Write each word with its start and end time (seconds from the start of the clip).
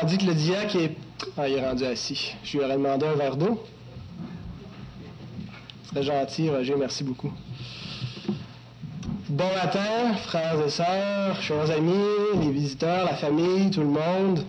Tandis 0.00 0.18
que 0.18 0.26
le 0.26 0.34
diacre 0.34 0.76
est... 0.76 0.96
Ah, 1.38 1.48
il 1.48 1.56
est 1.56 1.66
rendu 1.66 1.84
assis. 1.84 2.34
Je 2.44 2.58
lui 2.58 2.64
aurais 2.64 2.76
demandé 2.76 3.06
un 3.06 3.14
verre 3.14 3.36
d'eau. 3.36 3.64
Très 5.90 6.02
gentil, 6.02 6.50
Roger, 6.50 6.74
merci 6.76 7.04
beaucoup. 7.04 7.32
Bon 9.28 9.48
matin, 9.54 10.14
frères 10.24 10.60
et 10.60 10.70
sœurs, 10.70 11.40
chers 11.40 11.70
amis, 11.70 11.94
les 12.40 12.50
visiteurs, 12.50 13.04
la 13.04 13.14
famille, 13.14 13.70
tout 13.70 13.80
le 13.80 13.86
monde. 13.86 14.44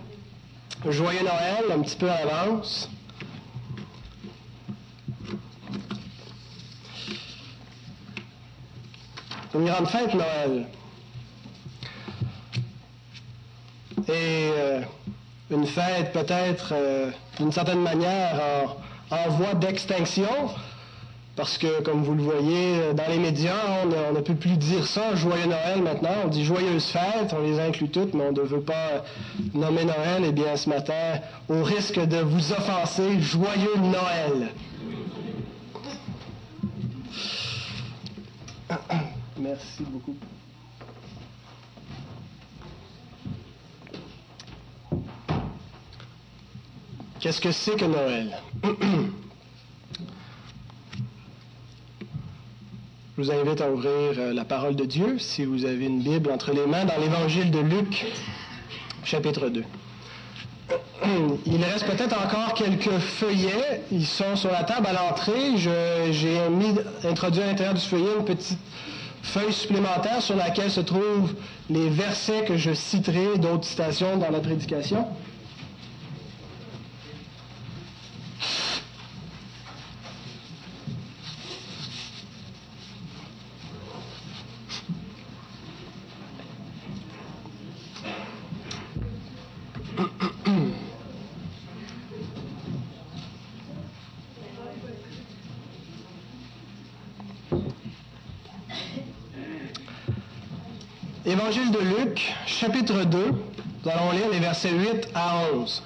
Joyeux 0.89 1.23
Noël, 1.23 1.65
un 1.71 1.81
petit 1.81 1.95
peu 1.95 2.09
à 2.09 2.25
l'avance. 2.25 2.89
Une 9.55 9.65
grande 9.65 9.87
fête, 9.87 10.13
Noël. 10.13 10.67
Et 14.09 14.49
euh, 14.53 14.81
une 15.51 15.65
fête 15.65 16.11
peut-être, 16.11 16.73
euh, 16.73 17.11
d'une 17.39 17.51
certaine 17.51 17.81
manière, 17.81 18.75
en 19.09 19.29
voie 19.29 19.53
d'extinction, 19.53 20.27
parce 21.37 21.57
que, 21.59 21.81
comme 21.83 22.01
vous 22.01 22.15
le 22.15 22.23
voyez 22.23 22.79
euh, 22.79 22.93
dans 22.93 23.07
les 23.07 23.19
médias, 23.19 23.53
on 23.83 24.13
ne 24.13 24.21
peut 24.21 24.33
plus 24.33 24.57
dire 24.57 24.87
ça, 24.87 25.15
Joyeux 25.15 25.45
Noël 25.45 25.83
maintenant. 25.83 26.09
On 26.25 26.27
dit 26.29 26.43
Joyeuse 26.43 26.87
fête, 26.87 27.31
on 27.31 27.43
les 27.43 27.59
inclut 27.59 27.89
toutes, 27.89 28.15
mais 28.15 28.23
on 28.23 28.31
ne 28.31 28.41
veut 28.41 28.61
pas 28.61 29.03
nommer 29.53 29.85
Noël. 29.85 30.23
Eh 30.25 30.31
bien, 30.31 30.57
ce 30.57 30.67
matin, 30.67 31.19
au 31.47 31.61
risque 31.63 31.99
de 31.99 32.17
vous 32.17 32.51
offenser, 32.53 33.19
Joyeux 33.19 33.77
Noël. 33.77 34.49
Merci 39.39 39.83
beaucoup. 39.83 40.15
Qu'est-ce 47.27 47.41
que 47.41 47.51
c'est 47.51 47.75
que 47.75 47.83
Noël? 47.83 48.37
Je 53.17 53.21
vous 53.21 53.29
invite 53.29 53.59
à 53.59 53.69
ouvrir 53.69 53.91
euh, 54.17 54.33
la 54.33 54.45
parole 54.45 54.77
de 54.77 54.85
Dieu, 54.85 55.17
si 55.19 55.43
vous 55.43 55.65
avez 55.65 55.87
une 55.87 55.99
Bible 55.99 56.31
entre 56.31 56.53
les 56.53 56.65
mains, 56.65 56.85
dans 56.85 56.97
l'Évangile 56.97 57.51
de 57.51 57.59
Luc, 57.59 58.05
chapitre 59.03 59.49
2. 59.49 59.65
Il 61.45 61.61
reste 61.65 61.85
peut-être 61.87 62.17
encore 62.17 62.53
quelques 62.53 62.97
feuillets. 62.97 63.81
Ils 63.91 64.07
sont 64.07 64.37
sur 64.37 64.53
la 64.53 64.63
table 64.63 64.87
à 64.87 64.93
l'entrée. 64.93 65.57
J'ai 65.57 66.39
introduit 67.03 67.41
à 67.41 67.47
l'intérieur 67.47 67.73
du 67.73 67.81
feuillet 67.81 68.11
une 68.19 68.23
petite 68.23 68.57
feuille 69.21 69.51
supplémentaire 69.51 70.21
sur 70.21 70.37
laquelle 70.37 70.71
se 70.71 70.79
trouvent 70.79 71.35
les 71.69 71.89
versets 71.89 72.45
que 72.45 72.55
je 72.55 72.73
citerai 72.73 73.37
d'autres 73.37 73.65
citations 73.65 74.15
dans 74.15 74.29
la 74.29 74.39
prédication. 74.39 75.05
Évangile 101.37 101.69
de 101.69 101.77
Luc, 101.77 102.33
chapitre 102.47 103.03
2, 103.03 103.17
nous 103.85 103.91
allons 103.91 104.11
lire 104.11 104.27
les 104.31 104.39
versets 104.39 104.71
8 104.71 105.09
à 105.13 105.35
11. 105.53 105.83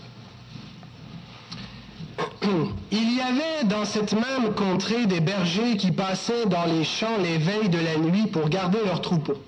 Il 2.91 3.17
y 3.17 3.19
avait 3.19 3.65
dans 3.65 3.83
cette 3.83 4.13
même 4.13 4.53
contrée 4.55 5.07
des 5.07 5.19
bergers 5.19 5.75
qui 5.75 5.91
passaient 5.91 6.45
dans 6.45 6.63
les 6.63 6.85
champs 6.85 7.17
les 7.21 7.37
veilles 7.37 7.67
de 7.67 7.79
la 7.79 7.97
nuit 7.97 8.27
pour 8.27 8.47
garder 8.47 8.77
leurs 8.85 9.01
troupeaux. 9.01 9.43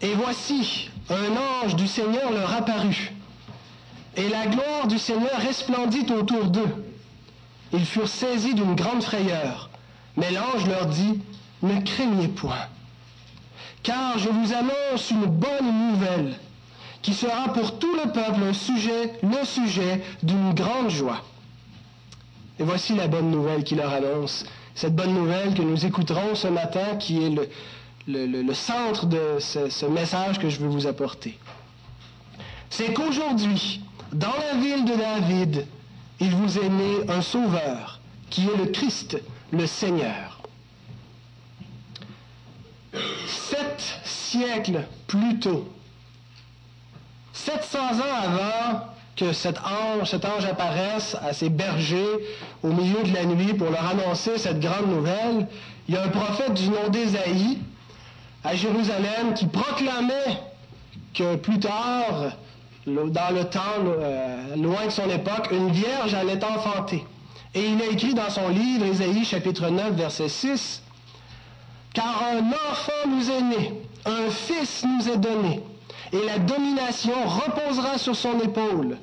Et 0.00 0.14
voici, 0.14 0.88
un 1.10 1.66
ange 1.66 1.76
du 1.76 1.86
Seigneur 1.86 2.32
leur 2.32 2.54
apparut, 2.54 3.12
et 4.16 4.30
la 4.30 4.46
gloire 4.46 4.86
du 4.86 4.98
Seigneur 4.98 5.38
resplendit 5.46 6.06
autour 6.10 6.46
d'eux. 6.46 6.86
Ils 7.74 7.84
furent 7.84 8.08
saisis 8.08 8.54
d'une 8.54 8.74
grande 8.74 9.02
frayeur, 9.02 9.68
mais 10.16 10.30
l'ange 10.30 10.66
leur 10.66 10.86
dit, 10.86 11.20
Ne 11.60 11.82
craignez 11.82 12.28
point 12.28 12.66
car 13.82 14.18
je 14.18 14.28
vous 14.28 14.52
annonce 14.52 15.10
une 15.10 15.26
bonne 15.26 15.90
nouvelle 15.90 16.34
qui 17.02 17.14
sera 17.14 17.52
pour 17.52 17.78
tout 17.78 17.94
le 17.94 18.10
peuple 18.10 18.42
un 18.42 18.52
sujet, 18.52 19.12
le 19.22 19.44
sujet 19.44 20.02
d'une 20.22 20.52
grande 20.52 20.90
joie. 20.90 21.22
Et 22.58 22.64
voici 22.64 22.94
la 22.94 23.06
bonne 23.06 23.30
nouvelle 23.30 23.62
qu'il 23.62 23.78
leur 23.78 23.92
annonce, 23.92 24.44
cette 24.74 24.94
bonne 24.94 25.14
nouvelle 25.14 25.54
que 25.54 25.62
nous 25.62 25.86
écouterons 25.86 26.34
ce 26.34 26.48
matin, 26.48 26.96
qui 26.98 27.24
est 27.24 27.30
le, 28.08 28.54
centre 28.54 29.06
de 29.06 29.38
ce 29.38 29.86
message 29.86 30.38
que 30.38 30.48
je 30.48 30.58
veux 30.58 30.68
vous 30.68 30.86
apporter. 30.86 31.38
C'est 32.70 32.92
qu'aujourd'hui, 32.92 33.80
dans 34.12 34.34
la 34.52 34.60
ville 34.60 34.84
de 34.84 34.94
David, 34.94 35.66
il 36.20 36.34
vous 36.34 36.58
est 36.58 36.68
né 36.68 37.08
un 37.08 37.22
sauveur, 37.22 38.00
qui 38.30 38.42
est 38.42 38.56
le 38.56 38.66
Christ, 38.66 39.18
le 39.52 39.66
Seigneur. 39.66 40.27
Sept 43.26 44.00
siècles 44.04 44.84
plus 45.06 45.38
tôt, 45.38 45.68
700 47.32 47.78
ans 47.78 48.16
avant 48.22 48.84
que 49.16 49.32
cet 49.32 49.58
ange, 49.58 50.44
apparaisse 50.44 51.16
à 51.20 51.32
ses 51.32 51.48
bergers 51.48 52.18
au 52.62 52.68
milieu 52.68 53.02
de 53.02 53.12
la 53.12 53.24
nuit 53.24 53.54
pour 53.54 53.70
leur 53.70 53.84
annoncer 53.86 54.38
cette 54.38 54.60
grande 54.60 54.88
nouvelle, 54.88 55.48
il 55.88 55.94
y 55.94 55.98
a 55.98 56.04
un 56.04 56.08
prophète 56.08 56.54
du 56.54 56.68
nom 56.68 56.88
d'Ésaïe 56.88 57.58
à 58.44 58.54
Jérusalem 58.54 59.34
qui 59.34 59.46
proclamait 59.46 60.40
que 61.14 61.36
plus 61.36 61.58
tard, 61.58 62.32
dans 62.86 63.34
le 63.34 63.44
temps 63.44 63.60
euh, 63.84 64.56
loin 64.56 64.86
de 64.86 64.90
son 64.90 65.10
époque, 65.10 65.48
une 65.50 65.70
vierge 65.70 66.14
allait 66.14 66.42
enfanter. 66.44 67.04
Et 67.54 67.64
il 67.66 67.82
a 67.82 67.86
écrit 67.86 68.14
dans 68.14 68.30
son 68.30 68.48
livre, 68.48 68.86
Ésaïe 68.86 69.24
chapitre 69.24 69.68
9, 69.68 69.94
verset 69.94 70.28
6, 70.28 70.82
car 71.98 72.22
un 72.30 72.52
enfant 72.70 73.08
nous 73.08 73.28
est 73.28 73.42
né, 73.42 73.82
un 74.04 74.30
fils 74.30 74.84
nous 74.84 75.08
est 75.08 75.16
donné, 75.16 75.60
et 76.12 76.24
la 76.24 76.38
domination 76.38 77.12
reposera 77.26 77.98
sur 77.98 78.14
son 78.14 78.38
épaule. 78.38 78.96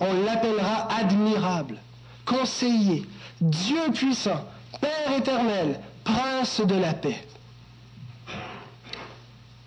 On 0.00 0.12
l'appellera 0.24 0.88
admirable, 0.92 1.78
conseiller, 2.26 3.06
Dieu 3.40 3.92
puissant, 3.94 4.44
Père 4.80 5.16
éternel, 5.16 5.78
prince 6.02 6.60
de 6.60 6.74
la 6.74 6.92
paix. 6.92 7.24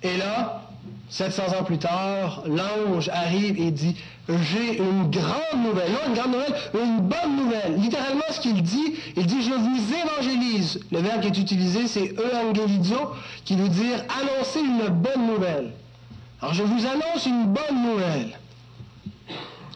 Et 0.02 0.18
là, 0.18 0.64
700 1.10 1.44
ans 1.60 1.64
plus 1.64 1.78
tard, 1.78 2.44
l'ange 2.46 3.08
arrive 3.10 3.62
et 3.62 3.72
dit, 3.72 3.96
j'ai 4.30 4.78
une 4.78 5.10
grande 5.12 5.64
nouvelle, 5.64 5.92
non 5.92 6.00
une 6.08 6.14
grande 6.14 6.32
nouvelle, 6.32 6.56
une 6.74 7.00
bonne 7.02 7.36
nouvelle. 7.36 7.76
Littéralement, 7.78 8.24
ce 8.32 8.40
qu'il 8.40 8.62
dit, 8.62 8.94
il 9.18 9.26
dit, 9.26 9.42
je 9.42 9.54
vous 9.54 9.94
évangélise. 9.94 10.80
Le 10.92 11.00
verbe 11.00 11.22
qui 11.22 11.28
est 11.28 11.42
utilisé, 11.42 11.88
c'est 11.88 12.14
evangelizo, 12.18 13.12
qui 13.44 13.56
veut 13.56 13.68
dire 13.68 13.98
annoncer 14.22 14.60
une 14.60 14.88
bonne 14.88 15.28
nouvelle. 15.28 15.74
Alors, 16.42 16.54
je 16.54 16.64
vous 16.64 16.86
annonce 16.86 17.26
une 17.26 17.46
bonne 17.48 17.84
nouvelle. 17.84 18.40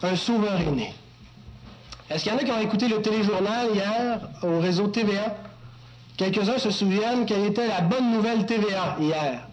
Un 0.02 0.16
sauveur 0.16 0.60
est 0.62 0.72
né. 0.72 0.94
Est-ce 2.10 2.24
qu'il 2.24 2.32
y 2.32 2.36
en 2.36 2.38
a 2.38 2.44
qui 2.44 2.52
ont 2.52 2.62
écouté 2.62 2.88
le 2.88 3.02
téléjournal 3.02 3.68
hier 3.74 4.20
au 4.44 4.60
réseau 4.60 4.88
TVA? 4.88 5.36
Quelques-uns 6.16 6.58
se 6.58 6.72
souviennent 6.72 7.26
quelle 7.26 7.46
était 7.46 7.68
la 7.68 7.82
bonne 7.82 8.12
nouvelle 8.14 8.46
TVA 8.46 8.96
hier. 9.00 9.48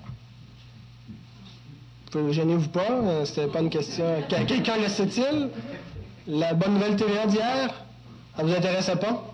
Gênez-vous 2.30 2.68
pas, 2.68 2.90
euh, 2.90 3.24
c'était 3.24 3.48
pas 3.48 3.60
une 3.60 3.70
question. 3.70 4.04
Quelqu'un 4.28 4.76
le 4.76 4.88
sait-il? 4.88 5.48
La 6.28 6.54
bonne 6.54 6.74
nouvelle 6.74 6.94
TVA 6.96 7.26
d'hier? 7.26 7.74
Ça 8.36 8.42
vous 8.42 8.52
intéresse 8.52 8.90
pas? 9.00 9.24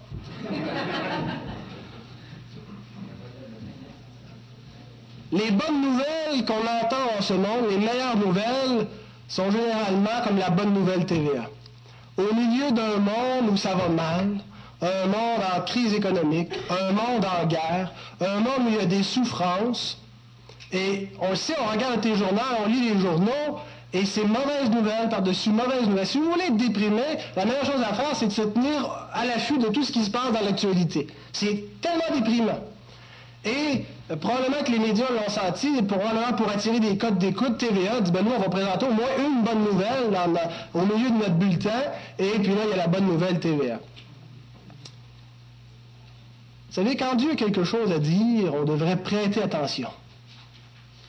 Les 5.32 5.50
bonnes 5.50 5.82
nouvelles 5.82 6.44
qu'on 6.46 6.54
entend 6.54 7.18
en 7.18 7.22
ce 7.22 7.34
monde, 7.34 7.68
les 7.70 7.76
meilleures 7.76 8.16
nouvelles, 8.16 8.86
sont 9.28 9.50
généralement 9.50 10.26
comme 10.26 10.38
la 10.38 10.50
bonne 10.50 10.72
nouvelle 10.72 11.04
TVA. 11.04 11.48
Au 12.16 12.34
milieu 12.34 12.72
d'un 12.72 12.96
monde 12.96 13.50
où 13.52 13.56
ça 13.56 13.74
va 13.74 13.88
mal, 13.88 14.38
un 14.82 15.06
monde 15.06 15.42
en 15.54 15.60
crise 15.60 15.94
économique, 15.94 16.50
un 16.70 16.92
monde 16.92 17.24
en 17.24 17.46
guerre, 17.46 17.92
un 18.20 18.40
monde 18.40 18.66
où 18.66 18.68
il 18.68 18.76
y 18.76 18.80
a 18.80 18.86
des 18.86 19.02
souffrances, 19.02 19.98
et 20.72 21.08
on 21.20 21.30
le 21.30 21.36
sait, 21.36 21.54
on 21.60 21.72
regarde 21.72 22.00
tes 22.00 22.14
journaux, 22.14 22.40
on 22.64 22.68
lit 22.68 22.90
les 22.92 23.00
journaux, 23.00 23.58
et 23.92 24.04
c'est 24.04 24.24
mauvaise 24.24 24.70
nouvelle 24.70 25.08
par-dessus 25.08 25.50
mauvaise 25.50 25.88
nouvelle. 25.88 26.06
Si 26.06 26.18
vous 26.18 26.30
voulez 26.30 26.44
être 26.44 26.56
déprimé, 26.56 27.02
la 27.36 27.44
meilleure 27.44 27.64
chose 27.64 27.82
à 27.82 27.92
faire, 27.92 28.14
c'est 28.14 28.28
de 28.28 28.32
se 28.32 28.42
tenir 28.42 28.88
à 29.12 29.24
l'affût 29.24 29.58
de 29.58 29.66
tout 29.66 29.82
ce 29.82 29.90
qui 29.90 30.04
se 30.04 30.10
passe 30.10 30.32
dans 30.32 30.42
l'actualité. 30.42 31.08
C'est 31.32 31.64
tellement 31.80 32.04
déprimant. 32.14 32.60
Et 33.44 33.84
euh, 34.10 34.16
probablement 34.16 34.62
que 34.64 34.70
les 34.70 34.78
médias 34.78 35.06
l'ont 35.10 35.28
senti, 35.28 35.82
probablement 35.82 36.34
pour 36.36 36.48
attirer 36.50 36.78
des 36.78 36.96
codes 36.98 37.18
d'écoute, 37.18 37.58
TVA 37.58 38.00
dit, 38.00 38.12
ben 38.12 38.22
nous, 38.22 38.32
on 38.36 38.40
va 38.40 38.48
présenter 38.48 38.86
au 38.86 38.92
moins 38.92 39.08
une 39.18 39.42
bonne 39.42 39.64
nouvelle 39.64 40.16
au 40.74 40.80
milieu 40.80 41.10
de 41.10 41.16
notre 41.16 41.34
bulletin, 41.34 41.82
et 42.18 42.38
puis 42.38 42.54
là, 42.54 42.60
il 42.64 42.70
y 42.70 42.72
a 42.74 42.76
la 42.76 42.86
bonne 42.86 43.06
nouvelle 43.06 43.40
TVA. 43.40 43.80
Vous 46.68 46.74
savez, 46.74 46.96
quand 46.96 47.16
Dieu 47.16 47.32
a 47.32 47.34
quelque 47.34 47.64
chose 47.64 47.90
à 47.90 47.98
dire, 47.98 48.54
on 48.54 48.64
devrait 48.64 48.96
prêter 48.96 49.42
attention. 49.42 49.88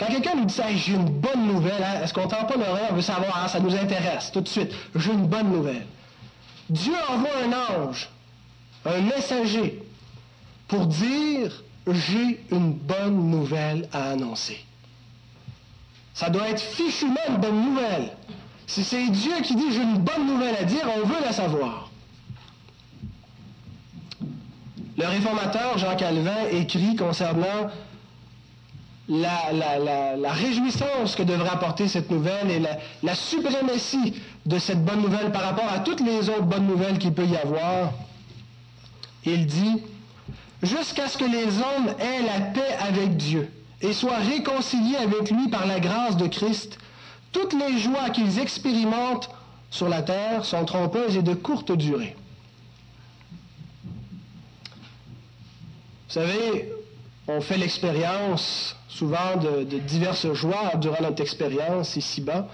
Quand 0.02 0.08
quelqu'un 0.08 0.34
nous 0.36 0.46
dit 0.46 0.56
j'ai 0.78 0.94
une 0.94 1.06
bonne 1.06 1.46
nouvelle, 1.46 1.84
hein, 1.84 2.02
est-ce 2.04 2.12
qu'on 2.12 2.28
tend 2.28 2.46
pas 2.46 2.56
l'oreille, 2.56 2.88
on 2.90 2.96
veut 2.96 3.04
savoir, 3.04 3.40
ah, 3.44 3.48
ça 3.48 3.60
nous 3.60 3.76
intéresse 3.76 4.32
tout 4.32 4.42
de 4.42 4.48
suite, 4.48 4.72
j'ai 4.96 5.12
une 5.12 5.28
bonne 5.28 5.52
nouvelle. 5.52 5.86
Dieu 6.72 6.96
envoie 7.08 7.30
un 7.46 7.86
ange, 7.86 8.10
un 8.84 9.00
messager, 9.02 9.80
pour 10.68 10.88
dire, 10.88 11.64
j'ai 11.86 12.44
une 12.50 12.74
bonne 12.74 13.30
nouvelle 13.30 13.88
à 13.94 14.10
annoncer. 14.10 14.66
Ça 16.16 16.32
doit 16.32 16.50
être 16.50 16.62
fichument 16.62 17.20
une 17.30 17.38
bonne 17.38 17.64
nouvelle. 17.64 18.12
Si 18.66 18.84
c'est 18.84 19.08
Dieu 19.08 19.34
qui 19.44 19.56
dit, 19.56 19.72
j'ai 19.72 19.84
une 19.84 20.00
bonne 20.00 20.26
nouvelle 20.26 20.56
à 20.56 20.64
dire, 20.64 20.90
on 20.96 21.06
veut 21.06 21.22
la 21.24 21.32
savoir. 21.32 21.92
Le 24.98 25.06
réformateur 25.06 25.78
Jean 25.78 25.96
Calvin 25.96 26.48
écrit 26.52 26.96
concernant 26.96 27.70
la, 29.12 30.32
réjouissance 30.32 31.16
que 31.16 31.24
devrait 31.24 31.50
apporter 31.50 31.88
cette 31.88 32.10
nouvelle 32.10 32.50
et 32.50 32.62
la, 33.04 33.16
suprématie 33.16 34.14
de 34.46 34.58
cette 34.58 34.84
bonne 34.84 35.02
nouvelle 35.02 35.32
par 35.32 35.44
rapport 35.44 35.70
à 35.72 35.80
toutes 35.80 36.02
les 36.02 36.30
autres 36.30 36.44
bonnes 36.44 36.68
nouvelles 36.68 36.98
qu'il 36.98 37.14
peut 37.14 37.26
y 37.26 37.38
avoir. 37.38 37.92
Il 39.26 39.46
dit, 39.46 39.84
jusqu'à 40.64 41.08
ce 41.08 41.18
que 41.18 41.26
les 41.26 41.58
hommes 41.58 41.94
aient 42.00 42.24
la 42.24 42.42
paix 42.52 42.76
avec 42.80 43.18
Dieu 43.18 43.52
et 43.82 43.94
soient 43.94 44.18
réconciliés 44.18 44.98
avec 44.98 45.30
lui 45.30 45.50
par 45.50 45.68
la 45.68 45.80
grâce 45.80 46.18
de 46.18 46.28
Christ, 46.28 46.78
toutes 47.32 47.54
les 47.54 47.78
joies 47.80 48.10
qu'ils 48.10 48.40
expérimentent 48.40 49.30
sur 49.70 49.90
la 49.90 50.02
terre 50.02 50.46
sont 50.46 50.66
trompeuses 50.66 51.18
et 51.18 51.22
de 51.22 51.34
courte 51.34 51.72
durée. 51.72 52.16
Vous 56.08 56.20
savez, 56.20 56.70
on 57.28 57.42
fait 57.42 57.58
l'expérience 57.58 58.76
souvent 58.88 59.38
de, 59.38 59.64
diverses 59.80 60.32
joies 60.34 60.76
durant 60.76 61.02
notre 61.02 61.22
expérience 61.22 61.96
ici-bas. 61.96 62.48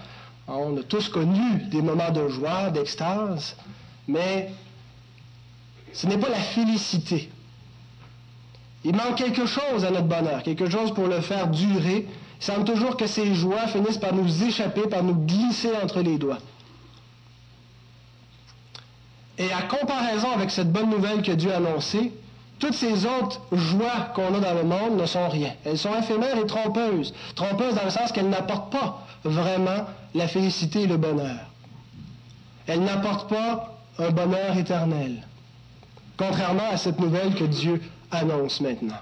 On 0.46 0.76
a 0.78 0.82
tous 0.82 1.08
connu 1.08 1.58
des 1.70 1.82
moments 1.82 2.10
de 2.10 2.28
joie, 2.28 2.70
d'extase, 2.70 3.56
mais 4.06 4.50
ce 5.92 6.06
n'est 6.06 6.18
pas 6.18 6.28
la 6.28 6.36
félicité. 6.36 7.30
Il 8.84 8.94
manque 8.94 9.16
quelque 9.16 9.46
chose 9.46 9.84
à 9.84 9.90
notre 9.90 10.06
bonheur, 10.06 10.42
quelque 10.42 10.70
chose 10.70 10.94
pour 10.94 11.06
le 11.06 11.20
faire 11.20 11.48
durer. 11.48 12.06
Il 12.40 12.44
semble 12.44 12.64
toujours 12.64 12.96
que 12.96 13.06
ces 13.06 13.34
joies 13.34 13.66
finissent 13.66 13.98
par 13.98 14.14
nous 14.14 14.44
échapper, 14.44 14.82
par 14.82 15.02
nous 15.02 15.14
glisser 15.14 15.72
entre 15.82 16.00
les 16.00 16.16
doigts. 16.16 16.38
Et 19.36 19.52
à 19.52 19.62
comparaison 19.62 20.32
avec 20.32 20.50
cette 20.50 20.72
bonne 20.72 20.90
nouvelle 20.90 21.22
que 21.22 21.32
Dieu 21.32 21.52
a 21.52 21.56
annoncée, 21.56 22.12
toutes 22.58 22.74
ces 22.74 23.06
autres 23.06 23.40
joies 23.52 24.10
qu'on 24.14 24.34
a 24.34 24.40
dans 24.40 24.54
le 24.54 24.64
monde 24.64 25.00
ne 25.00 25.06
sont 25.06 25.28
rien. 25.28 25.52
Elles 25.64 25.78
sont 25.78 25.94
éphémères 25.94 26.36
et 26.36 26.46
trompeuses. 26.46 27.14
Trompeuses 27.34 27.74
dans 27.74 27.84
le 27.84 27.90
sens 27.90 28.12
qu'elles 28.12 28.28
n'apportent 28.28 28.72
pas 28.72 29.06
vraiment 29.24 29.86
la 30.14 30.28
félicité 30.28 30.82
et 30.82 30.86
le 30.86 30.96
bonheur. 30.96 31.38
Elles 32.66 32.82
n'apportent 32.82 33.28
pas 33.28 33.78
un 33.98 34.10
bonheur 34.10 34.56
éternel. 34.56 35.22
Contrairement 36.16 36.70
à 36.70 36.76
cette 36.76 36.98
nouvelle 36.98 37.34
que 37.34 37.44
Dieu 37.44 37.80
annonce 38.10 38.60
maintenant. 38.60 38.98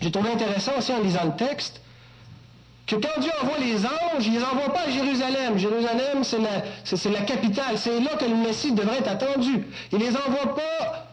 J'ai 0.00 0.10
trouvé 0.10 0.32
intéressant 0.32 0.72
aussi 0.78 0.92
en 0.92 1.00
lisant 1.00 1.24
le 1.24 1.36
texte 1.36 1.80
que 2.86 2.96
quand 2.96 3.20
Dieu 3.20 3.30
envoie 3.42 3.58
les 3.58 3.84
anges, 3.84 4.26
il 4.26 4.34
ne 4.34 4.38
les 4.38 4.44
envoie 4.44 4.72
pas 4.72 4.82
à 4.86 4.90
Jérusalem. 4.90 5.58
Jérusalem, 5.58 6.22
c'est 6.22 6.38
la, 6.38 7.18
la, 7.18 7.24
capitale. 7.24 7.76
C'est 7.78 8.00
là 8.00 8.10
que 8.16 8.24
le 8.24 8.36
Messie 8.36 8.72
devrait 8.72 8.98
être 8.98 9.10
attendu. 9.10 9.66
Il 9.92 9.98
ne 9.98 10.04
les 10.04 10.16
envoie 10.16 10.54
pas 10.54 11.05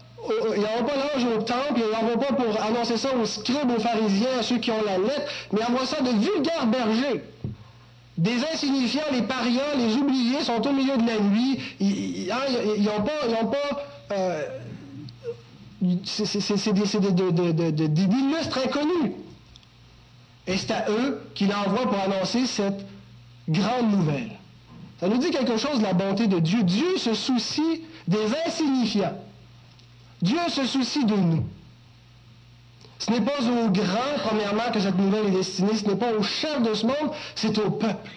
il 0.56 0.62
n'envoie 0.62 0.88
pas 0.88 0.96
l'ange 0.96 1.26
au 1.36 1.42
temple, 1.42 1.78
il 1.78 1.92
n'envoie 1.92 2.20
pas 2.20 2.34
pour 2.34 2.62
annoncer 2.62 2.98
ça 2.98 3.10
aux 3.16 3.26
scribes, 3.26 3.72
aux 3.76 3.80
pharisiens, 3.80 4.40
à 4.40 4.44
ceux 4.44 4.58
qui 4.58 4.72
ont 4.72 4.84
la 4.86 4.98
lettre, 4.98 5.32
mais 5.52 5.60
il 5.62 5.74
envoie 5.74 5.86
ça 5.86 6.02
de 6.02 6.10
vulgaires 6.10 6.66
bergers. 6.68 7.24
Des 8.18 8.44
insignifiants, 8.54 9.02
les 9.12 9.24
parias, 9.24 9.76
les 9.76 9.96
oubliés 9.96 10.44
sont 10.44 10.66
au 10.68 10.72
milieu 10.72 10.98
de 10.98 11.08
la 11.08 11.20
nuit. 11.20 11.60
Ils 11.80 12.28
n'ont 12.84 13.04
pas. 13.04 13.56
pas 14.08 14.16
c'est 16.06 16.74
des 16.74 18.02
illustres 18.04 18.60
inconnus. 18.66 19.12
Et 20.46 20.58
c'est 20.58 20.72
à 20.72 20.86
eux 20.90 21.22
qu'il 21.34 21.52
envoie 21.54 21.90
pour 21.90 22.00
annoncer 22.00 22.46
cette 22.46 22.86
grande 23.50 23.92
nouvelle. 23.92 24.32
Ça 25.00 25.08
nous 25.08 25.18
dit 25.18 25.32
quelque 25.32 25.58
chose 25.58 25.80
de 25.80 25.84
la 25.84 25.94
bonté 25.94 26.28
de 26.28 26.40
Dieu. 26.40 26.64
Dieu 26.64 26.98
se 26.98 27.14
soucie 27.14 27.82
des 28.08 28.26
insignifiants. 28.46 29.18
Dieu 30.24 30.40
se 30.48 30.66
soucie 30.66 31.04
de 31.06 31.16
nous. 31.16 31.44
Ce 32.98 33.12
n'est 33.12 33.20
pas 33.20 33.42
aux 33.42 33.70
grands, 33.70 34.18
premièrement, 34.24 34.72
que 34.74 34.80
cette 34.80 34.98
nouvelle 34.98 35.28
est 35.28 35.32
destinée, 35.32 35.76
ce 35.76 35.86
n'est 35.86 35.98
pas 35.98 36.14
aux 36.14 36.24
chefs 36.24 36.64
de 36.64 36.74
ce 36.74 36.86
monde, 36.86 37.12
c'est 37.36 37.58
au 37.58 37.70
peuple. 37.72 38.10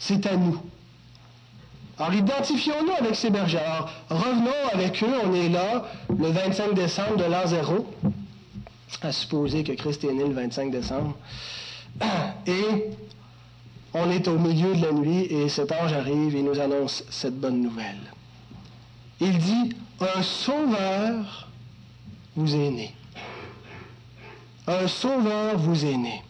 C'est 0.00 0.26
à 0.26 0.36
nous. 0.36 0.60
Alors 1.96 2.14
identifions-nous 2.14 2.92
avec 2.98 3.14
ces 3.14 3.30
bergers. 3.30 3.58
Alors 3.58 3.90
revenons 4.08 4.50
avec 4.72 5.00
eux, 5.04 5.14
on 5.24 5.32
est 5.34 5.50
là 5.50 5.84
le 6.08 6.28
25 6.30 6.74
décembre 6.74 7.16
de 7.16 7.24
l'an 7.24 7.46
zéro, 7.46 7.86
à 9.00 9.12
supposer 9.12 9.62
que 9.62 9.72
Christ 9.72 10.02
est 10.02 10.12
né 10.12 10.26
le 10.26 10.34
25 10.34 10.72
décembre. 10.72 11.14
Et 12.46 12.86
on 13.94 14.10
est 14.10 14.26
au 14.26 14.36
milieu 14.36 14.74
de 14.74 14.82
la 14.82 14.92
nuit 14.92 15.26
et 15.26 15.48
cet 15.48 15.70
ange 15.70 15.92
arrive 15.92 16.34
et 16.34 16.42
nous 16.42 16.58
annonce 16.58 17.04
cette 17.08 17.38
bonne 17.38 17.60
nouvelle. 17.62 18.00
Il 19.20 19.38
dit, 19.38 19.76
un 20.00 20.22
sauveur 20.22 21.48
vous 22.36 22.54
est 22.54 22.70
né. 22.70 22.94
Un 24.66 24.88
sauveur 24.88 25.58
vous 25.58 25.84
est 25.84 25.96
né, 25.96 26.22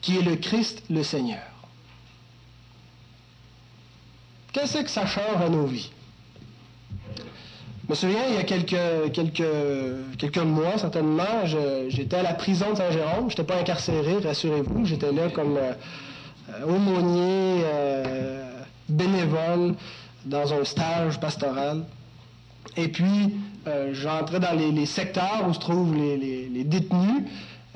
qui 0.00 0.16
est 0.18 0.22
le 0.22 0.36
Christ 0.36 0.82
le 0.90 1.02
Seigneur. 1.02 1.42
Qu'est-ce 4.52 4.78
que 4.78 4.90
ça 4.90 5.06
change 5.06 5.42
à 5.44 5.48
nos 5.48 5.66
vies? 5.66 5.90
Je 7.84 7.92
me 7.92 7.94
souviens, 7.94 8.26
il 8.28 8.34
y 8.34 8.38
a 8.38 8.44
quelques, 8.44 9.12
quelques, 9.12 10.18
quelques 10.18 10.38
mois, 10.38 10.76
certainement, 10.78 11.46
j'étais 11.88 12.16
à 12.16 12.22
la 12.22 12.34
prison 12.34 12.72
de 12.72 12.76
Saint-Jérôme. 12.76 13.30
Je 13.30 13.34
n'étais 13.34 13.44
pas 13.44 13.58
incarcéré, 13.58 14.18
rassurez-vous. 14.18 14.84
J'étais 14.84 15.10
là 15.10 15.30
comme 15.30 15.56
euh, 15.56 15.72
aumônier, 16.66 17.62
euh, 17.64 18.62
bénévole 18.88 19.74
dans 20.28 20.52
un 20.52 20.64
stage 20.64 21.18
pastoral. 21.18 21.84
Et 22.76 22.88
puis, 22.88 23.34
euh, 23.66 23.90
j'entrais 23.92 24.40
dans 24.40 24.56
les, 24.56 24.86
secteurs 24.86 25.44
où 25.48 25.54
se 25.54 25.58
trouvent 25.58 25.94
les, 25.94 26.64
détenus, 26.64 27.24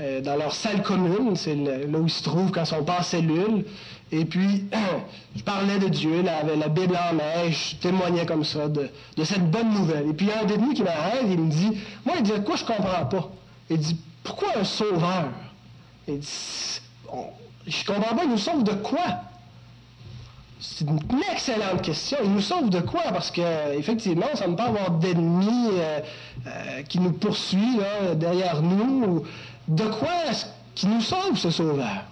euh, 0.00 0.20
dans 0.20 0.36
leur 0.36 0.52
salle 0.52 0.82
commune, 0.82 1.36
c'est 1.36 1.54
là 1.54 1.98
où 1.98 2.04
ils 2.06 2.10
se 2.10 2.22
trouvent 2.22 2.50
quand 2.50 2.62
ils 2.62 2.66
sont 2.66 2.84
pas 2.84 3.00
en 3.00 3.02
cellule. 3.02 3.64
Et 4.10 4.24
puis, 4.24 4.66
je 5.36 5.42
parlais 5.42 5.78
de 5.78 5.88
Dieu, 5.88 6.22
la, 6.22 6.42
la 6.42 6.68
Bible 6.68 6.96
en 6.96 7.14
main, 7.14 7.50
je 7.50 7.76
témoignais 7.76 8.26
comme 8.26 8.44
ça 8.44 8.68
de, 8.68 8.90
cette 9.24 9.50
bonne 9.50 9.70
nouvelle. 9.70 10.08
Et 10.08 10.12
puis, 10.12 10.26
il 10.26 10.28
y 10.28 10.32
a 10.32 10.42
un 10.42 10.46
détenu 10.46 10.74
qui 10.74 10.82
m'arrête, 10.82 11.24
il 11.28 11.38
me 11.38 11.50
dit, 11.50 11.78
moi, 12.04 12.16
il 12.18 12.22
dit, 12.22 12.32
quoi 12.44 12.56
je 12.56 12.64
comprends 12.64 13.06
pas? 13.06 13.30
Il 13.70 13.78
dit, 13.78 13.96
pourquoi 14.22 14.58
un 14.58 14.64
sauveur? 14.64 15.28
Il 16.06 16.18
dit, 16.18 16.80
je 17.66 17.84
comprends 17.86 18.14
pas, 18.14 18.24
il 18.24 18.30
nous 18.30 18.38
sauve 18.38 18.64
de 18.64 18.72
quoi? 18.72 19.22
C'est 20.64 20.88
une 20.88 21.00
excellente 21.32 21.82
question. 21.82 22.18
Il 22.22 22.30
nous 22.30 22.40
sauve 22.40 22.70
de 22.70 22.78
quoi? 22.80 23.02
Parce 23.12 23.32
qu'effectivement, 23.32 24.28
ça 24.34 24.46
ne 24.46 24.52
peut 24.52 24.58
pas 24.58 24.68
avoir 24.68 24.92
d'ennemis 24.92 25.70
euh, 25.72 26.00
euh, 26.46 26.82
qui 26.82 27.00
nous 27.00 27.10
poursuit 27.10 27.78
derrière 28.14 28.62
nous. 28.62 29.24
De 29.66 29.84
quoi 29.84 30.26
est-ce 30.30 30.46
qu'il 30.76 30.90
nous 30.90 31.00
sauve, 31.00 31.36
ce 31.36 31.50
sauveur? 31.50 32.04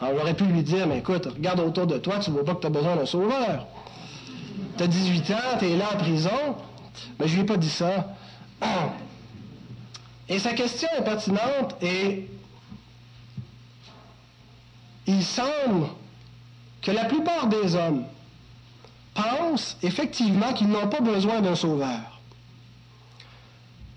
Alors, 0.00 0.20
j'aurais 0.20 0.34
pu 0.34 0.44
lui 0.44 0.62
dire, 0.62 0.86
mais 0.86 0.98
écoute, 0.98 1.26
regarde 1.26 1.58
autour 1.58 1.88
de 1.88 1.98
toi, 1.98 2.20
tu 2.20 2.30
ne 2.30 2.36
vois 2.36 2.44
pas 2.44 2.54
que 2.54 2.60
tu 2.60 2.66
as 2.68 2.70
besoin 2.70 2.94
d'un 2.94 3.06
sauveur. 3.06 3.66
Tu 4.76 4.84
as 4.84 4.86
18 4.86 5.30
ans, 5.32 5.58
tu 5.58 5.66
es 5.66 5.76
là 5.76 5.86
en 5.92 5.96
prison. 5.96 6.30
Mais 7.18 7.26
je 7.26 7.34
lui 7.34 7.42
ai 7.42 7.46
pas 7.46 7.56
dit 7.56 7.68
ça. 7.68 8.14
Et 10.28 10.38
sa 10.38 10.52
question 10.52 10.88
est 10.98 11.04
pertinente 11.04 11.76
et 11.82 12.30
il 15.06 15.22
semble 15.22 15.88
que 16.84 16.92
la 16.92 17.04
plupart 17.06 17.48
des 17.48 17.74
hommes 17.74 18.04
pensent 19.14 19.76
effectivement 19.82 20.52
qu'ils 20.52 20.68
n'ont 20.68 20.88
pas 20.88 21.00
besoin 21.00 21.40
d'un 21.40 21.54
sauveur. 21.54 22.14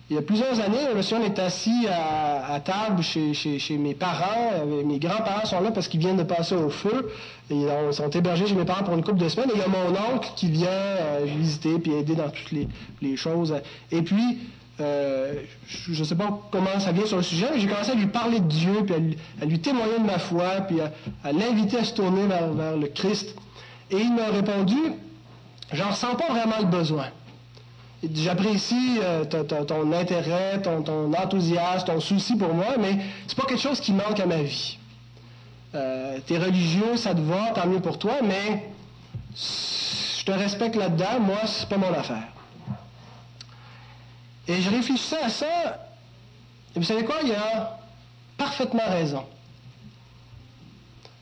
Il 0.09 0.15
y 0.15 0.19
a 0.19 0.21
plusieurs 0.21 0.61
années, 0.61 0.87
monsieur, 0.95 1.17
on 1.17 1.25
est 1.25 1.37
assis 1.37 1.85
à, 1.89 2.61
table 2.61 3.03
chez, 3.03 3.77
mes 3.77 3.93
parents. 3.93 4.65
Mes 4.85 4.99
grands-parents 4.99 5.45
sont 5.45 5.59
là 5.59 5.71
parce 5.71 5.89
qu'ils 5.89 5.99
viennent 5.99 6.15
de 6.15 6.23
passer 6.23 6.55
au 6.55 6.69
feu. 6.69 7.11
Ils 7.49 7.67
sont 7.91 8.09
hébergés 8.09 8.47
chez 8.47 8.55
mes 8.55 8.63
parents 8.63 8.85
pour 8.85 8.93
une 8.93 9.03
couple 9.03 9.17
de 9.17 9.27
semaines. 9.27 9.49
Et 9.49 9.55
il 9.55 9.59
y 9.59 9.63
a 9.63 9.67
mon 9.67 9.89
oncle 10.15 10.29
qui 10.37 10.49
vient 10.49 10.69
euh, 10.69 11.25
visiter 11.25 11.77
puis 11.79 11.91
aider 11.91 12.15
dans 12.15 12.29
toutes 12.29 12.53
les, 13.01 13.17
choses. 13.17 13.53
Et 13.91 14.01
puis, 14.01 14.39
euh, 14.79 15.33
je 15.67 15.99
ne 15.99 16.05
sais 16.05 16.15
pas 16.15 16.39
comment 16.51 16.79
ça 16.79 16.91
vient 16.91 17.05
sur 17.05 17.17
le 17.17 17.23
sujet, 17.23 17.47
mais 17.51 17.59
j'ai 17.59 17.67
commencé 17.67 17.91
à 17.91 17.95
lui 17.95 18.07
parler 18.07 18.39
de 18.39 18.47
Dieu, 18.47 18.83
puis 18.85 19.17
à 19.41 19.45
lui, 19.45 19.59
témoigner 19.59 19.97
de 19.99 20.05
ma 20.05 20.19
foi, 20.19 20.61
puis 20.67 20.77
à, 20.81 21.31
l'inviter 21.31 21.79
à 21.79 21.83
se 21.83 21.93
tourner 21.93 22.27
vers, 22.27 22.77
le 22.77 22.87
Christ. 22.87 23.35
Et 23.89 23.97
il 23.97 24.13
m'a 24.13 24.27
répondu, 24.27 24.77
j'en 25.73 25.89
ressens 25.89 26.15
pas 26.15 26.27
vraiment 26.27 26.59
le 26.59 26.67
besoin. 26.67 27.07
J'apprécie 28.13 28.99
euh, 29.01 29.25
ton, 29.25 29.91
intérêt, 29.91 30.61
ton, 30.61 31.11
enthousiasme, 31.13 31.87
ton 31.87 31.99
souci 31.99 32.35
pour 32.35 32.53
moi, 32.53 32.75
mais 32.79 32.97
c'est 33.27 33.37
pas 33.37 33.47
quelque 33.47 33.61
chose 33.61 33.79
qui 33.79 33.93
manque 33.93 34.19
à 34.19 34.27
ma 34.27 34.43
vie. 34.43 34.77
Euh, 35.73 36.19
t'es 36.27 36.37
religieux, 36.37 36.97
ça 36.97 37.15
te 37.15 37.21
va, 37.21 37.51
tant 37.55 37.67
mieux 37.67 37.79
pour 37.79 37.97
toi, 37.97 38.17
mais 38.23 38.69
je 39.35 40.23
te 40.23 40.31
respecte 40.31 40.75
là-dedans, 40.75 41.19
moi, 41.21 41.39
c'est 41.45 41.67
pas 41.67 41.77
mon 41.77 41.91
affaire. 41.91 42.36
Et 44.47 44.61
je 44.61 44.69
réfléchissais 44.69 45.21
à 45.21 45.29
ça, 45.29 45.87
et 46.75 46.79
vous 46.79 46.85
savez 46.85 47.03
quoi, 47.03 47.15
il 47.23 47.31
a 47.33 47.79
parfaitement 48.37 48.87
raison. 48.87 49.23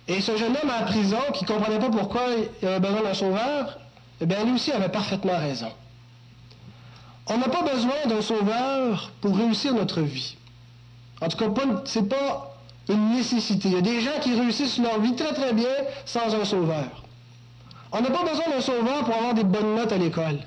Et 0.08 0.22
ce 0.22 0.38
jeune 0.38 0.56
homme 0.62 0.70
à 0.70 0.82
la 0.82 0.86
prison, 0.86 1.18
qui 1.34 1.46
ne 1.46 1.50
comprenait 1.50 1.80
pas 1.80 1.90
pourquoi 1.90 2.22
il 2.62 2.68
avait 2.68 2.80
besoin 2.80 3.02
d'un 3.02 3.14
sauveur, 3.14 3.80
eh 4.22 4.26
bien, 4.26 4.44
lui 4.44 4.54
aussi 4.54 4.72
avait 4.72 4.90
parfaitement 4.90 5.38
raison. 5.38 5.72
On 7.28 7.38
n'a 7.38 7.48
pas 7.48 7.64
besoin 7.64 8.06
d'un 8.08 8.22
sauveur 8.22 9.12
pour 9.22 9.36
réussir 9.36 9.74
notre 9.74 10.02
vie. 10.02 10.38
En 11.22 11.28
tout 11.28 11.38
cas, 11.38 11.46
ce 11.86 12.00
n'est 12.00 12.06
pas 12.06 12.56
une 12.88 13.16
nécessité. 13.16 13.70
Il 13.70 13.74
y 13.74 13.78
a 13.78 13.82
des 13.82 14.02
gens 14.02 14.20
qui 14.22 14.40
réussissent 14.40 14.78
leur 14.78 15.00
vie 15.00 15.16
très 15.16 15.34
très 15.34 15.54
bien 15.54 15.74
sans 16.06 16.36
un 16.36 16.46
sauveur. 16.46 17.04
On 17.92 18.02
n'a 18.02 18.12
pas 18.12 18.24
besoin 18.24 18.50
d'un 18.50 18.62
sauveur 18.62 19.04
pour 19.06 19.16
avoir 19.16 19.34
des 19.34 19.44
bonnes 19.44 19.76
notes 19.76 19.92
à 19.92 19.98
l'école. 19.98 20.40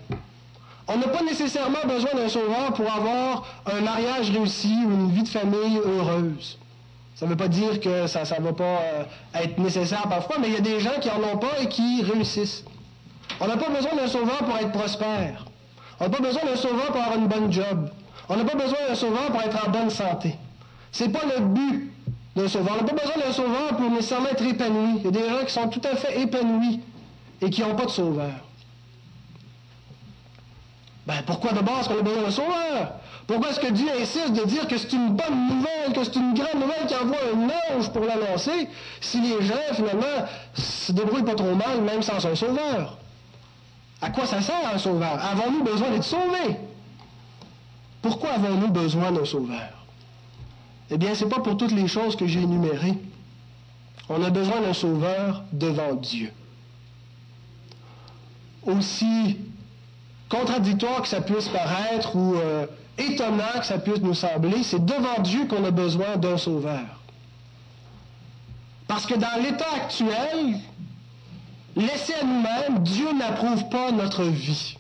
On 0.91 0.97
n'a 0.97 1.09
pas 1.09 1.23
nécessairement 1.23 1.85
besoin 1.87 2.15
d'un 2.15 2.29
sauveur 2.31 2.73
pour 2.75 2.91
avoir 2.91 3.45
un 3.67 3.81
mariage 3.83 4.31
réussi 4.31 4.75
ou 4.87 4.91
une 4.91 5.11
vie 5.11 5.23
de 5.23 5.29
famille 5.29 5.79
heureuse. 5.85 6.59
Ça 7.15 7.27
ne 7.27 7.31
veut 7.31 7.37
pas 7.37 7.49
dire 7.49 7.79
que 7.79 8.07
ça 8.07 8.23
ne 8.23 8.45
va 8.45 8.53
pas 8.55 8.65
euh, 8.65 9.05
être 9.35 9.59
nécessaire 9.59 10.09
parfois, 10.09 10.37
mais 10.41 10.49
il 10.49 10.55
y 10.55 10.57
a 10.57 10.61
des 10.61 10.81
gens 10.81 10.99
qui 11.01 11.09
n'en 11.09 11.35
ont 11.35 11.37
pas 11.37 11.61
et 11.61 11.69
qui 11.69 12.03
réussissent. 12.03 12.65
On 13.39 13.47
n'a 13.47 13.59
pas 13.59 13.69
besoin 13.69 13.97
d'un 13.97 14.07
sauveur 14.07 14.39
pour 14.39 14.57
être 14.57 14.73
prospère. 14.73 15.45
On 16.01 16.05
n'a 16.05 16.11
pas 16.11 16.23
besoin 16.23 16.45
d'un 16.45 16.57
sauveur 16.57 16.87
pour 16.87 17.03
avoir 17.03 17.19
une 17.19 17.27
bonne 17.27 17.53
job. 17.53 17.91
On 18.31 18.37
n'a 18.37 18.45
pas 18.45 18.57
besoin 18.57 18.79
d'un 18.89 18.95
sauveur 18.95 19.27
pour 19.27 19.43
être 19.43 19.67
en 19.67 19.71
bonne 19.71 19.91
santé. 19.91 20.37
Ce 20.91 21.05
n'est 21.05 21.11
pas 21.11 21.27
le 21.37 21.45
but 21.45 21.93
d'un 22.35 22.49
sauveur. 22.49 22.77
On 22.81 22.85
n'a 22.85 22.89
pas 22.89 23.03
besoin 23.03 23.27
d'un 23.27 23.33
sauveur 23.33 23.77
pour 23.77 23.91
nécessairement 23.91 24.29
être 24.29 24.45
épanoui. 24.47 25.01
Il 25.01 25.05
y 25.05 25.09
a 25.09 25.11
des 25.11 25.29
gens 25.29 25.45
qui 25.45 25.53
sont 25.53 25.69
tout 25.69 25.83
à 25.85 25.97
fait 25.97 26.21
épanouis 26.21 26.81
et 27.43 27.51
qui 27.51 27.61
n'ont 27.61 27.75
pas 27.75 27.85
de 27.85 27.91
sauveur. 27.91 28.48
Ben, 31.09 31.23
pourquoi 31.25 31.53
d'abord 31.53 31.79
est-ce 31.81 31.89
qu'on 31.89 32.01
a 32.01 32.03
besoin 32.03 32.23
d'un 32.23 32.31
sauveur? 32.31 32.93
Pourquoi 33.27 33.49
est-ce 33.49 33.61
que 33.61 33.73
Dieu 33.73 33.89
insiste 33.99 34.35
de 34.35 34.45
dire 34.45 34.69
que 34.69 34.77
c'est 34.77 34.93
une 34.93 35.15
bonne 35.15 35.49
nouvelle, 35.49 35.95
que 35.95 36.05
c'est 36.05 36.17
une 36.17 36.35
grande 36.35 36.61
nouvelle 36.61 36.87
qui 36.87 36.95
envoie 36.95 37.17
un 37.35 37.77
ange 37.79 37.91
pour 37.91 38.05
l'annoncer, 38.05 38.69
si 39.01 39.23
les 39.23 39.43
gens, 39.43 39.55
finalement, 39.73 40.27
se 40.53 40.93
débrouillent 40.93 41.25
pas 41.25 41.35
trop 41.35 41.55
mal, 41.55 41.81
même 41.81 42.03
sans 42.03 42.27
un 42.27 42.35
sauveur? 42.35 42.99
À 44.03 44.11
quoi 44.11 44.27
ça 44.27 44.43
sert 44.43 44.61
un 44.71 44.77
sauveur? 44.77 45.19
Avons-nous 45.25 45.65
besoin 45.65 45.89
d'être 45.91 46.05
sauvés? 46.05 46.59
Pourquoi 48.03 48.33
avons-nous 48.33 48.69
besoin 48.69 49.11
d'un 49.11 49.25
sauveur? 49.25 49.87
Eh 50.91 50.99
bien, 50.99 51.15
ce 51.15 51.25
n'est 51.25 51.31
pas 51.31 51.41
pour 51.41 51.57
toutes 51.57 51.73
les 51.73 51.89
choses 51.89 52.17
que 52.17 52.27
j'ai 52.27 52.43
énumérées. 52.43 52.99
On 54.11 54.23
a 54.23 54.29
besoin 54.29 54.61
d'un 54.61 54.75
sauveur 54.75 55.43
devant 55.53 55.95
Dieu. 55.95 56.31
Aussi 58.67 59.39
contradictoire 60.29 61.03
que 61.03 61.09
ça 61.09 61.21
puisse 61.21 61.49
paraître 61.49 62.15
ou 62.17 62.35
euh, 62.37 62.67
étonnant 62.99 63.59
que 63.59 63.67
ça 63.67 63.79
puisse 63.79 64.01
nous 64.01 64.15
sembler, 64.15 64.63
c'est 64.63 64.85
devant 64.85 65.23
Dieu 65.23 65.47
qu'on 65.47 65.65
a 65.65 65.71
besoin 65.71 66.17
d'un 66.17 66.37
sauveur. 66.37 66.85
Parce 68.87 69.07
que 69.07 69.15
dans 69.15 69.43
l'état 69.43 69.67
actuel, 69.77 70.57
laissé 71.77 72.15
à 72.15 72.25
nous-mêmes, 72.25 72.83
Dieu 72.83 73.13
n'approuve 73.13 73.69
pas 73.69 73.93
notre 73.93 74.25
vie. 74.25 74.77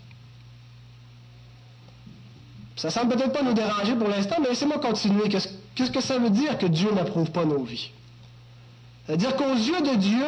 Ça 2.76 2.90
semble 2.90 3.16
peut-être 3.16 3.32
pas 3.32 3.42
nous 3.42 3.54
déranger 3.54 3.94
pour 3.94 4.08
l'instant, 4.08 4.36
mais 4.40 4.50
laissez-moi 4.50 4.78
continuer. 4.78 5.28
Qu'est-ce 5.28 5.90
que 5.90 6.00
ça 6.00 6.18
veut 6.18 6.30
dire 6.30 6.58
que 6.58 6.66
Dieu 6.66 6.92
n'approuve 6.92 7.30
pas 7.30 7.44
nos 7.44 7.62
vies? 7.64 7.90
C'est-à-dire 9.04 9.36
qu'aux 9.36 9.54
yeux 9.54 9.80
de 9.80 9.96
Dieu, 9.96 10.26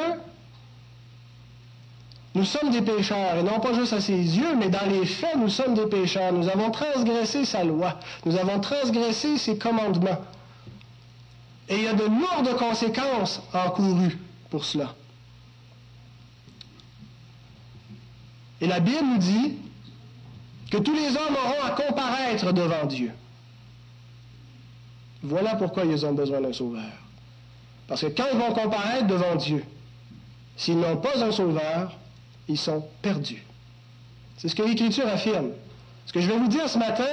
nous 2.34 2.44
sommes 2.44 2.70
des 2.70 2.82
pécheurs, 2.82 3.36
et 3.36 3.42
non 3.42 3.58
pas 3.58 3.72
juste 3.74 3.92
à 3.92 4.00
ses 4.00 4.12
yeux, 4.12 4.54
mais 4.56 4.68
dans 4.68 4.86
les 4.88 5.04
faits, 5.04 5.36
nous 5.36 5.48
sommes 5.48 5.74
des 5.74 5.86
pécheurs. 5.86 6.32
Nous 6.32 6.48
avons 6.48 6.70
transgressé 6.70 7.44
sa 7.44 7.64
loi. 7.64 7.98
Nous 8.24 8.36
avons 8.36 8.60
transgressé 8.60 9.36
ses 9.36 9.58
commandements. 9.58 10.20
Et 11.68 11.76
il 11.76 11.82
y 11.82 11.88
a 11.88 11.92
de 11.92 12.04
lourdes 12.04 12.56
conséquences 12.56 13.42
encourues 13.52 14.18
pour 14.48 14.64
cela. 14.64 14.94
Et 18.60 18.66
la 18.66 18.78
Bible 18.78 19.04
nous 19.04 19.18
dit 19.18 19.58
que 20.70 20.76
tous 20.76 20.94
les 20.94 21.08
hommes 21.08 21.36
auront 21.44 21.64
à 21.66 21.70
comparaître 21.70 22.52
devant 22.52 22.86
Dieu. 22.86 23.12
Voilà 25.22 25.56
pourquoi 25.56 25.84
ils 25.84 26.06
ont 26.06 26.12
besoin 26.12 26.40
d'un 26.40 26.52
sauveur. 26.52 26.92
Parce 27.88 28.02
que 28.02 28.06
quand 28.06 28.26
ils 28.32 28.38
vont 28.38 28.52
comparaître 28.52 29.08
devant 29.08 29.34
Dieu, 29.34 29.64
s'ils 30.56 30.78
n'ont 30.78 30.96
pas 30.96 31.24
un 31.24 31.32
sauveur, 31.32 31.96
ils 32.48 32.58
sont 32.58 32.84
perdus. 33.02 33.44
C'est 34.36 34.48
ce 34.48 34.54
que 34.54 34.62
l'Écriture 34.62 35.06
affirme. 35.06 35.50
Ce 36.06 36.12
que 36.12 36.20
je 36.20 36.28
vais 36.28 36.38
vous 36.38 36.48
dire 36.48 36.68
ce 36.68 36.78
matin, 36.78 37.04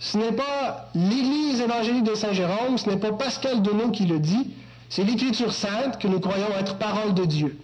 ce 0.00 0.18
n'est 0.18 0.32
pas 0.32 0.90
l'Église 0.94 1.60
évangélique 1.60 2.04
de 2.04 2.14
Saint 2.14 2.32
Jérôme, 2.32 2.76
ce 2.76 2.88
n'est 2.88 2.96
pas 2.96 3.12
Pascal 3.12 3.62
Denot 3.62 3.90
qui 3.90 4.06
le 4.06 4.18
dit, 4.18 4.50
c'est 4.88 5.04
l'Écriture 5.04 5.52
sainte 5.52 5.98
que 5.98 6.08
nous 6.08 6.20
croyons 6.20 6.48
être 6.58 6.76
parole 6.76 7.14
de 7.14 7.24
Dieu. 7.24 7.58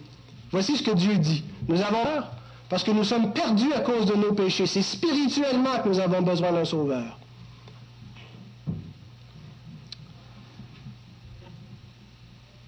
Voici 0.51 0.77
ce 0.77 0.83
que 0.83 0.91
Dieu 0.91 1.17
dit. 1.17 1.43
Nous 1.67 1.81
avons 1.81 2.03
peur 2.03 2.31
parce 2.69 2.83
que 2.83 2.91
nous 2.91 3.03
sommes 3.03 3.31
perdus 3.33 3.73
à 3.73 3.79
cause 3.79 4.05
de 4.05 4.15
nos 4.15 4.33
péchés. 4.33 4.65
C'est 4.67 4.81
spirituellement 4.81 5.79
que 5.83 5.89
nous 5.89 5.99
avons 5.99 6.21
besoin 6.21 6.51
d'un 6.51 6.65
sauveur. 6.65 7.19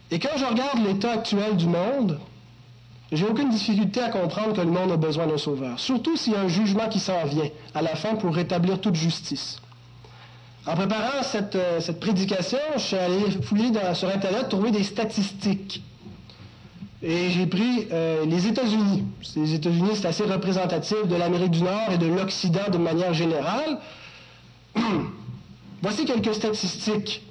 Et 0.10 0.20
quand 0.20 0.38
je 0.38 0.46
regarde 0.46 0.79
l'état 0.86 1.12
actuel 1.12 1.58
du 1.58 1.67
monde, 1.67 2.20
j'ai 3.12 3.26
aucune 3.26 3.50
difficulté 3.50 4.02
à 4.02 4.10
comprendre 4.10 4.54
que 4.54 4.62
le 4.62 4.72
monde 4.72 4.92
a 4.92 4.98
besoin 4.98 5.28
d'un 5.28 5.38
sauveur, 5.38 5.80
surtout 5.80 6.18
s'il 6.18 6.34
y 6.34 6.36
a 6.36 6.42
un 6.42 6.48
jugement 6.48 6.90
qui 6.90 7.00
s'en 7.00 7.24
vient 7.26 7.50
à 7.74 7.82
la 7.82 7.96
fin 7.96 8.16
pour 8.16 8.36
rétablir 8.36 8.82
toute 8.82 8.96
justice. 8.96 9.58
En 10.66 10.76
préparant 10.76 11.24
cette, 11.24 11.56
euh, 11.56 11.80
prédication, 12.02 12.58
je 12.76 12.82
suis 12.82 12.98
allé 12.98 13.32
fouiller 13.42 13.72
sur 13.94 14.10
Internet, 14.10 14.50
trouver 14.50 14.72
des 14.72 14.84
statistiques. 14.84 15.82
Et 17.02 17.30
j'ai 17.30 17.46
pris 17.46 17.88
euh, 17.92 18.26
les 18.26 18.48
États-Unis. 18.48 19.06
Les 19.38 19.54
États-Unis, 19.54 19.92
c'est 19.94 20.08
assez 20.08 20.24
représentatif 20.24 21.08
de 21.08 21.16
l'Amérique 21.16 21.52
du 21.52 21.62
Nord 21.62 21.92
et 21.92 21.98
de 21.98 22.08
l'Occident 22.08 22.70
de 22.70 22.78
manière 22.78 23.14
générale. 23.14 23.78
Voici 25.82 26.04
quelques 26.04 26.34
statistiques 26.36 27.22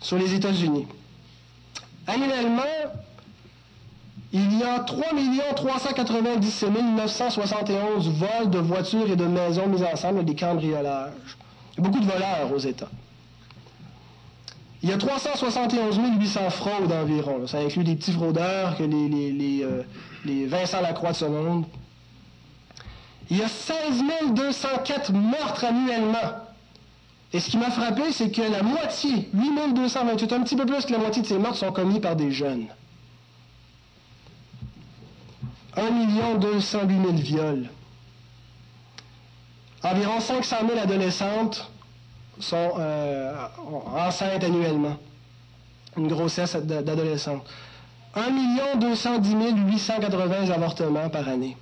sur 0.00 0.18
les 0.18 0.34
États-Unis. 0.34 0.86
Annuellement, 2.08 2.62
il 4.32 4.58
y 4.58 4.62
a 4.62 4.78
3 4.78 5.02
397 5.56 6.70
971 6.96 8.08
vols 8.10 8.50
de 8.50 8.58
voitures 8.58 9.10
et 9.10 9.16
de 9.16 9.24
maisons 9.24 9.66
mis 9.66 9.82
ensemble, 9.82 10.24
des 10.24 10.36
cambriolages. 10.36 11.12
Il 11.72 11.82
y 11.82 11.86
a 11.86 11.88
beaucoup 11.88 12.00
de 12.00 12.10
voleurs 12.10 12.52
aux 12.54 12.58
États. 12.58 12.88
Il 14.82 14.88
y 14.88 14.92
a 14.92 14.98
371 14.98 15.98
800 16.20 16.50
fraudes 16.50 16.92
environ. 16.92 17.46
Ça 17.46 17.58
inclut 17.58 17.84
des 17.84 17.96
petits 17.96 18.12
fraudeurs 18.12 18.76
que 18.78 18.84
euh, 18.84 19.82
les 20.24 20.46
Vincent 20.46 20.80
Lacroix 20.80 21.10
de 21.10 21.16
ce 21.16 21.24
monde. 21.26 21.64
Il 23.30 23.38
y 23.38 23.42
a 23.42 23.48
16 23.48 24.02
204 24.34 25.12
meurtres 25.12 25.64
annuellement. 25.64 26.18
Et 27.32 27.40
ce 27.40 27.50
qui 27.50 27.58
m'a 27.58 27.70
frappé, 27.70 28.10
c'est 28.12 28.30
que 28.30 28.42
la 28.42 28.62
moitié, 28.62 29.28
8 29.34 29.74
228, 29.74 30.32
un 30.32 30.40
petit 30.42 30.56
peu 30.56 30.66
plus 30.66 30.84
que 30.84 30.92
la 30.92 30.98
moitié 30.98 31.22
de 31.22 31.26
ces 31.26 31.38
meurtres 31.38 31.58
sont 31.58 31.72
commis 31.72 32.00
par 32.00 32.16
des 32.16 32.32
jeunes. 32.32 32.66
1 35.76 36.38
208 36.38 36.88
000 36.88 37.12
viols. 37.12 37.68
Environ 39.82 40.20
500 40.20 40.56
000 40.68 40.78
adolescentes 40.78 41.70
sont 42.38 42.72
euh, 42.78 43.34
enceintes 43.96 44.44
annuellement. 44.44 44.96
Une 45.96 46.08
grossesse 46.08 46.56
d'adolescentes. 46.56 47.46
1 48.14 48.76
210 48.76 49.34
880 49.68 50.50
avortements 50.50 51.08
par 51.08 51.28
année. 51.28 51.56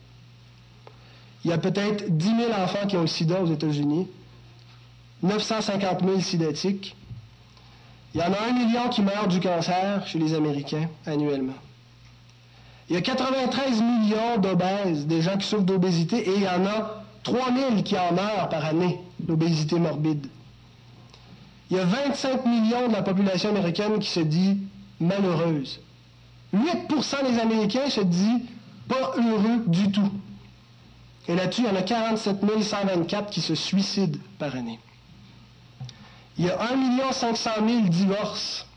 Il 1.45 1.51
y 1.51 1.55
a 1.55 1.59
peut-être 1.59 2.09
10 2.09 2.27
000 2.27 2.53
enfants 2.53 2.87
qui 2.89 2.97
ont 2.97 3.03
le 3.03 3.07
sida 3.07 3.41
aux 3.41 3.47
États-Unis, 3.47 4.09
950 5.23 6.01
000 6.05 6.21
sidatiques. 6.21 6.97
Il 8.15 8.21
y 8.21 8.23
en 8.23 8.33
a 8.33 8.49
un 8.49 8.53
million 8.53 8.89
qui 8.89 9.03
meurent 9.03 9.29
du 9.29 9.41
cancer 9.41 10.07
chez 10.07 10.19
les 10.19 10.35
Américains 10.35 10.89
annuellement. 11.07 11.55
Il 12.89 12.95
y 12.95 12.97
a 12.97 13.03
93 13.03 13.83
millions 13.83 14.39
d'obèses, 14.39 15.07
des 15.07 15.21
gens 15.21 15.37
qui 15.37 15.47
souffrent 15.47 15.65
d'obésité, 15.65 16.29
et 16.29 16.37
il 16.37 16.43
y 16.43 16.49
en 16.49 16.65
a 16.65 17.05
3000 17.23 17.83
qui 17.85 17.99
en 17.99 18.13
meurent 18.13 18.49
par 18.49 18.65
année, 18.65 19.01
l'obésité 19.27 19.79
morbide. 19.79 20.27
Il 21.71 21.77
y 21.77 21.81
a 21.81 21.85
25 21.85 22.47
millions 22.47 22.89
de 22.89 22.95
la 22.95 23.03
population 23.03 23.51
américaine 23.51 23.99
qui 23.99 24.09
se 24.09 24.21
dit 24.21 24.59
malheureuse. 25.01 25.81
8% 26.57 27.31
des 27.31 27.39
Américains 27.39 27.91
se 27.91 28.01
disent 28.01 28.41
pas 28.89 29.13
heureux 29.19 29.65
du 29.67 29.91
tout. 29.91 30.11
Et 31.29 31.35
là-dessus, 31.35 31.63
il 31.63 31.67
y 31.67 31.71
en 31.71 31.77
a 31.77 31.83
47 31.83 32.39
124 32.63 33.31
qui 33.31 33.43
se 33.43 33.55
suicident 33.55 34.19
par 34.39 34.57
année. 34.57 34.81
Il 36.39 36.47
y 36.47 36.51
a 36.51 36.59
1 36.73 37.13
500 37.13 37.51
000 37.67 37.81
divorces. 37.89 38.68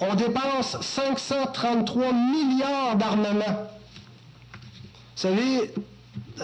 On 0.00 0.14
dépense 0.14 0.80
533 0.80 2.12
milliards 2.12 2.96
d'armements. 2.96 3.68
Vous 5.14 5.28
savez, 5.28 5.72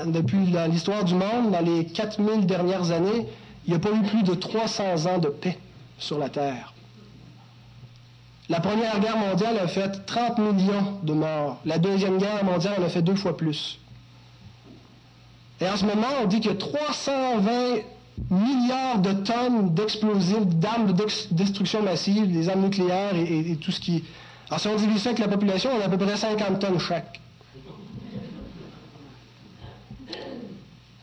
depuis 0.07 0.39
l'histoire 0.71 1.05
du 1.05 1.15
monde, 1.15 1.51
dans 1.51 1.61
les 1.61 1.87
4000 1.87 2.47
dernières 2.47 2.91
années, 2.91 3.27
il 3.67 3.71
n'y 3.71 3.77
a 3.77 3.81
pas 3.81 3.91
eu 3.91 4.03
plus 4.03 4.23
de 4.23 4.35
300 4.35 5.07
ans 5.07 5.19
de 5.19 5.29
paix 5.29 5.59
sur 5.99 6.19
la 6.19 6.29
Terre. 6.29 6.73
La 8.49 8.61
Première 8.61 8.99
Guerre 9.01 9.19
mondiale 9.19 9.59
a 9.59 9.69
fait 9.69 10.07
30 10.07 10.39
millions 10.39 10.99
de 11.03 11.13
morts. 11.13 11.59
La 11.67 11.79
Deuxième 11.79 12.19
Guerre 12.19 12.45
mondiale 12.45 12.77
en 12.81 12.87
a 12.87 12.89
fait 12.89 13.03
deux 13.03 13.17
fois 13.17 13.37
plus. 13.37 13.79
Et 15.61 15.69
en 15.69 15.77
ce 15.77 15.85
moment, 15.85 16.07
on 16.23 16.27
dit 16.27 16.41
que 16.41 16.51
320 16.51 17.81
milliards 18.31 18.99
de 19.01 19.13
tonnes 19.13 19.75
d'explosifs, 19.75 20.47
d'armes 20.47 20.93
de 20.93 21.07
destruction 21.31 21.83
massive, 21.83 22.31
des 22.31 22.49
armes 22.49 22.63
nucléaires 22.63 23.15
et, 23.17 23.57
tout 23.57 23.73
ce 23.73 23.81
qui... 23.81 24.05
Alors 24.49 24.61
si 24.61 24.69
on 24.69 24.77
divise 24.77 25.03
ça 25.03 25.11
avec 25.11 25.21
la 25.21 25.29
population, 25.29 25.71
on 25.77 25.81
a 25.81 25.85
à 25.85 25.89
peu 25.89 25.99
près 25.99 26.17
50 26.17 26.59
tonnes 26.59 26.79
chaque. 26.79 27.21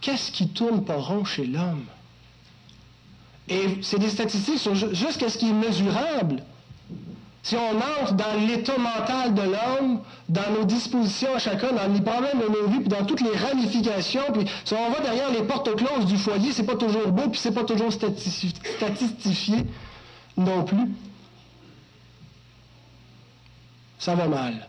Qu'est-ce 0.02 0.32
qui 0.32 0.50
tourne 0.50 0.84
pas 0.84 0.98
rond 0.98 1.26
chez 1.26 1.46
l'homme? 1.46 1.86
Et 3.48 3.80
c'est 3.82 4.00
des 4.00 4.10
statistiques 4.10 4.60
sur 4.60 4.76
jusqu'à 4.76 5.30
ce 5.30 5.38
qui 5.38 5.50
est 5.50 5.54
mesurable. 5.54 6.44
Si 7.46 7.56
on 7.56 7.78
entre 7.78 8.14
dans 8.14 8.34
l'état 8.48 8.76
mental 8.76 9.36
de 9.36 9.44
l'homme, 9.44 10.02
dans 10.28 10.52
nos 10.52 10.64
dispositions 10.64 11.36
à 11.36 11.38
chacun, 11.38 11.74
dans 11.74 11.94
les 11.94 12.02
problèmes 12.02 12.40
de 12.40 12.48
nos 12.48 12.68
vies, 12.70 12.80
puis 12.80 12.88
dans 12.88 13.06
toutes 13.06 13.22
les 13.22 13.38
ramifications, 13.38 14.24
puis 14.34 14.48
si 14.64 14.74
on 14.74 14.90
va 14.90 15.00
derrière 15.00 15.30
les 15.30 15.44
portes 15.44 15.76
closes 15.76 16.08
du 16.08 16.18
foyer, 16.18 16.52
c'est 16.52 16.66
pas 16.66 16.76
toujours 16.76 17.12
beau, 17.12 17.30
puis 17.30 17.40
c'est 17.40 17.52
pas 17.52 17.64
toujours 17.64 17.94
statistifié 17.94 19.58
non 20.36 20.64
plus. 20.64 20.92
Ça 24.00 24.16
va 24.16 24.28
mal. 24.28 24.68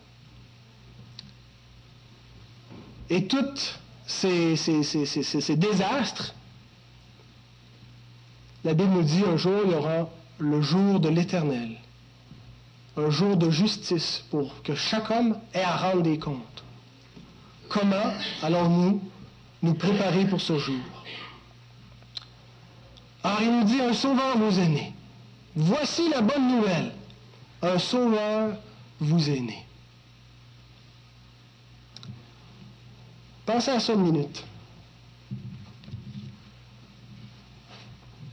Et 3.09 3.27
tous 3.27 3.79
ces, 4.07 4.55
ces 4.55 5.57
désastres, 5.57 6.35
la 8.65 8.75
Bible 8.75 8.91
nous 8.91 9.03
dit 9.03 9.23
un 9.27 9.39
jour, 9.39 9.63
il 9.65 9.71
y 9.71 9.75
aura 9.75 10.11
le 10.39 10.61
jour 10.61 11.01
de 11.01 11.09
l'éternel 11.09 11.79
un 12.97 13.11
jour 13.11 13.37
de 13.37 13.51
justice 13.51 14.25
pour 14.31 14.63
que 14.63 14.75
chaque 14.75 15.11
homme 15.11 15.39
ait 15.53 15.63
à 15.63 15.77
rendre 15.77 16.03
des 16.03 16.19
comptes. 16.19 16.65
Comment 17.69 18.13
allons-nous 18.43 19.03
nous 19.63 19.75
préparer 19.75 20.25
pour 20.25 20.41
ce 20.41 20.59
jour? 20.59 20.81
Alors 23.23 23.43
il 23.43 23.51
nous 23.51 23.65
dit, 23.65 23.81
un 23.81 23.93
sauveur 23.93 24.39
vous 24.39 24.59
est 24.59 24.69
né. 24.69 24.93
Voici 25.55 26.09
la 26.09 26.21
bonne 26.21 26.49
nouvelle. 26.49 26.93
Un 27.63 27.79
sauveur 27.79 28.57
vous 29.01 29.31
est 29.31 29.41
né. 29.41 29.65
Pensez 33.45 33.71
à 33.71 33.81
ça 33.81 33.93
une 33.93 34.03
minute. 34.03 34.45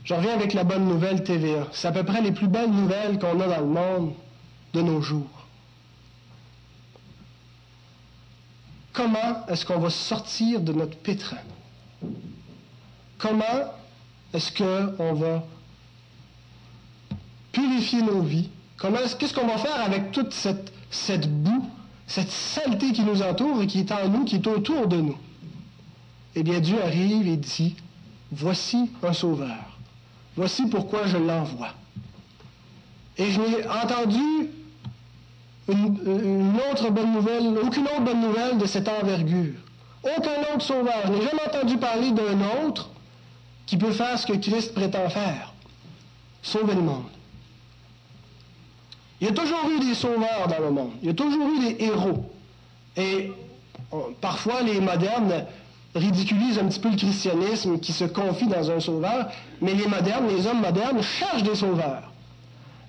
Je 0.04 0.12
reviens 0.12 0.34
avec 0.34 0.52
la 0.52 0.64
bonne 0.64 0.86
nouvelle 0.86 1.24
TVA. 1.24 1.66
C'est 1.72 1.88
à 1.88 1.92
peu 1.92 2.04
près 2.04 2.20
les 2.20 2.32
plus 2.32 2.48
belles 2.48 2.70
nouvelles 2.70 3.18
qu'on 3.18 3.40
a 3.40 3.46
dans 3.46 3.60
le 3.60 3.66
monde 3.66 4.14
de 4.74 4.82
nos 4.82 5.00
jours. 5.00 5.46
Comment 8.92 9.46
est-ce 9.48 9.64
qu'on 9.64 9.78
va 9.78 9.90
sortir 9.90 10.60
de 10.60 10.72
notre 10.72 10.96
pétrin? 10.96 11.38
Comment 13.18 13.72
est-ce 14.32 14.52
qu'on 14.52 15.14
va 15.14 15.44
purifier 17.52 18.02
nos 18.02 18.20
vies? 18.20 18.50
Qu'est-ce 18.78 19.32
qu'on 19.32 19.46
va 19.46 19.58
faire 19.58 19.80
avec 19.80 20.12
toute 20.12 20.32
cette, 20.32 20.72
cette 20.90 21.32
boue, 21.42 21.68
cette 22.06 22.30
saleté 22.30 22.92
qui 22.92 23.02
nous 23.02 23.22
entoure 23.22 23.62
et 23.62 23.66
qui 23.66 23.78
est 23.80 23.92
en 23.92 24.08
nous, 24.08 24.24
qui 24.24 24.36
est 24.36 24.46
autour 24.46 24.86
de 24.86 24.96
nous? 24.96 25.18
Eh 26.34 26.42
bien, 26.42 26.60
Dieu 26.60 26.82
arrive 26.82 27.28
et 27.28 27.36
dit, 27.36 27.76
voici 28.32 28.90
un 29.02 29.12
sauveur. 29.12 29.78
Voici 30.36 30.66
pourquoi 30.66 31.06
je 31.06 31.16
l'envoie. 31.16 31.72
Et 33.16 33.30
je 33.30 33.40
n'ai 33.40 33.68
entendu 33.68 34.50
une, 35.68 36.58
autre 36.70 36.90
bonne 36.90 37.12
nouvelle, 37.12 37.58
aucune 37.62 37.84
autre 37.84 38.02
bonne 38.02 38.20
nouvelle 38.20 38.58
de 38.58 38.66
cette 38.66 38.88
envergure. 38.88 39.54
Aucun 40.02 40.54
autre 40.54 40.62
sauveur. 40.62 41.00
Je 41.06 41.12
n'ai 41.12 41.22
jamais 41.22 41.42
entendu 41.46 41.78
parler 41.78 42.10
d'un 42.10 42.66
autre 42.66 42.90
qui 43.66 43.76
peut 43.76 43.92
faire 43.92 44.18
ce 44.18 44.26
que 44.26 44.34
Christ 44.34 44.74
prétend 44.74 45.08
faire. 45.08 45.52
Sauver 46.42 46.74
le 46.74 46.82
monde. 46.82 47.04
Il 49.20 49.28
y 49.28 49.30
a 49.30 49.32
toujours 49.32 49.70
eu 49.70 49.80
des 49.80 49.94
sauveurs 49.94 50.46
dans 50.48 50.62
le 50.62 50.70
monde. 50.70 50.90
Il 51.00 51.08
y 51.08 51.10
a 51.10 51.14
toujours 51.14 51.48
eu 51.48 51.72
des 51.72 51.84
héros. 51.84 52.30
Et 52.96 53.32
parfois, 54.20 54.60
les 54.60 54.80
modernes 54.80 55.46
ridiculisent 55.94 56.58
un 56.58 56.66
petit 56.66 56.80
peu 56.80 56.90
le 56.90 56.96
christianisme 56.96 57.78
qui 57.78 57.92
se 57.92 58.04
confie 58.04 58.46
dans 58.46 58.70
un 58.70 58.80
sauveur, 58.80 59.28
mais 59.62 59.74
les 59.74 59.86
modernes, 59.86 60.28
les 60.28 60.46
hommes 60.46 60.60
modernes 60.60 61.00
cherchent 61.02 61.44
des 61.44 61.54
sauveurs. 61.54 62.12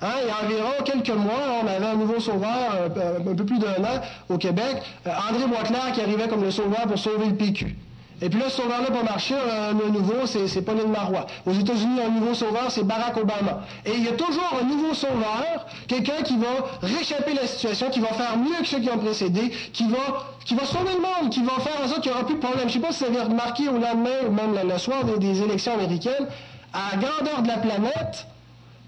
Hein, 0.01 0.12
il 0.21 0.27
y 0.27 0.31
a 0.31 0.45
environ 0.45 0.84
quelques 0.84 1.17
mois, 1.17 1.62
on 1.63 1.67
avait 1.67 1.86
un 1.86 1.95
nouveau 1.95 2.19
sauveur, 2.19 2.49
un, 2.86 3.34
peu 3.34 3.45
plus 3.45 3.60
d'un 3.60 3.84
an, 3.84 4.01
au 4.29 4.38
Québec, 4.38 4.81
euh, 5.08 5.12
André 5.29 5.47
Boisclair 5.47 5.91
qui 5.93 6.01
arrivait 6.01 6.27
comme 6.27 6.43
le 6.43 6.51
sauveur 6.51 6.81
pour 6.88 6.99
sauver 6.99 7.27
le 7.27 7.36
PQ. 7.36 7.75
Et 8.21 8.29
puis 8.29 8.39
là, 8.39 8.49
ce 8.49 8.62
sauveur-là 8.62 8.88
pour 8.88 9.03
marcher, 9.03 9.36
euh, 9.36 9.73
le 9.73 9.89
nouveau, 9.89 10.25
c'est 10.25 10.62
Pauline 10.62 10.89
Marois. 10.89 11.25
Aux 11.45 11.51
États-Unis, 11.51 11.99
un 12.05 12.10
nouveau 12.10 12.34
sauveur, 12.34 12.69
c'est 12.69 12.84
Barack 12.84 13.17
Obama. 13.17 13.63
Et 13.86 13.91
il 13.93 14.05
y 14.05 14.08
a 14.08 14.13
toujours 14.13 14.58
un 14.62 14.65
nouveau 14.65 14.93
sauveur, 14.93 15.65
quelqu'un 15.88 16.21
qui 16.23 16.38
va 16.38 16.47
réchapper 16.81 17.34
la 17.34 17.45
situation, 17.45 17.89
qui 17.89 17.99
va 17.99 18.08
faire 18.10 18.38
mieux 18.38 18.62
que 18.62 18.67
ceux 18.67 18.79
qui 18.79 18.89
ont 18.89 18.97
précédé, 18.97 19.51
qui 19.73 19.88
va, 19.88 20.65
sauver 20.65 20.93
le 20.95 21.01
monde, 21.01 21.29
qui 21.29 21.43
va 21.43 21.53
faire 21.60 21.84
en 21.84 21.88
sorte 21.88 22.01
qu'il 22.01 22.12
n'y 22.12 22.17
aura 22.17 22.25
plus 22.25 22.36
de 22.36 22.39
problème. 22.39 22.69
Je 22.69 22.77
ne 22.77 22.81
sais 22.81 22.88
pas 22.88 22.93
si 22.93 23.03
vous 23.03 23.10
avez 23.10 23.27
remarqué 23.27 23.67
au 23.67 23.73
lendemain, 23.73 24.27
ou 24.27 24.31
même 24.31 24.58
le 24.65 24.77
soir 24.77 25.03
des 25.03 25.41
élections 25.41 25.73
américaines, 25.73 26.27
à 26.73 26.95
la 26.95 27.01
grandeur 27.01 27.41
de 27.41 27.47
la 27.47 27.58
planète, 27.58 28.27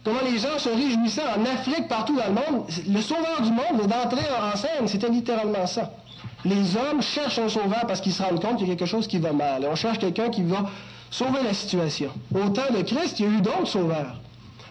comment 0.08 0.22
les 0.24 0.38
gens 0.38 0.58
se 0.58 0.70
réjouissaient 0.70 1.28
en 1.38 1.44
Afrique, 1.44 1.90
partout 1.90 2.16
dans 2.16 2.28
le 2.28 2.34
monde. 2.34 2.66
Le 2.88 3.02
sauveur 3.02 3.42
du 3.42 3.50
monde 3.52 3.82
est 3.84 3.88
d'entrer 3.88 4.26
en 4.42 4.56
scène, 4.56 4.88
c'était 4.88 5.10
littéralement 5.10 5.68
ça. 5.68 5.92
Les 6.46 6.78
hommes 6.78 7.02
cherchent 7.02 7.40
un 7.40 7.50
sauveur 7.50 7.86
parce 7.88 8.00
qu'ils 8.00 8.14
se 8.14 8.24
rendent 8.24 8.42
compte 8.42 8.58
qu'il 8.58 8.70
y 8.70 8.72
a 8.72 8.76
quelque 8.76 8.88
chose 8.88 9.08
qui 9.08 9.18
va 9.18 9.34
mal. 9.34 9.68
on 9.70 9.76
cherche 9.76 10.00
quelqu'un 10.00 10.30
qui 10.30 10.44
va 10.44 10.66
sauver 11.12 11.44
la 11.44 11.54
situation. 11.54 12.10
Au 12.34 12.48
temps 12.50 12.74
de 12.74 12.84
Christ, 12.84 13.20
il 13.20 13.26
y 13.26 13.30
a 13.30 13.32
eu 13.32 13.42
d'autres 13.42 13.68
sauveurs. 13.68 14.16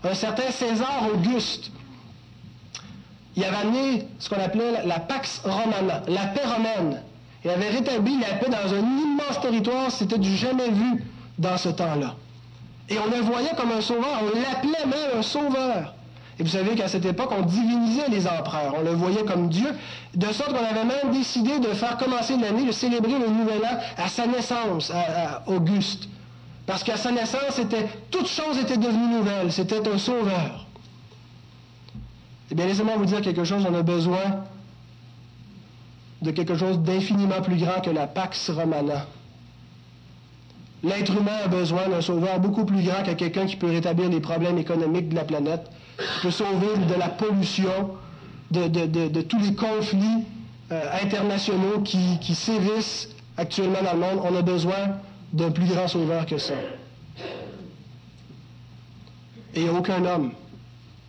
Un 0.05 0.15
certain 0.15 0.51
César 0.51 1.03
Auguste, 1.13 1.71
il 3.35 3.45
avait 3.45 3.57
amené 3.57 4.09
ce 4.19 4.31
qu'on 4.31 4.41
appelait 4.41 4.87
la 4.87 5.01
Pax 5.01 5.43
Romana, 5.45 6.03
la 6.09 6.27
paix 6.29 6.47
romaine. 6.47 7.03
Il 7.45 7.51
avait 7.51 7.69
rétabli 7.69 8.19
la 8.21 8.37
paix 8.37 8.49
dans 8.49 8.73
un 8.73 8.79
immense 8.79 9.41
territoire, 9.43 9.91
c'était 9.91 10.19
du 10.19 10.35
jamais 10.35 10.71
vu 10.71 11.05
dans 11.39 11.59
ce 11.59 11.69
temps-là. 11.69 12.15
Et 12.89 12.99
on 12.99 13.07
le 13.07 13.21
voyait 13.21 13.55
comme 13.57 13.73
un 13.73 13.81
sauveur, 13.81 14.21
on 14.23 14.39
l'appelait 14.39 14.87
même 14.87 15.19
un 15.19 15.23
sauveur. 15.23 15.95
Et 16.39 16.43
vous 16.43 16.51
savez 16.51 16.75
qu'à 16.75 16.87
cette 16.87 17.05
époque, 17.05 17.33
on 17.37 17.43
divinisait 17.43 18.09
les 18.09 18.27
empereurs, 18.27 18.75
on 18.79 18.83
le 18.83 18.91
voyait 18.91 19.25
comme 19.25 19.49
Dieu, 19.49 19.69
de 20.15 20.27
sorte 20.27 20.51
qu'on 20.51 20.65
avait 20.65 20.85
même 20.85 21.11
décidé 21.13 21.59
de 21.59 21.69
faire 21.69 21.97
commencer 21.97 22.37
l'année, 22.37 22.67
de 22.67 22.73
célébrer 22.73 23.19
le 23.19 23.29
nouvel 23.29 23.65
an 23.65 23.79
à 23.97 24.09
sa 24.09 24.27
naissance, 24.27 24.91
à, 24.91 25.43
Auguste. 25.47 26.09
Parce 26.67 26.85
qu'à 26.85 26.97
sa 26.97 27.11
naissance, 27.11 27.53
c'était, 27.53 27.87
toute 28.11 28.27
chose 28.29 28.59
était 28.59 28.77
devenue 28.77 29.19
nouvelle, 29.19 29.51
c'était 29.51 29.89
un 29.89 29.99
sauveur. 29.99 30.67
Eh 32.51 32.55
bien, 32.55 32.67
laissez-moi 32.67 32.97
vous 32.97 33.07
dire 33.07 33.23
quelque 33.23 33.45
chose, 33.45 33.65
on 33.69 33.75
a 33.75 33.83
besoin 33.83 34.45
de 36.23 36.31
quelque 36.33 36.57
chose 36.57 36.79
d'infiniment 36.81 37.41
plus 37.41 37.57
grand 37.57 37.81
que 37.81 37.91
la 37.91 38.07
Pax 38.07 38.51
Romana. 38.51 39.07
L'être 40.87 41.17
humain 41.17 41.39
a 41.45 41.49
besoin 41.49 41.89
d'un 41.89 42.01
sauveur 42.01 42.39
beaucoup 42.39 42.65
plus 42.65 42.85
grand 42.85 43.03
que 43.03 43.11
quelqu'un 43.11 43.47
qui 43.47 43.57
peut 43.57 43.69
rétablir 43.69 44.09
les 44.09 44.21
problèmes 44.21 44.57
économiques 44.57 45.09
de 45.09 45.17
la 45.17 45.25
planète, 45.25 45.69
qui 45.99 46.21
peut 46.23 46.31
sauver 46.31 46.77
de 46.89 46.95
la 46.95 47.09
pollution, 47.09 47.97
de, 48.53 49.23
tous 49.23 49.39
les 49.41 49.55
conflits 49.55 50.25
euh, 50.71 50.83
internationaux 51.03 51.81
qui, 51.85 52.21
qui 52.21 52.37
sévissent 52.37 53.09
actuellement 53.37 53.83
dans 53.83 53.95
le 53.95 53.99
monde. 53.99 54.21
On 54.31 54.37
a 54.37 54.43
besoin 54.43 54.99
d'un 55.33 55.51
plus 55.51 55.67
grand 55.67 55.89
sauveur 55.89 56.25
que 56.25 56.39
ça. 56.39 56.55
Et 59.55 59.61
il 59.61 59.63
n'y 59.65 59.69
a 59.69 59.73
aucun 59.73 60.05
homme 60.05 60.31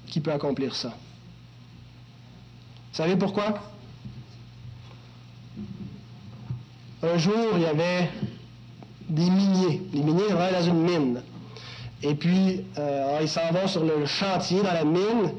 qui 0.07 0.21
peut 0.21 0.31
accomplir 0.31 0.75
ça. 0.75 0.89
Vous 0.89 3.03
savez 3.03 3.15
pourquoi? 3.15 3.59
Un 7.03 7.17
jour, 7.19 7.35
il 7.53 7.61
y 7.61 7.65
avait 7.65 8.09
des 9.09 9.29
miniers. 9.29 9.81
Les 9.93 10.01
miniers 10.01 10.27
travaillent 10.27 10.53
dans 10.53 10.61
une 10.61 10.81
mine. 10.81 11.21
Et 12.03 12.13
puis, 12.13 12.63
euh, 12.77 13.19
ils 13.21 13.29
s'en 13.29 13.51
vont 13.51 13.67
sur 13.67 13.83
le 13.83 14.05
chantier 14.05 14.61
dans 14.61 14.73
la 14.73 14.83
mine. 14.83 15.33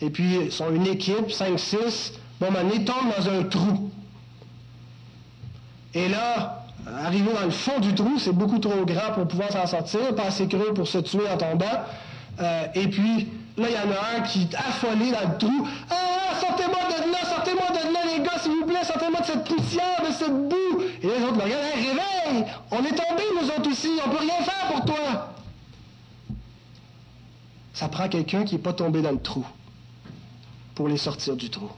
Et 0.00 0.10
puis, 0.10 0.36
ils 0.46 0.52
sont 0.52 0.70
une 0.70 0.86
équipe, 0.86 1.30
5-6. 1.30 2.12
Bon, 2.40 2.48
ben, 2.50 2.66
ils 2.74 2.84
tombent 2.84 3.12
dans 3.16 3.28
un 3.30 3.44
trou. 3.44 3.90
Et 5.94 6.08
là, 6.08 6.64
arriver 7.04 7.32
dans 7.32 7.44
le 7.44 7.50
fond 7.50 7.78
du 7.80 7.94
trou, 7.94 8.18
c'est 8.18 8.32
beaucoup 8.32 8.58
trop 8.58 8.84
grand 8.84 9.12
pour 9.14 9.28
pouvoir 9.28 9.50
s'en 9.52 9.66
sortir, 9.66 10.14
pas 10.14 10.24
assez 10.24 10.48
creux 10.48 10.72
pour 10.74 10.88
se 10.88 10.98
tuer 10.98 11.28
en 11.32 11.36
tombant. 11.36 11.66
Euh, 12.40 12.64
et 12.74 12.88
puis, 12.88 13.28
là, 13.56 13.66
il 13.68 13.74
y 13.74 13.76
en 13.76 13.92
a 13.92 14.18
un 14.18 14.20
qui 14.22 14.42
est 14.42 14.54
affolé 14.54 15.12
dans 15.12 15.30
le 15.30 15.38
trou. 15.38 15.68
Ah, 15.90 16.40
sortez-moi 16.40 16.78
de 16.88 17.12
là, 17.12 17.18
sortez-moi 17.24 17.66
de 17.70 17.92
là, 17.92 18.00
les 18.16 18.24
gars, 18.24 18.38
s'il 18.40 18.52
vous 18.52 18.66
plaît, 18.66 18.84
sortez-moi 18.84 19.20
de 19.20 19.26
cette 19.26 19.44
poussière, 19.44 20.02
de 20.06 20.12
cette 20.12 20.48
boue. 20.48 20.82
Et 21.02 21.06
les 21.06 21.24
autres 21.24 21.36
le 21.36 21.44
regardent, 21.44 21.71
on 22.70 22.84
est 22.84 22.94
tombés, 22.94 23.22
nous 23.40 23.48
autres 23.48 23.70
aussi, 23.70 23.88
on 24.04 24.10
peut 24.10 24.18
rien 24.18 24.42
faire 24.42 24.72
pour 24.72 24.84
toi. 24.84 25.34
Ça 27.72 27.88
prend 27.88 28.08
quelqu'un 28.08 28.44
qui 28.44 28.54
n'est 28.54 28.60
pas 28.60 28.72
tombé 28.72 29.02
dans 29.02 29.12
le 29.12 29.20
trou 29.20 29.46
pour 30.74 30.88
les 30.88 30.96
sortir 30.96 31.36
du 31.36 31.50
trou. 31.50 31.70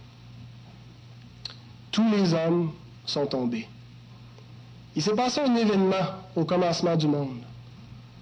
Tous 1.91 2.09
les 2.11 2.35
hommes 2.35 2.73
sont 3.07 3.27
tombés. 3.27 3.69
Il 4.97 5.03
s'est 5.03 5.15
passé 5.15 5.41
un 5.41 5.55
événement 5.57 6.07
au 6.37 6.45
commencement 6.45 6.97
du 6.97 7.07
monde, 7.07 7.41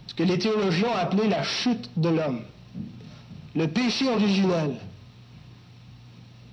ce 0.07 0.15
que 0.15 0.23
les 0.23 0.38
théologiens 0.38 0.88
ont 0.88 0.97
appelé 0.97 1.29
la 1.29 1.43
chute 1.43 1.91
de 1.97 2.09
l'homme, 2.09 2.43
le 3.55 3.69
péché 3.69 4.09
originel, 4.09 4.77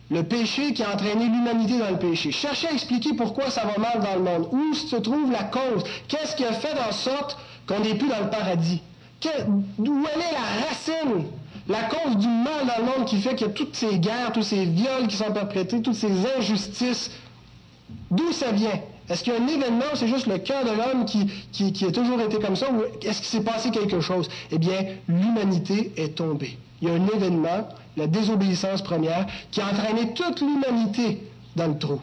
le 0.09 0.23
péché 0.23 0.73
qui 0.73 0.83
a 0.83 0.93
entraîné 0.93 1.25
l'humanité 1.25 1.77
dans 1.77 1.91
le 1.91 1.99
péché. 1.99 2.31
Cherchez 2.31 2.67
à 2.67 2.73
expliquer 2.73 3.13
pourquoi 3.13 3.49
ça 3.51 3.61
va 3.63 3.77
mal 3.79 3.99
dans 4.01 4.15
le 4.15 4.23
monde, 4.23 4.49
où 4.51 4.73
se 4.73 4.95
trouve 4.95 5.31
la 5.31 5.43
cause, 5.43 5.83
qu'est-ce 6.07 6.35
qui 6.35 6.45
a 6.45 6.53
fait 6.53 6.73
en 6.87 6.91
sorte 6.91 7.37
qu'on 7.67 7.79
n'est 7.79 7.95
plus 7.95 8.07
dans 8.07 8.19
le 8.19 8.29
paradis, 8.29 8.81
d'où 9.77 10.03
est 10.05 10.17
la 10.17 10.65
racine? 10.67 11.25
La 11.67 11.83
cause 11.83 12.17
du 12.17 12.27
mal 12.27 12.65
dans 12.65 12.83
le 12.83 12.97
monde 12.97 13.07
qui 13.07 13.17
fait 13.21 13.35
qu'il 13.35 13.45
y 13.45 13.49
a 13.49 13.53
toutes 13.53 13.75
ces 13.75 13.99
guerres, 13.99 14.31
tous 14.33 14.41
ces 14.41 14.65
viols 14.65 15.05
qui 15.07 15.15
sont 15.15 15.31
perpétrés, 15.31 15.81
toutes 15.83 15.93
ces 15.93 16.11
injustices, 16.35 17.11
d'où 18.09 18.31
ça 18.31 18.51
vient? 18.51 18.81
Est-ce 19.07 19.23
qu'il 19.23 19.33
y 19.33 19.35
a 19.35 19.39
un 19.39 19.47
événement 19.47 19.85
c'est 19.93 20.07
juste 20.07 20.25
le 20.25 20.39
cœur 20.39 20.63
de 20.63 20.69
l'homme 20.69 21.05
qui, 21.05 21.27
qui, 21.51 21.85
a 21.85 21.91
toujours 21.91 22.19
été 22.21 22.37
comme 22.39 22.55
ça 22.55 22.71
ou 22.71 22.81
est-ce 23.05 23.19
qu'il 23.19 23.39
s'est 23.39 23.43
passé 23.43 23.69
quelque 23.69 23.99
chose? 23.99 24.29
Eh 24.51 24.57
bien, 24.57 24.85
l'humanité 25.07 25.91
est 25.97 26.15
tombée. 26.15 26.57
Il 26.81 26.87
y 26.87 26.91
a 26.91 26.95
un 26.95 27.07
événement, 27.07 27.67
la 27.99 28.07
désobéissance 28.07 28.81
première, 28.81 29.27
qui 29.51 29.61
a 29.61 29.67
entraîné 29.67 30.13
toute 30.13 30.41
l'humanité 30.41 31.21
dans 31.55 31.67
le 31.67 31.77
trou. 31.77 32.01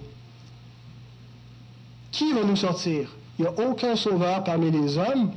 Qui 2.12 2.32
va 2.32 2.44
nous 2.44 2.56
sortir? 2.56 3.14
Il 3.38 3.42
n'y 3.42 3.48
a 3.48 3.68
aucun 3.68 3.96
sauveur 3.96 4.44
parmi 4.44 4.70
les 4.70 4.96
hommes 4.96 5.32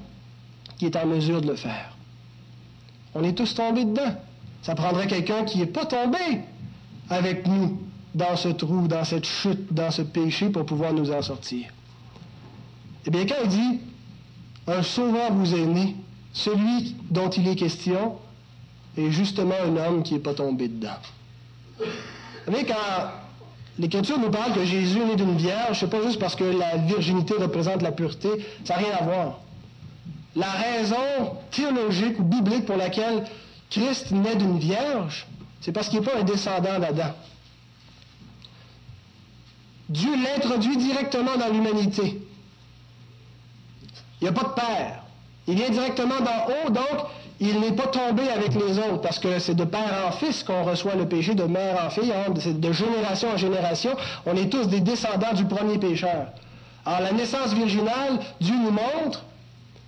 qui 0.78 0.86
est 0.86 0.96
en 0.96 1.08
mesure 1.08 1.42
de 1.42 1.48
le 1.48 1.56
faire. 1.56 1.96
On 3.16 3.24
est 3.24 3.34
tous 3.34 3.54
tombés 3.56 3.86
dedans. 3.86 4.16
Ça 4.62 4.76
prendrait 4.76 5.08
quelqu'un 5.08 5.44
qui 5.44 5.58
n'est 5.58 5.66
pas 5.66 5.86
tombé 5.86 6.18
avec 7.10 7.48
nous 7.48 7.80
dans 8.14 8.36
ce 8.36 8.50
trou, 8.50 8.88
dans 8.88 9.04
cette 9.04 9.26
chute, 9.26 9.74
dans 9.74 9.92
ce 9.92 10.02
péché 10.02 10.50
pour 10.50 10.66
pouvoir 10.66 10.94
nous 10.94 11.12
en 11.12 11.22
sortir. 11.22 11.68
Eh 13.06 13.10
bien, 13.10 13.26
quand 13.26 13.36
il 13.44 13.50
dit 13.50 13.80
un 14.68 14.84
sauveur 14.84 15.34
vous 15.34 15.56
est 15.56 15.66
né, 15.66 15.96
celui 16.34 16.96
dont 17.10 17.30
il 17.30 17.48
est 17.48 17.56
question 17.56 18.16
est 19.00 19.12
justement 19.12 19.56
un 19.66 19.78
homme 19.78 20.04
qui 20.04 20.14
n'est 20.14 20.20
pas 20.20 20.34
tombé 20.34 20.68
dedans. 20.68 20.98
Vous 21.78 21.86
savez, 22.52 22.66
quand 22.66 23.12
l'Écriture 23.78 24.20
nous 24.20 24.30
parle 24.30 24.54
que 24.54 24.66
Jésus 24.66 25.00
est 25.12 25.16
d'une 25.16 25.38
vierge, 25.38 25.80
c'est 25.80 25.90
pas 25.90 26.02
juste 26.02 26.20
parce 26.20 26.36
que 26.36 26.44
la 26.44 26.78
virginité 26.78 27.36
représente 27.36 27.82
la 27.82 27.92
pureté, 27.92 28.30
ça 28.66 28.76
n'a 28.76 28.80
rien 28.80 28.98
à 29.00 29.04
voir. 29.04 29.40
La 30.36 30.50
raison 30.50 31.38
théologique 31.52 32.20
ou 32.20 32.24
biblique 32.24 32.66
pour 32.66 32.78
laquelle 32.78 33.26
Christ 33.70 34.12
naît 34.12 34.36
d'une 34.36 34.60
vierge, 34.60 35.28
c'est 35.62 35.72
parce 35.72 35.90
qu'il 35.90 36.00
n'est 36.00 36.06
pas 36.06 36.20
un 36.20 36.24
descendant 36.24 36.80
d'Adam. 36.80 37.14
Dieu 39.90 40.12
l'introduit 40.24 40.78
directement 40.78 41.36
dans 41.36 41.52
l'humanité. 41.52 42.22
Il 44.22 44.26
n'y 44.26 44.30
a 44.30 44.34
pas 44.34 44.50
de 44.50 44.54
père. 44.54 45.04
Il 45.48 45.56
vient 45.56 45.70
directement 45.70 46.20
d'en 46.20 46.46
haut, 46.46 46.70
donc 46.70 47.08
il 47.40 47.60
n'est 47.60 47.72
pas 47.72 47.88
tombé 47.88 48.28
avec 48.30 48.54
les 48.54 48.78
autres, 48.80 49.02
parce 49.02 49.20
que 49.20 49.40
c'est 49.40 49.56
de 49.56 49.64
père 49.64 50.06
en 50.08 50.12
fils 50.12 50.44
qu'on 50.44 50.64
reçoit 50.64 50.96
le 50.96 51.08
péché, 51.08 51.36
de 51.36 51.44
mère 51.44 51.86
en 51.86 51.90
fille, 51.90 52.12
hein, 52.12 52.32
de 52.32 52.72
génération 52.72 53.30
en 53.32 53.38
génération. 53.38 53.92
On 54.26 54.36
est 54.36 54.50
tous 54.50 54.68
des 54.68 54.82
descendants 54.82 55.34
du 55.34 55.46
premier 55.46 55.78
pécheur. 55.78 56.28
Alors 56.86 57.02
la 57.02 57.12
naissance 57.12 57.54
virginale, 57.54 58.20
Dieu 58.42 58.56
nous 58.56 58.72
montre 58.72 59.24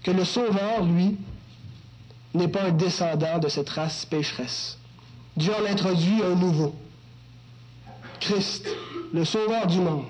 que 0.03 0.11
le 0.11 0.23
Sauveur, 0.23 0.83
lui, 0.83 1.17
n'est 2.33 2.47
pas 2.47 2.63
un 2.63 2.71
descendant 2.71 3.39
de 3.39 3.47
cette 3.49 3.69
race 3.69 4.05
pécheresse. 4.05 4.77
Dieu 5.35 5.51
en 5.53 5.69
introduit 5.69 6.21
un 6.23 6.35
nouveau. 6.35 6.73
Christ, 8.19 8.67
le 9.13 9.25
sauveur 9.25 9.67
du 9.67 9.79
monde. 9.79 10.05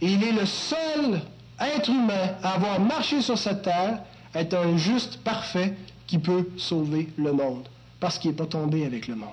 Et 0.00 0.06
il 0.06 0.22
est 0.24 0.32
le 0.32 0.46
seul 0.46 1.20
être 1.60 1.88
humain 1.88 2.34
à 2.42 2.54
avoir 2.54 2.80
marché 2.80 3.20
sur 3.20 3.38
cette 3.38 3.62
terre, 3.62 4.00
être 4.34 4.54
un 4.54 4.76
juste 4.76 5.18
parfait 5.22 5.74
qui 6.08 6.18
peut 6.18 6.48
sauver 6.56 7.08
le 7.16 7.32
monde, 7.32 7.68
parce 8.00 8.18
qu'il 8.18 8.32
n'est 8.32 8.36
pas 8.36 8.46
tombé 8.46 8.84
avec 8.84 9.06
le 9.06 9.14
monde. 9.14 9.28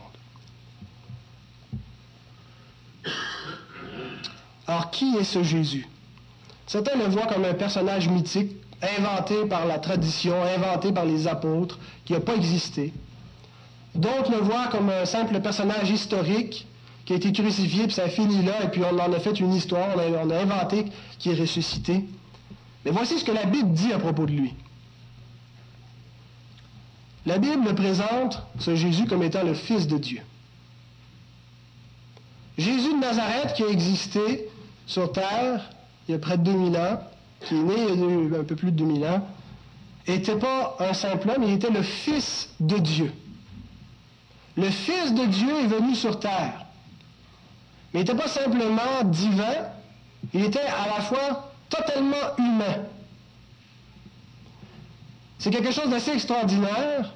Alors, 4.67 4.91
qui 4.91 5.15
est 5.15 5.23
ce 5.23 5.41
Jésus? 5.41 5.87
Certains 6.67 6.97
le 6.97 7.05
voient 7.05 7.27
comme 7.27 7.45
un 7.45 7.53
personnage 7.53 8.09
mythique, 8.09 8.51
inventé 8.81 9.45
par 9.45 9.65
la 9.65 9.79
tradition, 9.79 10.35
inventé 10.43 10.91
par 10.91 11.05
les 11.05 11.27
apôtres, 11.27 11.79
qui 12.03 12.13
n'a 12.13 12.19
pas 12.19 12.35
existé. 12.35 12.93
D'autres 13.93 14.31
le 14.31 14.39
voient 14.39 14.67
comme 14.67 14.89
un 14.89 15.05
simple 15.05 15.39
personnage 15.39 15.89
historique 15.89 16.67
qui 17.05 17.13
a 17.13 17.15
été 17.15 17.31
crucifié, 17.31 17.83
puis 17.83 17.93
ça 17.93 18.09
finit 18.09 18.43
là, 18.43 18.63
et 18.63 18.67
puis 18.67 18.81
on 18.83 18.99
en 18.99 19.13
a 19.13 19.19
fait 19.19 19.39
une 19.39 19.53
histoire, 19.53 19.89
on 19.95 20.29
a, 20.29 20.37
inventé 20.37 20.85
qui 21.19 21.29
est 21.29 21.39
ressuscité. 21.39 22.03
Mais 22.83 22.91
voici 22.91 23.19
ce 23.19 23.23
que 23.23 23.31
la 23.31 23.45
Bible 23.45 23.71
dit 23.71 23.93
à 23.93 23.99
propos 23.99 24.25
de 24.25 24.31
lui. 24.31 24.53
La 27.25 27.39
Bible 27.39 27.73
présente 27.73 28.43
ce 28.59 28.75
Jésus 28.75 29.05
comme 29.05 29.23
étant 29.23 29.43
le 29.43 29.55
Fils 29.55 29.87
de 29.87 29.97
Dieu. 29.97 30.21
Jésus 32.57 32.93
de 32.93 32.99
Nazareth 32.99 33.53
qui 33.55 33.63
a 33.63 33.67
existé 33.67 34.47
sur 34.85 35.11
terre 35.11 35.69
il 36.07 36.11
y 36.11 36.15
a 36.15 36.19
près 36.19 36.37
de 36.37 36.43
2000 36.43 36.77
ans, 36.77 36.99
qui 37.41 37.55
est 37.55 37.63
né 37.63 37.75
il 37.89 38.31
y 38.31 38.35
a 38.35 38.39
un 38.39 38.43
peu 38.43 38.55
plus 38.55 38.71
de 38.71 38.77
2000 38.77 39.05
ans, 39.05 39.27
n'était 40.07 40.35
pas 40.35 40.77
un 40.79 40.93
simple 40.93 41.31
homme, 41.31 41.43
il 41.43 41.53
était 41.53 41.71
le 41.71 41.81
Fils 41.81 42.49
de 42.59 42.77
Dieu. 42.77 43.11
Le 44.55 44.69
Fils 44.69 45.13
de 45.13 45.25
Dieu 45.25 45.49
est 45.63 45.67
venu 45.67 45.95
sur 45.95 46.19
terre. 46.19 46.65
Mais 47.93 48.01
il 48.01 48.03
n'était 48.03 48.15
pas 48.15 48.27
simplement 48.27 49.03
divin, 49.03 49.65
il 50.33 50.45
était 50.45 50.59
à 50.59 50.95
la 50.95 51.01
fois 51.01 51.51
totalement 51.69 52.37
humain. 52.37 52.83
C'est 55.39 55.51
quelque 55.51 55.71
chose 55.71 55.89
d'assez 55.89 56.11
extraordinaire. 56.11 57.13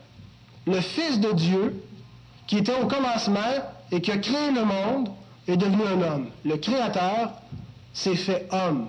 Le 0.65 0.81
Fils 0.81 1.19
de 1.19 1.31
Dieu, 1.31 1.83
qui 2.47 2.57
était 2.57 2.75
au 2.75 2.87
commencement 2.87 3.39
et 3.91 4.01
qui 4.01 4.11
a 4.11 4.17
créé 4.17 4.51
le 4.51 4.65
monde, 4.65 5.09
est 5.47 5.57
devenu 5.57 5.83
un 5.83 6.01
homme. 6.01 6.29
Le 6.45 6.57
Créateur 6.57 7.33
s'est 7.93 8.15
fait 8.15 8.47
homme. 8.51 8.87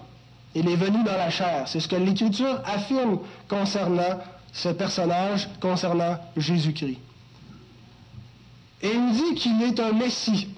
Il 0.55 0.69
est 0.69 0.77
venu 0.77 1.03
dans 1.05 1.17
la 1.17 1.31
chair. 1.31 1.69
C'est 1.69 1.81
ce 1.81 1.89
que 1.89 1.97
l'Écriture 1.97 2.61
affirme 2.65 3.21
concernant 3.49 4.19
ce 4.53 4.69
personnage, 4.69 5.49
concernant 5.61 6.19
Jésus-Christ. 6.37 6.99
Et 8.83 8.91
il 8.93 9.13
dit 9.13 9.35
qu'il 9.37 9.63
est 9.63 9.79
un 9.79 9.93
Messie. 9.93 10.49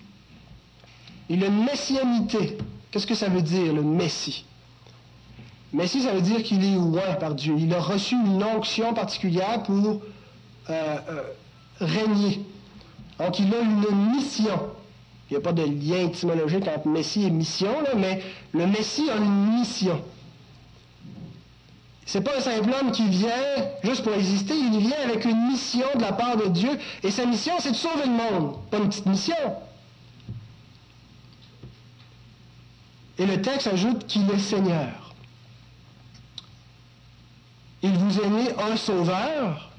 Il 1.29 1.45
a 1.45 1.47
une 1.47 1.65
messianité. 1.65 2.57
Qu'est-ce 2.91 3.07
que 3.07 3.15
ça 3.15 3.29
veut 3.29 3.43
dire, 3.43 3.73
le 3.73 3.83
Messie? 3.83 4.45
Messie, 5.73 6.03
ça 6.03 6.13
veut 6.13 6.21
dire 6.21 6.43
qu'il 6.43 6.63
est 6.65 6.75
loin 6.75 7.15
par 7.19 7.35
Dieu. 7.35 7.55
Il 7.59 7.73
a 7.73 7.81
reçu 7.81 8.15
une 8.15 8.43
onction 8.43 8.93
particulière 8.93 9.63
pour 9.63 9.75
euh, 9.77 9.99
euh, 10.69 11.23
régner. 11.81 12.41
Donc, 13.19 13.39
il 13.39 13.55
a 13.55 13.61
une 13.61 14.11
mission. 14.15 14.59
Il 15.31 15.35
n'y 15.35 15.39
a 15.39 15.41
pas 15.41 15.53
de 15.53 15.63
lien 15.63 16.05
étymologique 16.07 16.69
entre 16.69 16.89
Messie 16.89 17.25
et 17.25 17.31
mission, 17.31 17.75
mais 17.97 18.23
le 18.53 18.67
Messie 18.67 19.09
a 19.11 19.17
une 19.17 19.59
mission. 19.59 19.99
C'est 22.05 22.21
pas 22.21 22.37
un 22.37 22.41
simple 22.41 22.69
homme 22.79 22.93
qui 22.93 23.09
vient 23.09 23.31
juste 23.83 24.03
pour 24.03 24.13
exister, 24.13 24.55
il 24.55 24.79
vient 24.79 25.01
avec 25.05 25.25
une 25.25 25.49
mission 25.49 25.87
de 25.95 26.03
la 26.03 26.13
part 26.13 26.37
de 26.37 26.49
Dieu, 26.49 26.71
et 27.03 27.11
sa 27.11 27.25
mission, 27.25 27.55
c'est 27.61 27.71
de 27.71 27.77
sauver 27.77 28.05
le 28.05 28.11
monde, 28.11 28.57
pas 28.71 28.79
une 28.79 28.89
petite 28.89 29.07
mission. 29.07 29.35
Et 33.19 33.25
le 33.25 33.41
texte 33.41 33.69
ajoute 33.69 34.07
qu'il 34.07 34.29
est 34.31 34.39
Seigneur. 34.39 35.02
Il 37.83 37.97
vous 37.99 38.21
est 38.21 38.29
né 38.29 38.49
un 38.59 38.77
sauveur, 38.77 39.71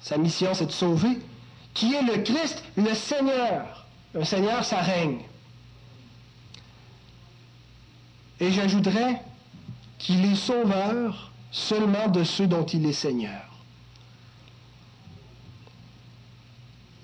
sa 0.00 0.16
mission 0.16 0.54
c'est 0.54 0.66
de 0.66 0.72
sauver, 0.72 1.18
qui 1.74 1.94
est 1.94 2.02
le 2.02 2.22
Christ, 2.22 2.62
le 2.76 2.94
Seigneur. 2.94 3.86
Un 4.14 4.24
Seigneur, 4.24 4.64
ça 4.64 4.80
règne. 4.80 5.20
Et 8.40 8.50
j'ajouterais 8.52 9.22
qu'il 9.98 10.24
est 10.24 10.36
sauveur 10.36 11.32
seulement 11.50 12.08
de 12.08 12.24
ceux 12.24 12.46
dont 12.46 12.64
il 12.66 12.86
est 12.86 12.92
Seigneur. 12.92 13.42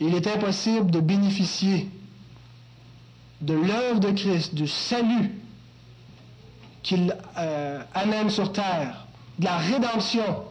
Il 0.01 0.15
est 0.15 0.27
impossible 0.27 0.91
de 0.91 1.01
bénéficier 1.01 1.89
de 3.41 3.55
l'œuvre 3.55 4.01
de 4.01 4.11
Christ, 4.11 4.55
du 4.55 4.67
salut 4.67 5.39
qu'il 6.83 7.17
euh, 7.37 7.83
amène 7.95 8.31
sur 8.31 8.53
terre, 8.53 9.07
de 9.41 9.47
la 9.47 9.57
rédemption, 9.57 10.45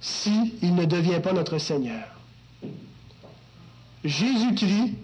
s'il 0.00 0.74
ne 0.74 0.84
devient 0.84 1.20
pas 1.20 1.32
notre 1.32 1.58
Seigneur. 1.58 2.04
Jésus-Christ 4.04 4.94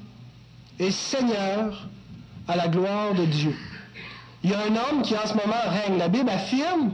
est 0.79 0.93
Seigneur 0.93 1.89
à 2.47 2.57
la 2.57 2.69
gloire 2.69 3.15
de 3.15 3.25
Dieu. 3.25 3.57
Il 4.45 4.51
y 4.51 4.55
a 4.55 4.61
un 4.61 4.77
homme 4.77 5.03
qui 5.03 5.17
en 5.17 5.27
ce 5.27 5.35
moment 5.35 5.61
règne. 5.67 5.99
La 5.99 6.09
Bible 6.09 6.31
affirme, 6.31 6.93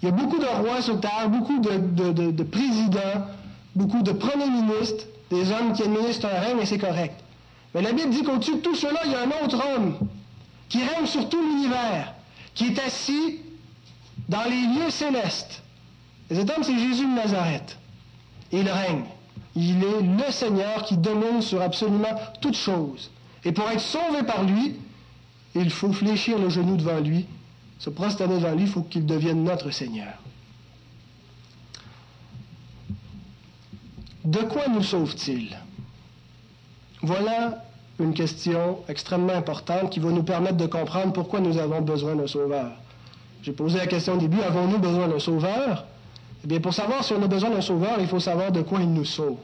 il 0.00 0.06
y 0.06 0.08
a 0.08 0.12
beaucoup 0.12 0.38
de 0.38 0.46
rois 0.46 0.80
sur 0.80 1.00
terre, 1.00 1.28
beaucoup 1.28 1.58
de, 1.58 2.42
présidents, 2.44 3.26
beaucoup 3.74 4.02
de 4.02 4.12
premiers 4.12 4.50
ministres, 4.50 5.06
des 5.30 5.50
hommes 5.50 5.72
qui 5.72 5.82
administrent 5.82 6.28
un 6.32 6.40
règne 6.40 6.60
et 6.60 6.66
c'est 6.66 6.78
correct. 6.78 7.18
Mais 7.74 7.82
la 7.82 7.92
Bible 7.92 8.10
dit 8.10 8.22
qu'au-dessus 8.22 8.54
de 8.56 8.60
tout 8.60 8.76
cela, 8.76 9.00
il 9.04 9.10
y 9.10 9.14
a 9.16 9.22
un 9.22 9.44
autre 9.44 9.60
homme 9.74 9.96
qui 10.68 10.78
règne 10.78 11.06
sur 11.06 11.28
tout 11.28 11.42
l'univers, 11.42 12.14
qui 12.54 12.66
est 12.66 12.78
assis 12.78 13.40
dans 14.28 14.44
les 14.44 14.66
lieux 14.78 14.90
célestes. 14.90 15.62
Et 16.30 16.34
cet 16.34 16.50
homme, 16.50 16.62
c'est 16.62 16.78
Jésus 16.78 17.06
de 17.06 17.14
Nazareth. 17.14 17.78
Et 18.52 18.60
il 18.60 18.68
règne. 18.68 19.04
Il 19.54 19.82
est 19.84 20.02
le 20.02 20.32
Seigneur 20.32 20.84
qui 20.84 20.96
domine 20.96 21.42
sur 21.42 21.60
absolument 21.60 22.14
toutes 22.40 22.56
choses. 22.56 23.10
Et 23.44 23.52
pour 23.52 23.68
être 23.68 23.80
sauvé 23.80 24.22
par 24.26 24.44
lui, 24.44 24.76
il 25.54 25.70
faut 25.70 25.92
fléchir 25.92 26.38
le 26.38 26.48
genou 26.48 26.76
devant 26.76 27.00
lui, 27.00 27.26
se 27.78 27.90
prosterner 27.90 28.36
devant 28.36 28.54
lui, 28.54 28.62
il 28.62 28.68
faut 28.68 28.82
qu'il 28.82 29.04
devienne 29.04 29.42
notre 29.42 29.70
Seigneur. 29.70 30.14
De 34.24 34.38
quoi 34.38 34.68
nous 34.68 34.82
sauve-t-il? 34.82 35.56
Voilà 37.02 37.64
une 37.98 38.14
question 38.14 38.78
extrêmement 38.88 39.32
importante 39.32 39.90
qui 39.90 40.00
va 40.00 40.10
nous 40.10 40.22
permettre 40.22 40.56
de 40.56 40.66
comprendre 40.66 41.12
pourquoi 41.12 41.40
nous 41.40 41.58
avons 41.58 41.80
besoin 41.80 42.14
d'un 42.14 42.28
sauveur. 42.28 42.70
J'ai 43.42 43.52
posé 43.52 43.78
la 43.78 43.86
question 43.88 44.14
au 44.14 44.18
début, 44.18 44.40
avons-nous 44.40 44.78
besoin 44.78 45.08
d'un 45.08 45.18
sauveur? 45.18 45.84
Eh 46.44 46.46
bien, 46.46 46.60
pour 46.60 46.72
savoir 46.72 47.02
si 47.02 47.12
on 47.12 47.22
a 47.22 47.26
besoin 47.26 47.50
d'un 47.50 47.60
sauveur, 47.60 47.96
il 47.98 48.06
faut 48.06 48.20
savoir 48.20 48.52
de 48.52 48.62
quoi 48.62 48.80
il 48.80 48.92
nous 48.92 49.04
sauve. 49.04 49.38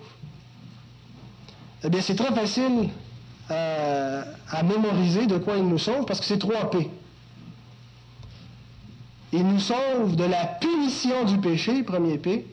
Eh 1.83 1.89
bien, 1.89 2.01
c'est 2.01 2.15
très 2.15 2.33
facile 2.33 2.91
euh, 3.51 4.25
à 4.51 4.63
mémoriser 4.63 5.27
de 5.27 5.39
quoi 5.39 5.57
il 5.57 5.65
nous 5.65 5.79
sauve 5.79 6.05
parce 6.07 6.21
que 6.21 6.27
c'est 6.27 6.39
3 6.39 6.71
P. 6.71 6.91
Il 9.33 9.47
nous 9.47 9.61
sauve 9.61 10.17
de 10.17 10.25
la 10.25 10.45
punition 10.47 11.25
du 11.25 11.39
péché, 11.39 11.83
premier 11.83 12.19
P, 12.19 12.47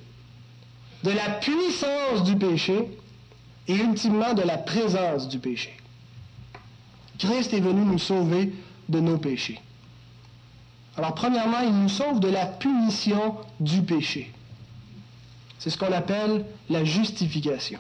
de 1.03 1.11
la 1.11 1.29
puissance 1.39 2.23
du 2.23 2.35
péché 2.35 2.97
et 3.67 3.75
ultimement 3.75 4.33
de 4.33 4.41
la 4.41 4.57
présence 4.57 5.27
du 5.27 5.39
péché. 5.39 5.75
Christ 7.19 7.53
est 7.53 7.61
venu 7.61 7.81
nous 7.81 7.99
sauver 7.99 8.53
de 8.89 8.99
nos 8.99 9.17
péchés. 9.17 9.59
Alors, 10.97 11.13
premièrement, 11.13 11.59
il 11.59 11.73
nous 11.73 11.89
sauve 11.89 12.19
de 12.19 12.29
la 12.29 12.45
punition 12.45 13.35
du 13.59 13.81
péché. 13.81 14.31
C'est 15.59 15.69
ce 15.69 15.77
qu'on 15.77 15.91
appelle 15.91 16.45
la 16.69 16.83
justification. 16.83 17.79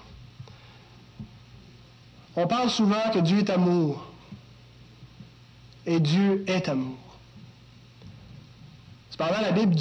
On 2.35 2.47
parle 2.47 2.69
souvent 2.69 3.09
que 3.13 3.19
Dieu 3.19 3.39
est 3.39 3.49
amour. 3.49 4.05
Et 5.85 5.99
Dieu 5.99 6.43
est 6.47 6.67
amour. 6.67 6.97
Cependant, 9.11 9.39
la 9.41 9.51
Bible, 9.51 9.75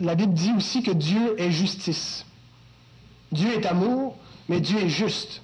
la 0.00 0.14
Bible 0.16 0.34
dit 0.34 0.52
aussi 0.56 0.82
que 0.82 0.90
Dieu 0.90 1.38
est 1.38 1.52
justice. 1.52 2.26
Dieu 3.30 3.52
est 3.54 3.66
amour, 3.66 4.16
mais 4.48 4.60
Dieu 4.60 4.78
est 4.78 4.88
juste. 4.88 5.42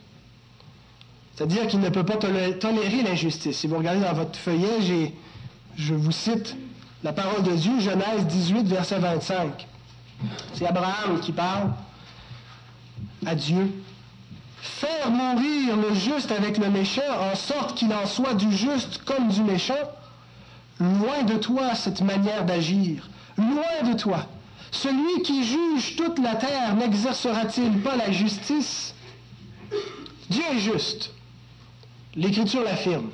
C'est-à-dire 1.35 1.68
qu'il 1.68 1.80
ne 1.80 1.90
peut 1.90 2.02
pas 2.02 2.16
tolérer 2.16 3.02
l'injustice. 3.02 3.59
Si 3.59 3.66
vous 3.68 3.76
regardez 3.76 4.00
dans 4.00 4.14
votre 4.14 4.37
feuillet, 4.37 5.12
je 5.76 5.94
vous 5.94 6.11
cite 6.11 6.56
la 7.02 7.12
parole 7.12 7.42
de 7.42 7.52
Dieu, 7.52 7.80
Genèse 7.80 8.26
18, 8.26 8.66
verset 8.66 8.98
25. 8.98 9.66
C'est 10.54 10.66
Abraham 10.66 11.20
qui 11.20 11.32
parle 11.32 11.72
à 13.24 13.35
Dieu 13.35 13.72
faire 14.66 15.11
mourir 15.11 15.76
le 15.76 15.94
juste 15.94 16.32
avec 16.32 16.59
le 16.59 16.70
méchant, 16.70 17.02
en 17.20 17.35
sorte 17.35 17.76
qu'il 17.76 17.92
en 17.92 18.06
soit 18.06 18.35
du 18.35 18.50
juste 18.52 19.02
comme 19.04 19.28
du 19.28 19.42
méchant, 19.42 19.74
loin 20.80 21.22
de 21.22 21.37
toi 21.37 21.74
cette 21.74 22.00
manière 22.00 22.44
d'agir, 22.44 23.09
loin 23.38 23.90
de 23.90 23.96
toi. 23.96 24.26
Celui 24.72 25.22
qui 25.22 25.44
juge 25.44 25.96
toute 25.96 26.18
la 26.18 26.35
terre 26.35 26.74
n'exercera-t-il 26.74 27.80
pas 27.80 27.96
la 27.96 28.11
justice? 28.11 28.94
Dieu 30.28 30.42
est 30.52 30.59
juste. 30.59 31.12
L'Écriture 32.14 32.64
l'affirme. 32.64 33.11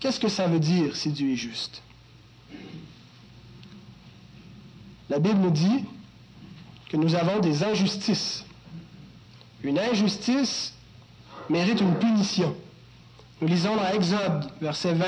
Qu'est-ce 0.00 0.20
que 0.20 0.28
ça 0.28 0.46
veut 0.46 0.60
dire 0.60 0.96
si 0.96 1.10
Dieu 1.10 1.32
est 1.32 1.36
juste? 1.36 1.82
La 5.10 5.18
Bible 5.18 5.38
nous 5.40 5.50
dit 5.50 5.84
que 6.90 6.96
nous 6.96 7.14
avons 7.14 7.40
des 7.40 7.62
injustices. 7.64 8.44
Une 9.62 9.78
injustice 9.78 10.74
mérite 11.48 11.80
une 11.80 11.94
punition. 11.94 12.54
Nous 13.40 13.48
lisons 13.48 13.76
dans 13.76 13.88
Exode, 13.88 14.50
verset 14.60 14.92
20, 14.92 15.06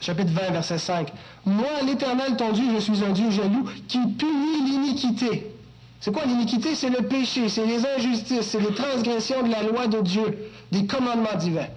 chapitre 0.00 0.32
20, 0.32 0.50
verset 0.52 0.78
5. 0.78 1.12
Moi, 1.46 1.82
l'Éternel, 1.86 2.36
ton 2.36 2.52
Dieu, 2.52 2.64
je 2.74 2.80
suis 2.80 3.04
un 3.04 3.10
Dieu 3.10 3.30
jaloux 3.30 3.68
qui 3.88 3.98
punit 3.98 4.70
l'iniquité. 4.70 5.50
C'est 6.00 6.12
quoi 6.12 6.26
l'iniquité? 6.26 6.74
C'est 6.74 6.90
le 6.90 7.08
péché, 7.08 7.48
c'est 7.48 7.66
les 7.66 7.84
injustices, 7.86 8.42
c'est 8.42 8.60
les 8.60 8.74
transgressions 8.74 9.42
de 9.42 9.50
la 9.50 9.62
loi 9.62 9.86
de 9.86 10.00
Dieu, 10.02 10.50
des 10.70 10.86
commandements 10.86 11.36
divins. 11.38 11.68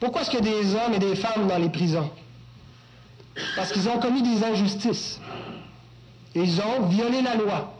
Pourquoi 0.00 0.22
est-ce 0.22 0.30
qu'il 0.30 0.44
y 0.44 0.48
a 0.48 0.50
des 0.62 0.74
hommes 0.74 0.94
et 0.94 0.98
des 0.98 1.14
femmes 1.14 1.46
dans 1.46 1.58
les 1.58 1.68
prisons? 1.68 2.10
Parce 3.54 3.72
qu'ils 3.72 3.88
ont 3.88 3.98
commis 3.98 4.22
des 4.22 4.44
injustices. 4.44 5.20
Ils 6.34 6.60
ont 6.60 6.86
violé 6.86 7.22
la 7.22 7.34
loi. 7.34 7.74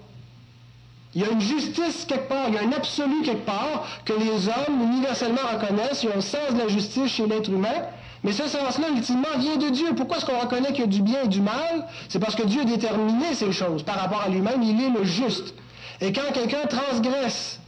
Il 1.14 1.22
y 1.22 1.24
a 1.24 1.30
une 1.30 1.40
justice 1.40 2.04
quelque 2.06 2.28
part, 2.28 2.48
il 2.48 2.54
y 2.54 2.58
a 2.58 2.62
un 2.62 2.72
absolu 2.72 3.22
quelque 3.24 3.46
part 3.46 3.87
que 4.04 4.12
les 4.12 4.48
hommes 4.48 4.82
universellement 4.92 5.40
reconnaissent. 5.52 6.02
Il 6.02 6.11
y 6.11 6.12
a 6.12 6.20
sens 6.20 6.52
de 6.52 6.58
la 6.58 6.68
justice 6.68 7.12
chez 7.12 7.26
l'être 7.26 7.50
humain. 7.50 7.87
Mais 8.24 8.32
ce 8.32 8.48
sens-là, 8.48 8.88
ultimement, 8.94 9.38
vient 9.38 9.56
de 9.56 9.68
Dieu. 9.68 9.94
Pourquoi 9.96 10.16
est-ce 10.18 10.26
qu'on 10.26 10.38
reconnaît 10.38 10.72
qu'il 10.72 10.80
y 10.80 10.84
a 10.84 10.87
du 10.87 11.02
bien 11.02 11.22
et 11.24 11.28
du 11.28 11.40
mal? 11.40 11.87
C'est 12.08 12.18
parce 12.18 12.34
que 12.34 12.42
Dieu 12.42 12.62
a 12.62 12.64
déterminé 12.64 13.32
ces 13.34 13.52
choses 13.52 13.84
par 13.84 13.96
rapport 13.96 14.22
à 14.22 14.28
lui-même. 14.28 14.62
Il 14.62 14.82
est 14.82 14.90
le 14.90 15.04
juste. 15.04 15.54
Et 16.00 16.12
quand 16.12 16.32
quelqu'un 16.32 16.66
transgresse 16.68 17.61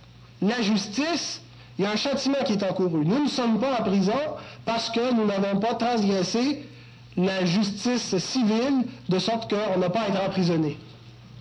la 0.43 0.61
justice, 0.61 1.41
il 1.79 1.85
y 1.85 1.87
a 1.87 1.93
un 1.93 1.97
châtiment 1.97 2.39
qui 2.45 2.55
est 2.55 2.63
encouru. 2.63 3.07
Nous 3.07 3.23
ne 3.25 3.29
sommes 3.29 3.59
pas 3.59 3.81
en 3.81 3.83
prison 3.85 4.13
parce 4.65 4.91
que 4.91 5.15
nous 5.15 5.25
n'avons 5.25 5.59
pas 5.61 5.75
transgressé 5.75 6.67
la 7.17 7.45
justice 7.45 8.17
civile 8.19 8.87
de 9.09 9.19
sorte 9.19 9.51
qu'on 9.51 9.79
n'a 9.79 9.91
pas 9.91 10.03
à 10.03 10.09
être 10.09 10.23
emprisonné. 10.23 10.79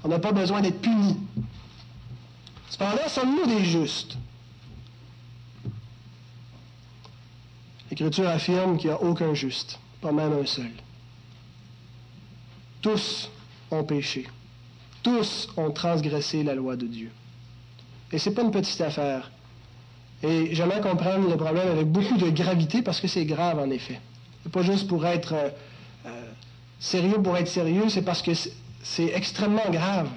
On 0.03 0.07
n'a 0.07 0.19
pas 0.19 0.31
besoin 0.31 0.61
d'être 0.61 0.81
puni. 0.81 1.17
Cependant, 2.69 3.07
sommes-nous 3.07 3.45
des 3.47 3.65
justes? 3.65 4.17
L'Écriture 7.89 8.29
affirme 8.29 8.77
qu'il 8.77 8.89
n'y 8.89 8.95
a 8.95 9.01
aucun 9.01 9.33
juste, 9.33 9.79
pas 10.01 10.11
même 10.11 10.33
un 10.33 10.45
seul. 10.45 10.71
Tous 12.81 13.29
ont 13.71 13.83
péché. 13.83 14.27
Tous 15.01 15.49
ont 15.57 15.71
transgressé 15.71 16.43
la 16.43 16.55
loi 16.55 16.75
de 16.75 16.85
Dieu. 16.85 17.11
Et 18.11 18.19
ce 18.19 18.29
n'est 18.29 18.35
pas 18.35 18.41
une 18.43 18.51
petite 18.51 18.79
affaire. 18.81 19.31
Et 20.21 20.53
j'aimerais 20.53 20.81
comprendre 20.81 21.29
le 21.29 21.37
problème 21.37 21.69
avec 21.69 21.87
beaucoup 21.87 22.17
de 22.17 22.29
gravité 22.29 22.81
parce 22.81 22.99
que 22.99 23.07
c'est 23.07 23.25
grave 23.25 23.59
en 23.59 23.69
effet. 23.69 23.99
Pas 24.47 24.61
juste 24.61 24.87
pour 24.87 25.05
être 25.05 25.33
euh, 25.33 25.49
euh, 26.05 26.25
sérieux 26.79 27.21
pour 27.21 27.35
être 27.35 27.47
sérieux, 27.47 27.89
c'est 27.89 28.01
parce 28.01 28.21
que 28.21 28.31
c'est 28.81 29.13
extrêmement 29.13 29.69
grave. 29.69 30.09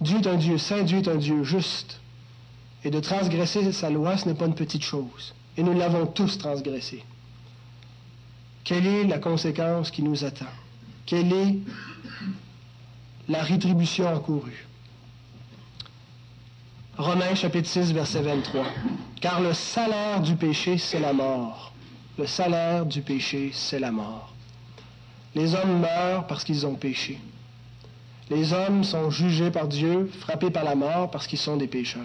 Dieu 0.00 0.18
est 0.18 0.26
un 0.26 0.36
Dieu 0.36 0.58
saint, 0.58 0.82
Dieu 0.82 0.98
est 0.98 1.08
un 1.08 1.16
Dieu 1.16 1.42
juste. 1.42 2.00
Et 2.84 2.90
de 2.90 3.00
transgresser 3.00 3.72
sa 3.72 3.90
loi, 3.90 4.16
ce 4.16 4.28
n'est 4.28 4.34
pas 4.34 4.46
une 4.46 4.54
petite 4.54 4.84
chose. 4.84 5.34
Et 5.56 5.62
nous 5.62 5.72
l'avons 5.72 6.06
tous 6.06 6.38
transgressé. 6.38 7.02
Quelle 8.62 8.86
est 8.86 9.04
la 9.04 9.18
conséquence 9.18 9.90
qui 9.90 10.02
nous 10.02 10.24
attend? 10.24 10.44
Quelle 11.06 11.32
est 11.32 11.54
la 13.28 13.42
rétribution 13.42 14.06
encourue? 14.06 14.66
Romains 16.98 17.34
chapitre 17.34 17.68
6, 17.68 17.92
verset 17.92 18.22
23. 18.22 18.64
Car 19.20 19.40
le 19.40 19.52
salaire 19.52 20.20
du 20.20 20.36
péché, 20.36 20.78
c'est 20.78 21.00
la 21.00 21.12
mort. 21.12 21.72
Le 22.18 22.26
salaire 22.26 22.86
du 22.86 23.02
péché, 23.02 23.50
c'est 23.52 23.78
la 23.78 23.92
mort. 23.92 24.32
Les 25.34 25.54
hommes 25.54 25.80
meurent 25.80 26.26
parce 26.26 26.44
qu'ils 26.44 26.66
ont 26.66 26.74
péché. 26.74 27.18
Les 28.30 28.52
hommes 28.52 28.84
sont 28.84 29.10
jugés 29.10 29.50
par 29.50 29.68
Dieu, 29.68 30.10
frappés 30.20 30.50
par 30.50 30.64
la 30.64 30.74
mort 30.74 31.10
parce 31.10 31.26
qu'ils 31.26 31.38
sont 31.38 31.56
des 31.56 31.66
pécheurs. 31.66 32.02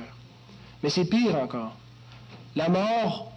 Mais 0.84 0.90
c'est 0.90 1.06
pire 1.06 1.36
encore. 1.38 1.76
La 2.56 2.68
mort 2.68 3.32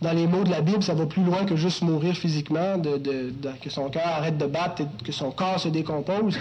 dans 0.00 0.12
les 0.12 0.26
mots 0.26 0.44
de 0.44 0.50
la 0.50 0.60
Bible, 0.60 0.82
ça 0.82 0.94
va 0.94 1.06
plus 1.06 1.22
loin 1.24 1.44
que 1.44 1.56
juste 1.56 1.82
mourir 1.82 2.14
physiquement, 2.14 2.80
que 2.80 3.70
son 3.70 3.88
cœur 3.90 4.06
arrête 4.06 4.38
de 4.38 4.46
battre, 4.46 4.82
que 5.04 5.12
son 5.12 5.30
corps 5.30 5.58
se 5.58 5.68
décompose. 5.68 6.38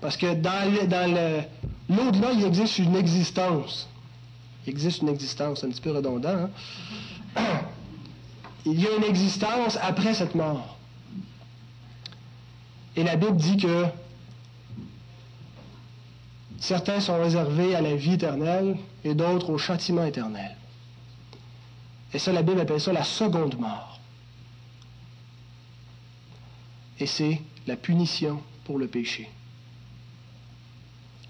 Parce 0.00 0.16
que 0.16 0.34
dans, 0.34 0.68
l'au-delà, 1.88 2.32
il 2.32 2.44
existe 2.44 2.78
une 2.78 2.96
existence. 2.96 3.88
Il 4.66 4.70
existe 4.70 5.02
une 5.02 5.08
existence, 5.08 5.62
un 5.62 5.68
petit 5.68 5.80
peu 5.80 5.92
redondant. 5.92 6.48
Hein? 7.36 7.60
Il 8.66 8.80
y 8.80 8.86
a 8.86 8.96
une 8.96 9.04
existence 9.04 9.78
après 9.80 10.14
cette 10.14 10.34
mort. 10.34 10.76
Et 12.96 13.02
la 13.02 13.16
Bible 13.16 13.36
dit 13.36 13.56
que 13.56 13.86
certains 16.58 17.00
sont 17.00 17.20
réservés 17.20 17.74
à 17.74 17.80
la 17.80 17.96
vie 17.96 18.14
éternelle 18.14 18.76
et 19.04 19.14
d'autres 19.14 19.50
au 19.50 19.58
châtiment 19.58 20.04
éternel. 20.04 20.56
Et 22.12 22.18
ça, 22.18 22.32
la 22.32 22.42
Bible 22.42 22.60
appelle 22.60 22.80
ça 22.80 22.92
la 22.92 23.04
seconde 23.04 23.58
mort. 23.58 24.00
Et 26.98 27.06
c'est 27.06 27.40
la 27.66 27.76
punition 27.76 28.42
pour 28.64 28.78
le 28.78 28.88
péché. 28.88 29.30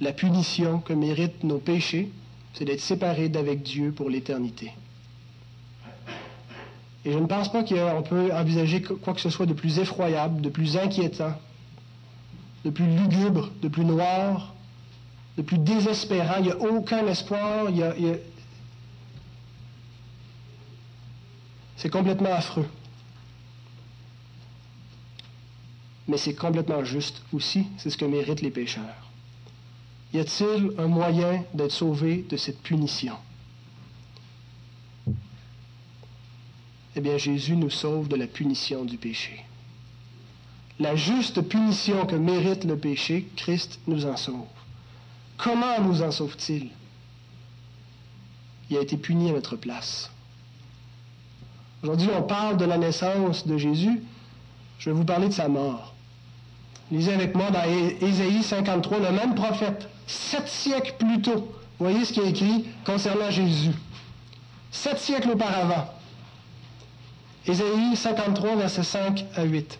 La 0.00 0.12
punition 0.12 0.80
que 0.80 0.94
méritent 0.94 1.44
nos 1.44 1.58
péchés, 1.58 2.10
c'est 2.54 2.64
d'être 2.64 2.80
séparés 2.80 3.28
d'avec 3.28 3.62
Dieu 3.62 3.92
pour 3.92 4.08
l'éternité. 4.08 4.72
Et 7.04 7.12
je 7.12 7.18
ne 7.18 7.26
pense 7.26 7.50
pas 7.50 7.64
qu'on 7.64 8.02
peut 8.02 8.32
envisager 8.32 8.82
quoi 8.82 9.14
que 9.14 9.20
ce 9.20 9.30
soit 9.30 9.46
de 9.46 9.54
plus 9.54 9.78
effroyable, 9.78 10.42
de 10.42 10.50
plus 10.50 10.76
inquiétant, 10.76 11.34
de 12.64 12.70
plus 12.70 12.86
lugubre, 12.86 13.50
de 13.62 13.68
plus 13.68 13.84
noir, 13.84 14.54
de 15.38 15.42
plus 15.42 15.58
désespérant. 15.58 16.34
Il 16.38 16.44
n'y 16.44 16.50
a 16.50 16.58
aucun 16.58 17.06
espoir. 17.06 17.68
C'est 21.76 21.88
complètement 21.88 22.32
affreux. 22.32 22.68
Mais 26.06 26.18
c'est 26.18 26.34
complètement 26.34 26.84
juste 26.84 27.22
aussi. 27.32 27.66
C'est 27.78 27.88
ce 27.88 27.96
que 27.96 28.04
méritent 28.04 28.42
les 28.42 28.50
pécheurs. 28.50 29.10
Y 30.12 30.18
a-t-il 30.18 30.72
un 30.76 30.88
moyen 30.88 31.44
d'être 31.54 31.70
sauvé 31.70 32.26
de 32.28 32.36
cette 32.36 32.60
punition? 32.62 33.14
Eh 36.96 37.00
bien, 37.00 37.18
Jésus 37.18 37.56
nous 37.56 37.70
sauve 37.70 38.08
de 38.08 38.16
la 38.16 38.26
punition 38.26 38.84
du 38.84 38.96
péché. 38.96 39.44
La 40.80 40.96
juste 40.96 41.42
punition 41.42 42.06
que 42.06 42.16
mérite 42.16 42.64
le 42.64 42.76
péché, 42.76 43.28
Christ 43.36 43.78
nous 43.86 44.06
en 44.06 44.16
sauve. 44.16 44.46
Comment 45.36 45.80
nous 45.80 46.02
en 46.02 46.10
sauve-t-il? 46.10 46.70
Il 48.70 48.76
a 48.76 48.80
été 48.80 48.96
puni 48.96 49.30
à 49.30 49.34
notre 49.34 49.56
place. 49.56 50.10
Aujourd'hui, 51.82 52.08
on 52.16 52.22
parle 52.22 52.56
de 52.56 52.64
la 52.64 52.78
naissance 52.78 53.46
de 53.46 53.56
Jésus. 53.56 54.02
Je 54.78 54.90
vais 54.90 54.96
vous 54.96 55.04
parler 55.04 55.28
de 55.28 55.32
sa 55.32 55.48
mort. 55.48 55.94
Lisez 56.90 57.12
avec 57.12 57.34
moi 57.34 57.50
dans 57.50 57.62
Ésaïe 58.00 58.42
53, 58.42 58.98
le 58.98 59.12
même 59.12 59.34
prophète, 59.34 59.88
sept 60.06 60.48
siècles 60.48 60.94
plus 60.98 61.22
tôt. 61.22 61.52
Voyez 61.78 62.04
ce 62.04 62.12
qui 62.12 62.20
est 62.20 62.30
écrit 62.30 62.64
concernant 62.84 63.30
Jésus. 63.30 63.72
Sept 64.70 64.98
siècles 64.98 65.30
auparavant. 65.30 65.99
Ésaïe 67.46 67.96
53, 67.96 68.56
versets 68.56 68.82
5 68.82 69.24
à 69.36 69.44
8. 69.44 69.78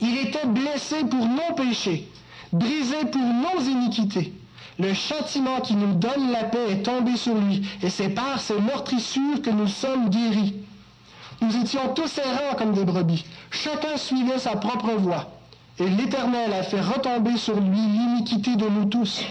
Il 0.00 0.18
était 0.18 0.46
blessé 0.46 0.96
pour 1.10 1.26
nos 1.26 1.54
péchés, 1.56 2.08
brisé 2.52 2.96
pour 3.10 3.22
nos 3.22 3.62
iniquités. 3.62 4.32
Le 4.78 4.92
châtiment 4.92 5.60
qui 5.60 5.74
nous 5.74 5.94
donne 5.94 6.30
la 6.32 6.44
paix 6.44 6.72
est 6.72 6.82
tombé 6.82 7.16
sur 7.16 7.34
lui, 7.34 7.66
et 7.82 7.88
c'est 7.88 8.10
par 8.10 8.40
ses 8.40 8.60
meurtrissures 8.60 9.40
que 9.42 9.50
nous 9.50 9.68
sommes 9.68 10.10
guéris. 10.10 10.54
Nous 11.40 11.56
étions 11.56 11.94
tous 11.94 12.18
errants 12.18 12.56
comme 12.58 12.72
des 12.72 12.84
brebis. 12.84 13.24
Chacun 13.50 13.96
suivait 13.96 14.38
sa 14.38 14.56
propre 14.56 14.92
voie. 14.92 15.30
Et 15.78 15.88
l'Éternel 15.88 16.52
a 16.52 16.62
fait 16.62 16.80
retomber 16.80 17.36
sur 17.36 17.58
lui 17.58 17.78
l'iniquité 17.78 18.56
de 18.56 18.66
nous 18.66 18.86
tous. 18.86 19.22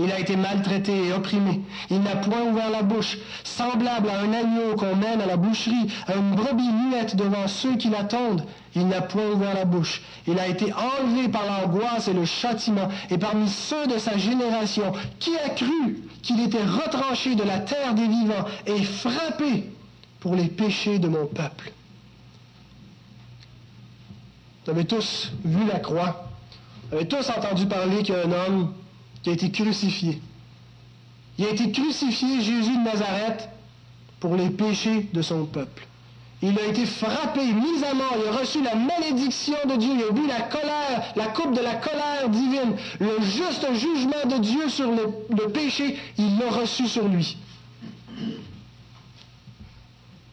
Il 0.00 0.12
a 0.12 0.20
été 0.20 0.36
maltraité 0.36 1.06
et 1.06 1.12
opprimé. 1.12 1.60
Il 1.90 2.00
n'a 2.02 2.14
point 2.14 2.42
ouvert 2.42 2.70
la 2.70 2.82
bouche, 2.82 3.18
semblable 3.42 4.08
à 4.08 4.20
un 4.20 4.32
agneau 4.32 4.76
qu'on 4.76 4.94
mène 4.94 5.20
à 5.20 5.26
la 5.26 5.36
boucherie, 5.36 5.92
à 6.06 6.14
une 6.14 6.36
brebis 6.36 6.70
muette 6.70 7.16
devant 7.16 7.48
ceux 7.48 7.76
qui 7.76 7.90
l'attendent. 7.90 8.44
Il 8.76 8.86
n'a 8.86 9.00
point 9.00 9.28
ouvert 9.34 9.54
la 9.54 9.64
bouche. 9.64 10.02
Il 10.28 10.38
a 10.38 10.46
été 10.46 10.72
enlevé 10.72 11.28
par 11.28 11.42
l'angoisse 11.44 12.06
et 12.06 12.12
le 12.12 12.24
châtiment. 12.24 12.88
Et 13.10 13.18
parmi 13.18 13.48
ceux 13.48 13.88
de 13.88 13.98
sa 13.98 14.16
génération, 14.16 14.92
qui 15.18 15.36
a 15.44 15.48
cru 15.48 16.04
qu'il 16.22 16.40
était 16.44 16.62
retranché 16.62 17.34
de 17.34 17.42
la 17.42 17.58
terre 17.58 17.94
des 17.94 18.06
vivants 18.06 18.44
et 18.66 18.84
frappé 18.84 19.68
pour 20.20 20.36
les 20.36 20.46
péchés 20.46 21.00
de 21.00 21.08
mon 21.08 21.26
peuple? 21.26 21.72
Vous 24.64 24.70
avez 24.70 24.84
tous 24.84 25.32
vu 25.44 25.66
la 25.66 25.80
croix. 25.80 26.28
Vous 26.90 26.98
avez 26.98 27.08
tous 27.08 27.28
entendu 27.30 27.66
parler 27.66 28.04
qu'un 28.04 28.30
homme 28.30 28.74
qui 29.22 29.30
a 29.30 29.32
été 29.32 29.50
crucifié. 29.50 30.20
Il 31.38 31.46
a 31.46 31.50
été 31.50 31.70
crucifié, 31.70 32.40
Jésus 32.40 32.76
de 32.76 32.84
Nazareth, 32.84 33.48
pour 34.20 34.34
les 34.36 34.50
péchés 34.50 35.08
de 35.12 35.22
son 35.22 35.46
peuple. 35.46 35.86
Il 36.40 36.56
a 36.58 36.66
été 36.66 36.86
frappé, 36.86 37.52
mis 37.52 37.82
à 37.84 37.94
mort, 37.94 38.16
il 38.20 38.28
a 38.28 38.38
reçu 38.38 38.62
la 38.62 38.76
malédiction 38.76 39.56
de 39.68 39.76
Dieu, 39.76 39.90
il 39.94 40.04
a 40.04 40.12
bu 40.12 40.26
la 40.26 40.42
colère, 40.42 41.12
la 41.16 41.26
coupe 41.26 41.54
de 41.54 41.60
la 41.60 41.74
colère 41.74 42.28
divine, 42.28 42.76
le 43.00 43.20
juste 43.22 43.66
jugement 43.74 44.24
de 44.28 44.38
Dieu 44.38 44.68
sur 44.68 44.90
le, 44.90 45.08
le 45.30 45.48
péché, 45.50 45.98
il 46.16 46.38
l'a 46.38 46.50
reçu 46.50 46.86
sur 46.86 47.08
lui. 47.08 47.36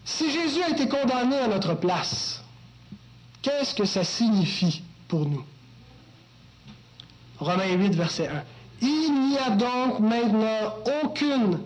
Si 0.04 0.32
Jésus 0.32 0.62
a 0.62 0.70
été 0.70 0.88
condamné 0.88 1.38
à 1.38 1.48
notre 1.48 1.74
place, 1.74 2.44
qu'est-ce 3.42 3.74
que 3.74 3.86
ça 3.86 4.04
signifie 4.04 4.84
pour 5.08 5.28
nous? 5.28 5.44
Romains 7.40 7.74
8, 7.74 7.96
verset 7.96 8.28
1. 8.28 8.44
Il 8.82 9.30
n'y 9.30 9.38
a 9.38 9.52
donc 9.52 10.00
maintenant 10.00 10.76
aucune, 11.04 11.60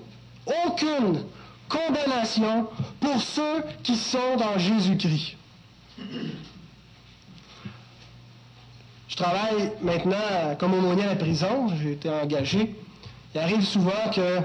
aucune 0.65 1.23
condamnation 1.67 2.67
pour 2.99 3.21
ceux 3.21 3.63
qui 3.83 3.95
sont 3.95 4.35
dans 4.37 4.57
Jésus-Christ. 4.57 5.35
Je 9.07 9.15
travaille 9.15 9.71
maintenant 9.81 10.55
comme 10.59 10.73
aumônier 10.73 11.03
à 11.03 11.07
la 11.07 11.15
prison, 11.15 11.67
j'ai 11.81 11.93
été 11.93 12.09
engagé. 12.09 12.75
Il 13.33 13.41
arrive 13.41 13.63
souvent 13.63 14.09
que 14.13 14.39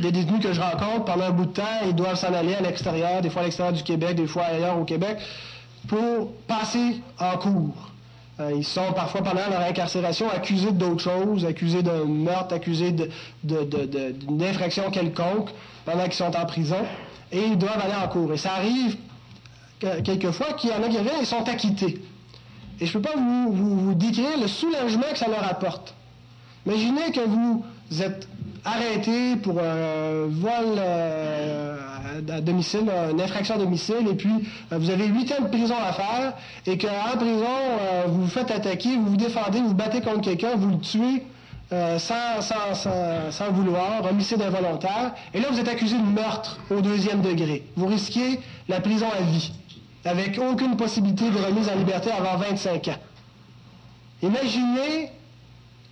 des 0.00 0.12
détenus 0.12 0.42
que 0.42 0.52
je 0.52 0.60
rencontre 0.60 1.04
pendant 1.04 1.24
un 1.24 1.30
bout 1.30 1.46
de 1.46 1.52
temps, 1.52 1.62
ils 1.86 1.94
doivent 1.94 2.16
s'en 2.16 2.32
aller 2.32 2.54
à 2.54 2.60
l'extérieur, 2.60 3.20
des 3.22 3.30
fois 3.30 3.42
à 3.42 3.44
l'extérieur 3.44 3.74
du 3.74 3.82
Québec, 3.82 4.16
des 4.16 4.26
fois 4.26 4.44
ailleurs 4.44 4.78
au 4.78 4.84
Québec, 4.84 5.18
pour 5.86 6.32
passer 6.46 7.00
en 7.18 7.36
cours. 7.38 7.90
Euh, 8.40 8.52
ils 8.56 8.64
sont 8.64 8.92
parfois 8.94 9.22
pendant 9.22 9.48
leur 9.50 9.60
incarcération 9.60 10.30
accusés 10.30 10.70
d'autres 10.70 11.02
choses, 11.02 11.44
accusés 11.44 11.82
d'un 11.82 12.04
meurtre, 12.04 12.54
accusés 12.54 12.94
d'une 13.42 14.42
infraction 14.42 14.90
quelconque 14.90 15.50
pendant 15.84 16.04
qu'ils 16.04 16.12
sont 16.12 16.36
en 16.36 16.46
prison, 16.46 16.84
et 17.32 17.40
ils 17.40 17.58
doivent 17.58 17.80
aller 17.82 17.96
en 18.00 18.08
cours. 18.08 18.32
Et 18.32 18.36
ça 18.36 18.52
arrive 18.52 18.96
quelquefois 20.04 20.52
qu'il 20.52 20.70
y 20.70 20.72
en 20.72 20.82
a 20.82 20.88
qui 20.88 20.98
viennent 20.98 21.20
et 21.20 21.24
sont 21.24 21.48
acquittés. 21.48 22.00
Et 22.80 22.86
je 22.86 22.96
ne 22.96 23.02
peux 23.02 23.10
pas 23.10 23.16
vous, 23.16 23.52
vous, 23.52 23.94
décrire 23.94 24.38
le 24.40 24.46
soulagement 24.46 25.10
que 25.10 25.18
ça 25.18 25.28
leur 25.28 25.44
apporte. 25.44 25.94
Imaginez 26.64 27.10
que 27.12 27.20
vous 27.20 27.64
êtes 28.00 28.28
arrêté 28.64 29.36
pour 29.36 29.58
un 29.58 30.26
vol 30.26 30.76
euh, 30.76 31.76
à 32.28 32.40
domicile, 32.40 32.90
une 33.10 33.20
infraction 33.20 33.54
à 33.54 33.58
domicile, 33.58 34.08
et 34.10 34.14
puis 34.14 34.30
euh, 34.72 34.78
vous 34.78 34.90
avez 34.90 35.06
huit 35.06 35.32
ans 35.32 35.42
de 35.42 35.48
prison 35.48 35.74
à 35.82 35.92
faire, 35.92 36.32
et 36.66 36.78
qu'en 36.78 37.16
prison, 37.16 37.44
euh, 37.80 38.04
vous 38.08 38.22
vous 38.22 38.28
faites 38.28 38.50
attaquer, 38.50 38.96
vous 38.96 39.10
vous 39.10 39.16
défendez, 39.16 39.60
vous, 39.60 39.68
vous 39.68 39.74
battez 39.74 40.00
contre 40.00 40.22
quelqu'un, 40.22 40.56
vous 40.56 40.70
le 40.70 40.78
tuez 40.78 41.24
sans, 41.98 42.40
sans, 42.40 43.30
sans, 43.30 43.52
vouloir, 43.52 44.02
homicide 44.10 44.40
involontaire, 44.40 45.12
et 45.34 45.40
là 45.40 45.48
vous 45.50 45.60
êtes 45.60 45.68
accusé 45.68 45.98
de 45.98 46.02
meurtre 46.02 46.58
au 46.70 46.80
deuxième 46.80 47.20
degré. 47.20 47.62
Vous 47.76 47.86
risquez 47.86 48.40
la 48.70 48.80
prison 48.80 49.04
à 49.18 49.20
vie, 49.20 49.52
avec 50.06 50.38
aucune 50.38 50.78
possibilité 50.78 51.28
de 51.28 51.36
remise 51.36 51.68
en 51.68 51.74
liberté 51.74 52.10
avant 52.10 52.38
25 52.38 52.88
ans. 52.88 52.96
Imaginez 54.22 55.10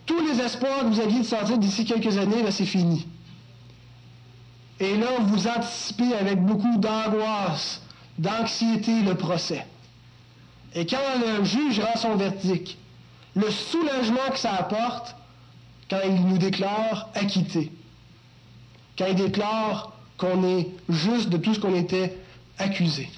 tous 0.06 0.20
les 0.20 0.40
espoirs 0.40 0.80
que 0.80 0.86
vous 0.86 1.00
aviez 1.00 1.18
de 1.18 1.24
sortir 1.24 1.58
d'ici 1.58 1.84
quelques 1.84 2.16
années, 2.16 2.48
c'est 2.50 2.64
fini. 2.64 3.06
Et 4.80 4.96
là, 4.96 5.06
vous 5.20 5.46
anticipez 5.46 6.14
avec 6.14 6.40
beaucoup 6.44 6.76
d'angoisse, 6.78 7.80
d'anxiété 8.18 9.02
le 9.02 9.14
procès. 9.14 9.66
Et 10.74 10.84
quand 10.84 10.98
le 11.20 11.44
juge 11.44 11.80
rend 11.80 11.96
son 11.96 12.16
verdict, 12.16 12.76
le 13.34 13.50
soulagement 13.50 14.30
que 14.30 14.38
ça 14.38 14.52
apporte 14.54 15.16
quand 15.88 16.00
il 16.04 16.26
nous 16.26 16.38
déclare 16.38 17.08
acquitté, 17.14 17.72
quand 18.98 19.06
il 19.06 19.14
déclare 19.14 19.92
qu'on 20.18 20.44
est 20.44 20.68
juste 20.88 21.28
de 21.28 21.36
tout 21.36 21.54
ce 21.54 21.60
qu'on 21.60 21.74
était 21.74 22.16
accusé. 22.58 23.08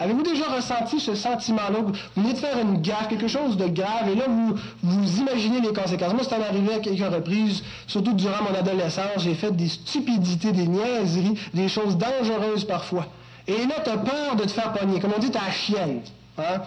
Avez-vous 0.00 0.22
déjà 0.22 0.44
ressenti 0.54 1.00
ce 1.00 1.14
sentiment-là? 1.16 1.80
Vous 1.80 1.92
venez 2.22 2.32
de 2.32 2.38
faire 2.38 2.56
une 2.58 2.80
gaffe, 2.80 3.08
quelque 3.08 3.26
chose 3.26 3.56
de 3.56 3.66
grave, 3.66 4.08
et 4.10 4.14
là, 4.14 4.26
vous, 4.28 4.54
vous 4.82 5.18
imaginez 5.18 5.60
les 5.60 5.72
conséquences. 5.72 6.12
Moi, 6.12 6.22
c'est 6.22 6.34
arrivé 6.34 6.74
à 6.74 6.78
quelques 6.78 7.12
reprises, 7.12 7.64
surtout 7.88 8.12
durant 8.12 8.44
mon 8.44 8.56
adolescence. 8.56 9.18
J'ai 9.18 9.34
fait 9.34 9.50
des 9.50 9.68
stupidités, 9.68 10.52
des 10.52 10.68
niaiseries, 10.68 11.34
des 11.52 11.68
choses 11.68 11.98
dangereuses 11.98 12.64
parfois. 12.64 13.06
Et 13.48 13.66
là, 13.66 13.76
tu 13.82 13.90
as 13.90 13.98
peur 13.98 14.36
de 14.36 14.44
te 14.44 14.52
faire 14.52 14.72
pogner. 14.72 15.00
Comme 15.00 15.12
on 15.16 15.20
dit, 15.20 15.30
tu 15.30 15.38
la 15.38 15.50
chienne. 15.50 16.02
Hein? 16.38 16.62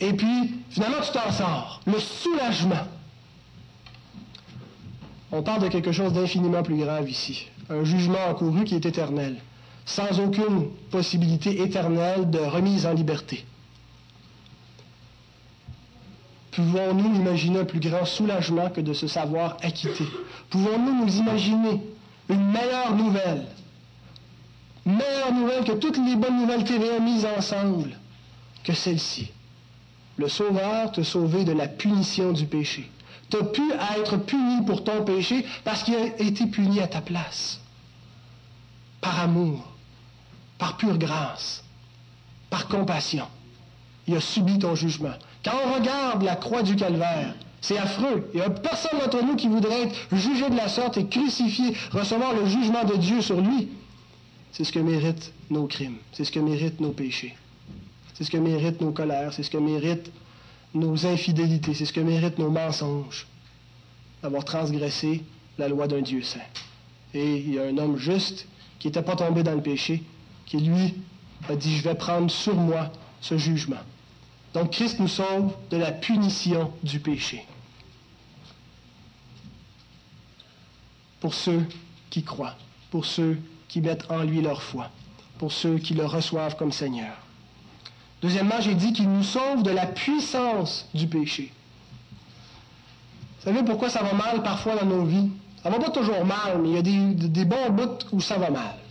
Et 0.00 0.14
puis, 0.14 0.54
finalement, 0.70 0.98
tu 1.02 1.12
t'en 1.12 1.30
sors. 1.30 1.80
Le 1.86 1.98
soulagement. 1.98 2.86
On 5.32 5.42
parle 5.42 5.62
de 5.62 5.68
quelque 5.68 5.92
chose 5.92 6.12
d'infiniment 6.12 6.62
plus 6.62 6.76
grave 6.76 7.10
ici. 7.10 7.48
Un 7.68 7.84
jugement 7.84 8.18
encouru 8.30 8.64
qui 8.64 8.74
est 8.74 8.86
éternel, 8.86 9.36
sans 9.92 10.20
aucune 10.20 10.70
possibilité 10.90 11.60
éternelle 11.60 12.30
de 12.30 12.38
remise 12.38 12.86
en 12.86 12.94
liberté. 12.94 13.44
Pouvons-nous 16.52 17.14
imaginer 17.16 17.60
un 17.60 17.64
plus 17.66 17.80
grand 17.80 18.06
soulagement 18.06 18.70
que 18.70 18.80
de 18.80 18.94
se 18.94 19.06
savoir 19.06 19.58
acquitté? 19.62 20.04
Pouvons-nous 20.48 21.04
nous 21.04 21.16
imaginer 21.16 21.80
une 22.30 22.46
meilleure 22.52 22.96
nouvelle? 22.96 23.46
Meilleure 24.86 25.34
nouvelle 25.34 25.64
que 25.64 25.72
toutes 25.72 25.98
les 25.98 26.16
bonnes 26.16 26.40
nouvelles 26.40 26.64
TVA 26.64 26.98
mises 26.98 27.26
ensemble 27.26 27.90
que 28.64 28.72
celle-ci. 28.72 29.30
Le 30.16 30.28
Sauveur 30.28 30.92
te 30.92 31.02
sauvé 31.02 31.44
de 31.44 31.52
la 31.52 31.68
punition 31.68 32.32
du 32.32 32.46
péché. 32.46 32.90
Tu 33.28 33.36
as 33.36 33.44
pu 33.44 33.62
être 33.98 34.16
puni 34.16 34.62
pour 34.64 34.84
ton 34.84 35.04
péché 35.04 35.44
parce 35.64 35.82
qu'il 35.82 35.94
a 35.94 36.06
été 36.18 36.46
puni 36.46 36.80
à 36.80 36.86
ta 36.86 37.02
place. 37.02 37.60
Par 39.00 39.20
amour, 39.20 39.71
par 40.62 40.76
pure 40.76 40.96
grâce, 40.96 41.64
par 42.48 42.68
compassion. 42.68 43.26
Il 44.06 44.14
a 44.14 44.20
subi 44.20 44.60
ton 44.60 44.76
jugement. 44.76 45.14
Quand 45.44 45.54
on 45.66 45.74
regarde 45.74 46.22
la 46.22 46.36
croix 46.36 46.62
du 46.62 46.76
calvaire, 46.76 47.34
c'est 47.60 47.78
affreux. 47.78 48.30
Il 48.32 48.36
n'y 48.36 48.46
a 48.46 48.50
personne 48.50 49.00
d'entre 49.00 49.24
nous 49.24 49.34
qui 49.34 49.48
voudrait 49.48 49.82
être 49.82 49.96
jugé 50.12 50.48
de 50.48 50.54
la 50.54 50.68
sorte 50.68 50.98
et 50.98 51.08
crucifié, 51.08 51.74
recevoir 51.90 52.32
le 52.34 52.46
jugement 52.46 52.84
de 52.84 52.94
Dieu 52.94 53.20
sur 53.22 53.40
lui. 53.40 53.70
C'est 54.52 54.62
ce 54.62 54.70
que 54.70 54.78
méritent 54.78 55.32
nos 55.50 55.66
crimes. 55.66 55.96
C'est 56.12 56.22
ce 56.22 56.30
que 56.30 56.38
méritent 56.38 56.80
nos 56.80 56.92
péchés. 56.92 57.34
C'est 58.14 58.22
ce 58.22 58.30
que 58.30 58.36
méritent 58.36 58.80
nos 58.80 58.92
colères. 58.92 59.32
C'est 59.32 59.42
ce 59.42 59.50
que 59.50 59.58
méritent 59.58 60.12
nos 60.74 61.06
infidélités. 61.06 61.74
C'est 61.74 61.86
ce 61.86 61.92
que 61.92 62.00
méritent 62.00 62.38
nos 62.38 62.50
mensonges. 62.50 63.26
D'avoir 64.22 64.44
transgressé 64.44 65.24
la 65.58 65.66
loi 65.66 65.88
d'un 65.88 66.02
Dieu 66.02 66.22
saint. 66.22 66.38
Et 67.14 67.38
il 67.38 67.54
y 67.54 67.58
a 67.58 67.64
un 67.64 67.76
homme 67.78 67.96
juste 67.96 68.46
qui 68.78 68.86
n'était 68.86 69.02
pas 69.02 69.16
tombé 69.16 69.42
dans 69.42 69.54
le 69.54 69.60
péché, 69.60 70.04
qui 70.52 70.58
lui 70.58 70.94
a 71.48 71.56
dit, 71.56 71.78
je 71.78 71.82
vais 71.82 71.94
prendre 71.94 72.30
sur 72.30 72.54
moi 72.54 72.92
ce 73.22 73.38
jugement. 73.38 73.80
Donc 74.52 74.72
Christ 74.72 75.00
nous 75.00 75.08
sauve 75.08 75.54
de 75.70 75.78
la 75.78 75.92
punition 75.92 76.70
du 76.82 77.00
péché. 77.00 77.46
Pour 81.20 81.32
ceux 81.32 81.64
qui 82.10 82.22
croient, 82.22 82.54
pour 82.90 83.06
ceux 83.06 83.38
qui 83.66 83.80
mettent 83.80 84.10
en 84.10 84.24
lui 84.24 84.42
leur 84.42 84.62
foi, 84.62 84.90
pour 85.38 85.52
ceux 85.52 85.78
qui 85.78 85.94
le 85.94 86.04
reçoivent 86.04 86.56
comme 86.56 86.70
Seigneur. 86.70 87.14
Deuxièmement, 88.20 88.60
j'ai 88.60 88.74
dit 88.74 88.92
qu'il 88.92 89.08
nous 89.08 89.24
sauve 89.24 89.62
de 89.62 89.70
la 89.70 89.86
puissance 89.86 90.86
du 90.92 91.06
péché. 91.06 91.50
Vous 93.38 93.44
savez 93.50 93.62
pourquoi 93.64 93.88
ça 93.88 94.02
va 94.02 94.12
mal 94.12 94.42
parfois 94.42 94.76
dans 94.76 94.86
nos 94.86 95.04
vies? 95.06 95.30
Ça 95.62 95.70
va 95.70 95.78
pas 95.78 95.90
toujours 95.90 96.26
mal, 96.26 96.60
mais 96.60 96.68
il 96.68 96.74
y 96.74 96.78
a 96.78 96.82
des, 96.82 97.28
des 97.28 97.44
bons 97.46 97.70
bouts 97.70 98.04
où 98.12 98.20
ça 98.20 98.36
va 98.36 98.50
mal. 98.50 98.81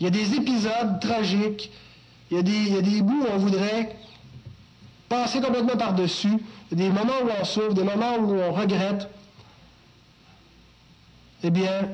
Il 0.00 0.04
y 0.04 0.06
a 0.06 0.10
des 0.10 0.34
épisodes 0.34 1.00
tragiques, 1.00 1.70
il 2.30 2.36
y 2.36 2.40
a 2.40 2.82
des, 2.82 3.02
bouts 3.02 3.22
où 3.22 3.26
on 3.32 3.38
voudrait 3.38 3.96
passer 5.08 5.40
complètement 5.40 5.76
par-dessus. 5.76 6.38
Des 6.72 6.88
moments 6.88 7.20
où 7.24 7.28
on 7.40 7.44
souffre, 7.44 7.74
des 7.74 7.84
moments 7.84 8.16
où 8.16 8.34
on 8.34 8.52
regrette. 8.52 9.08
Eh 11.44 11.50
bien, 11.50 11.90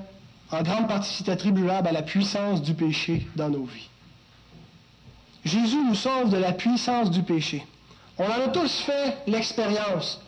en 0.51 0.63
grande 0.63 0.89
partie, 0.89 1.13
c'est 1.13 1.31
attribuable 1.31 1.89
à 1.89 1.93
la 1.93 2.03
puissance 2.03 2.63
du 2.63 2.73
péché 2.75 3.27
dans 3.37 3.51
nos 3.51 3.65
vies. 3.65 3.89
Jésus 5.45 5.85
nous 5.85 5.95
sauve 5.95 6.31
de 6.31 6.37
la 6.37 6.53
puissance 6.53 7.11
du 7.11 7.23
péché. 7.23 7.67
On 8.19 8.25
en 8.25 8.47
a 8.47 8.49
tous 8.49 8.81
fait 8.81 9.19
l'expérience, 9.27 10.21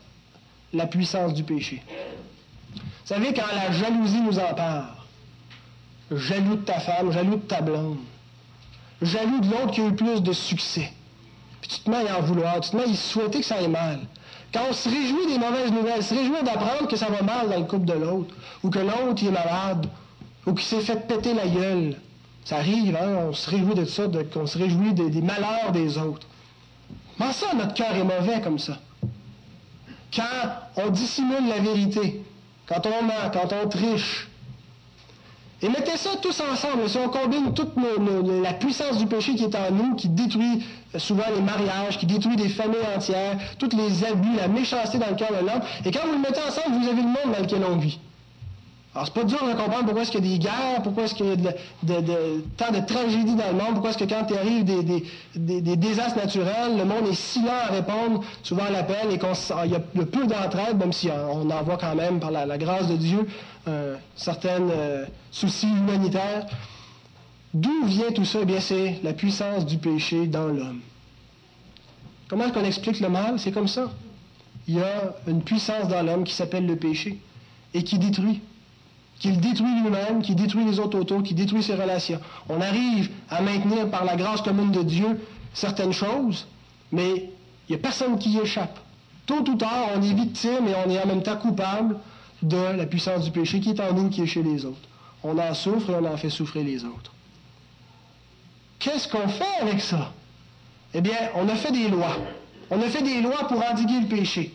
la 0.72 0.86
puissance 0.86 1.34
du 1.34 1.44
péché. 1.44 1.82
Vous 2.74 2.80
savez, 3.04 3.32
quand 3.32 3.46
la 3.54 3.72
jalousie 3.72 4.20
nous 4.20 4.38
empare, 4.38 5.01
jaloux 6.16 6.56
de 6.56 6.62
ta 6.62 6.80
femme, 6.80 7.12
jaloux 7.12 7.36
de 7.36 7.42
ta 7.42 7.60
blonde, 7.60 7.98
jaloux 9.00 9.40
de 9.40 9.50
l'autre 9.50 9.72
qui 9.72 9.80
a 9.80 9.86
eu 9.86 9.94
plus 9.94 10.22
de 10.22 10.32
succès, 10.32 10.92
puis 11.60 11.70
tu 11.70 11.80
te 11.80 11.90
mets 11.90 12.08
à 12.08 12.18
en 12.18 12.22
vouloir, 12.22 12.60
tu 12.60 12.70
te 12.70 12.76
mets 12.76 12.84
à 12.84 12.86
y 12.86 12.96
souhaiter 12.96 13.40
que 13.40 13.46
ça 13.46 13.56
aille 13.56 13.68
mal. 13.68 14.00
Quand 14.52 14.64
on 14.68 14.72
se 14.72 14.88
réjouit 14.88 15.26
des 15.26 15.38
mauvaises 15.38 15.72
nouvelles, 15.72 16.02
se 16.02 16.14
réjouit 16.14 16.42
d'apprendre 16.42 16.86
que 16.86 16.96
ça 16.96 17.06
va 17.06 17.22
mal 17.22 17.48
dans 17.48 17.58
le 17.58 17.64
couple 17.64 17.86
de 17.86 17.94
l'autre, 17.94 18.34
ou 18.62 18.68
que 18.68 18.78
l'autre 18.78 19.24
est 19.24 19.30
malade, 19.30 19.86
ou 20.46 20.52
qu'il 20.52 20.64
s'est 20.64 20.80
fait 20.80 21.06
péter 21.06 21.32
la 21.32 21.46
gueule. 21.46 21.96
Ça 22.44 22.56
arrive, 22.56 22.96
hein, 22.96 23.28
on 23.28 23.32
se 23.32 23.48
réjouit 23.48 23.74
de 23.74 23.84
ça, 23.84 24.04
qu'on 24.32 24.46
se 24.46 24.58
réjouit 24.58 24.92
des, 24.92 25.22
malheurs 25.22 25.72
des 25.72 25.96
autres. 25.96 26.26
Comment 27.16 27.32
ça, 27.32 27.54
notre 27.54 27.74
cœur 27.74 27.94
est 27.94 28.04
mauvais 28.04 28.40
comme 28.40 28.58
ça? 28.58 28.78
Quand 30.14 30.82
on 30.84 30.90
dissimule 30.90 31.48
la 31.48 31.60
vérité, 31.60 32.22
quand 32.66 32.86
on 32.86 33.04
ment, 33.04 33.30
quand 33.32 33.54
on 33.62 33.68
triche, 33.68 34.28
et 35.62 35.68
mettez 35.68 35.96
ça 35.96 36.10
tous 36.20 36.40
ensemble. 36.40 36.88
Si 36.88 36.98
on 36.98 37.08
combine 37.08 37.54
toute 37.54 37.72
la 38.42 38.52
puissance 38.54 38.98
du 38.98 39.06
péché 39.06 39.34
qui 39.34 39.44
est 39.44 39.54
en 39.54 39.70
nous, 39.70 39.94
qui 39.94 40.08
détruit 40.08 40.64
euh, 40.94 40.98
souvent 40.98 41.24
les 41.34 41.40
mariages, 41.40 41.98
qui 41.98 42.06
détruit 42.06 42.36
des 42.36 42.48
familles 42.48 42.78
entières, 42.96 43.38
tous 43.58 43.70
les 43.76 44.04
abus, 44.04 44.36
la 44.36 44.48
méchanceté 44.48 44.98
dans 44.98 45.08
le 45.08 45.14
cœur 45.14 45.30
de 45.30 45.46
l'homme, 45.46 45.62
et 45.84 45.90
quand 45.92 46.04
vous 46.04 46.12
le 46.12 46.18
mettez 46.18 46.40
ensemble, 46.46 46.76
vous 46.80 46.88
avez 46.88 47.02
le 47.02 47.08
monde 47.08 47.34
dans 47.36 47.42
lequel 47.42 47.62
on 47.64 47.76
vit. 47.76 48.00
Alors, 48.94 49.06
c'est 49.06 49.14
pas 49.14 49.24
dur 49.24 49.38
de 49.38 49.54
comprendre 49.54 49.84
pourquoi 49.84 50.02
est-ce 50.02 50.10
qu'il 50.10 50.22
y 50.22 50.28
a 50.28 50.36
des 50.36 50.38
guerres, 50.38 50.82
pourquoi 50.82 51.04
est-ce 51.04 51.14
qu'il 51.14 51.26
y 51.26 51.48
a 51.48 51.52
tant 52.58 52.72
de 52.72 52.86
tragédies 52.86 53.36
dans 53.36 53.46
le 53.46 53.54
monde, 53.54 53.72
pourquoi 53.72 53.90
est-ce 53.90 53.98
que 53.98 54.04
quand 54.04 54.26
il 54.28 54.36
arrive 54.36 54.64
des, 55.34 55.76
désastres 55.76 56.18
naturels, 56.18 56.76
le 56.76 56.84
monde 56.84 57.06
est 57.10 57.14
si 57.14 57.40
lent 57.40 57.52
à 57.68 57.72
répondre 57.72 58.22
souvent 58.42 58.64
à 58.64 58.70
l'appel 58.70 59.10
et 59.10 59.18
qu'il 59.18 59.70
y 59.70 59.74
a 59.74 60.04
peu 60.04 60.26
d'entraide, 60.26 60.76
même 60.78 60.92
si 60.92 61.08
on 61.10 61.48
en 61.50 61.62
voit 61.62 61.78
quand 61.78 61.94
même, 61.94 62.20
par 62.20 62.30
la, 62.30 62.58
grâce 62.58 62.88
de 62.88 62.96
Dieu, 62.96 63.26
euh, 63.66 63.96
certains 64.14 64.60
euh, 64.60 65.06
soucis 65.30 65.68
humanitaires. 65.68 66.46
D'où 67.54 67.86
vient 67.86 68.12
tout 68.12 68.26
ça? 68.26 68.40
Eh 68.42 68.44
bien, 68.44 68.60
c'est 68.60 69.00
la 69.02 69.14
puissance 69.14 69.64
du 69.64 69.78
péché 69.78 70.26
dans 70.26 70.48
l'homme. 70.48 70.80
Comment 72.28 72.44
est-ce 72.44 72.52
qu'on 72.52 72.64
explique 72.64 73.00
le 73.00 73.08
mal? 73.08 73.38
C'est 73.38 73.52
comme 73.52 73.68
ça. 73.68 73.90
Il 74.68 74.74
y 74.74 74.82
a 74.82 75.14
une 75.26 75.42
puissance 75.42 75.88
dans 75.88 76.02
l'homme 76.02 76.24
qui 76.24 76.34
s'appelle 76.34 76.66
le 76.66 76.76
péché 76.76 77.18
et 77.72 77.84
qui 77.84 77.98
détruit 77.98 78.40
qu'il 79.18 79.40
détruit 79.40 79.80
lui-même, 79.82 80.22
qui 80.22 80.34
détruit 80.34 80.64
les 80.64 80.80
autres 80.80 80.98
autour, 80.98 81.22
qui 81.22 81.34
détruit 81.34 81.62
ses 81.62 81.74
relations. 81.74 82.20
On 82.48 82.60
arrive 82.60 83.10
à 83.30 83.40
maintenir 83.40 83.88
par 83.88 84.04
la 84.04 84.16
grâce 84.16 84.42
commune 84.42 84.72
de 84.72 84.82
Dieu 84.82 85.20
certaines 85.54 85.92
choses, 85.92 86.46
mais 86.90 87.30
il 87.68 87.72
n'y 87.72 87.76
a 87.76 87.78
personne 87.78 88.18
qui 88.18 88.30
y 88.30 88.38
échappe. 88.38 88.78
Tôt 89.26 89.48
ou 89.48 89.54
tard, 89.54 89.90
on 89.94 90.02
est 90.02 90.12
victime 90.12 90.66
et 90.66 90.74
on 90.84 90.90
est 90.90 91.00
en 91.00 91.06
même 91.06 91.22
temps 91.22 91.36
coupable 91.36 91.98
de 92.42 92.56
la 92.56 92.86
puissance 92.86 93.24
du 93.24 93.30
péché 93.30 93.60
qui 93.60 93.70
est 93.70 93.80
en 93.80 93.92
nous, 93.92 94.08
qui 94.08 94.22
est 94.22 94.26
chez 94.26 94.42
les 94.42 94.64
autres. 94.64 94.88
On 95.22 95.38
en 95.38 95.54
souffre 95.54 95.90
et 95.90 95.94
on 95.94 96.12
en 96.12 96.16
fait 96.16 96.30
souffrir 96.30 96.64
les 96.64 96.84
autres. 96.84 97.12
Qu'est-ce 98.80 99.06
qu'on 99.06 99.28
fait 99.28 99.60
avec 99.60 99.80
ça? 99.80 100.12
Eh 100.92 101.00
bien, 101.00 101.14
on 101.36 101.48
a 101.48 101.54
fait 101.54 101.70
des 101.70 101.88
lois. 101.88 102.16
On 102.70 102.80
a 102.80 102.88
fait 102.88 103.02
des 103.02 103.20
lois 103.20 103.46
pour 103.46 103.62
endiguer 103.64 104.00
le 104.00 104.06
péché. 104.06 104.52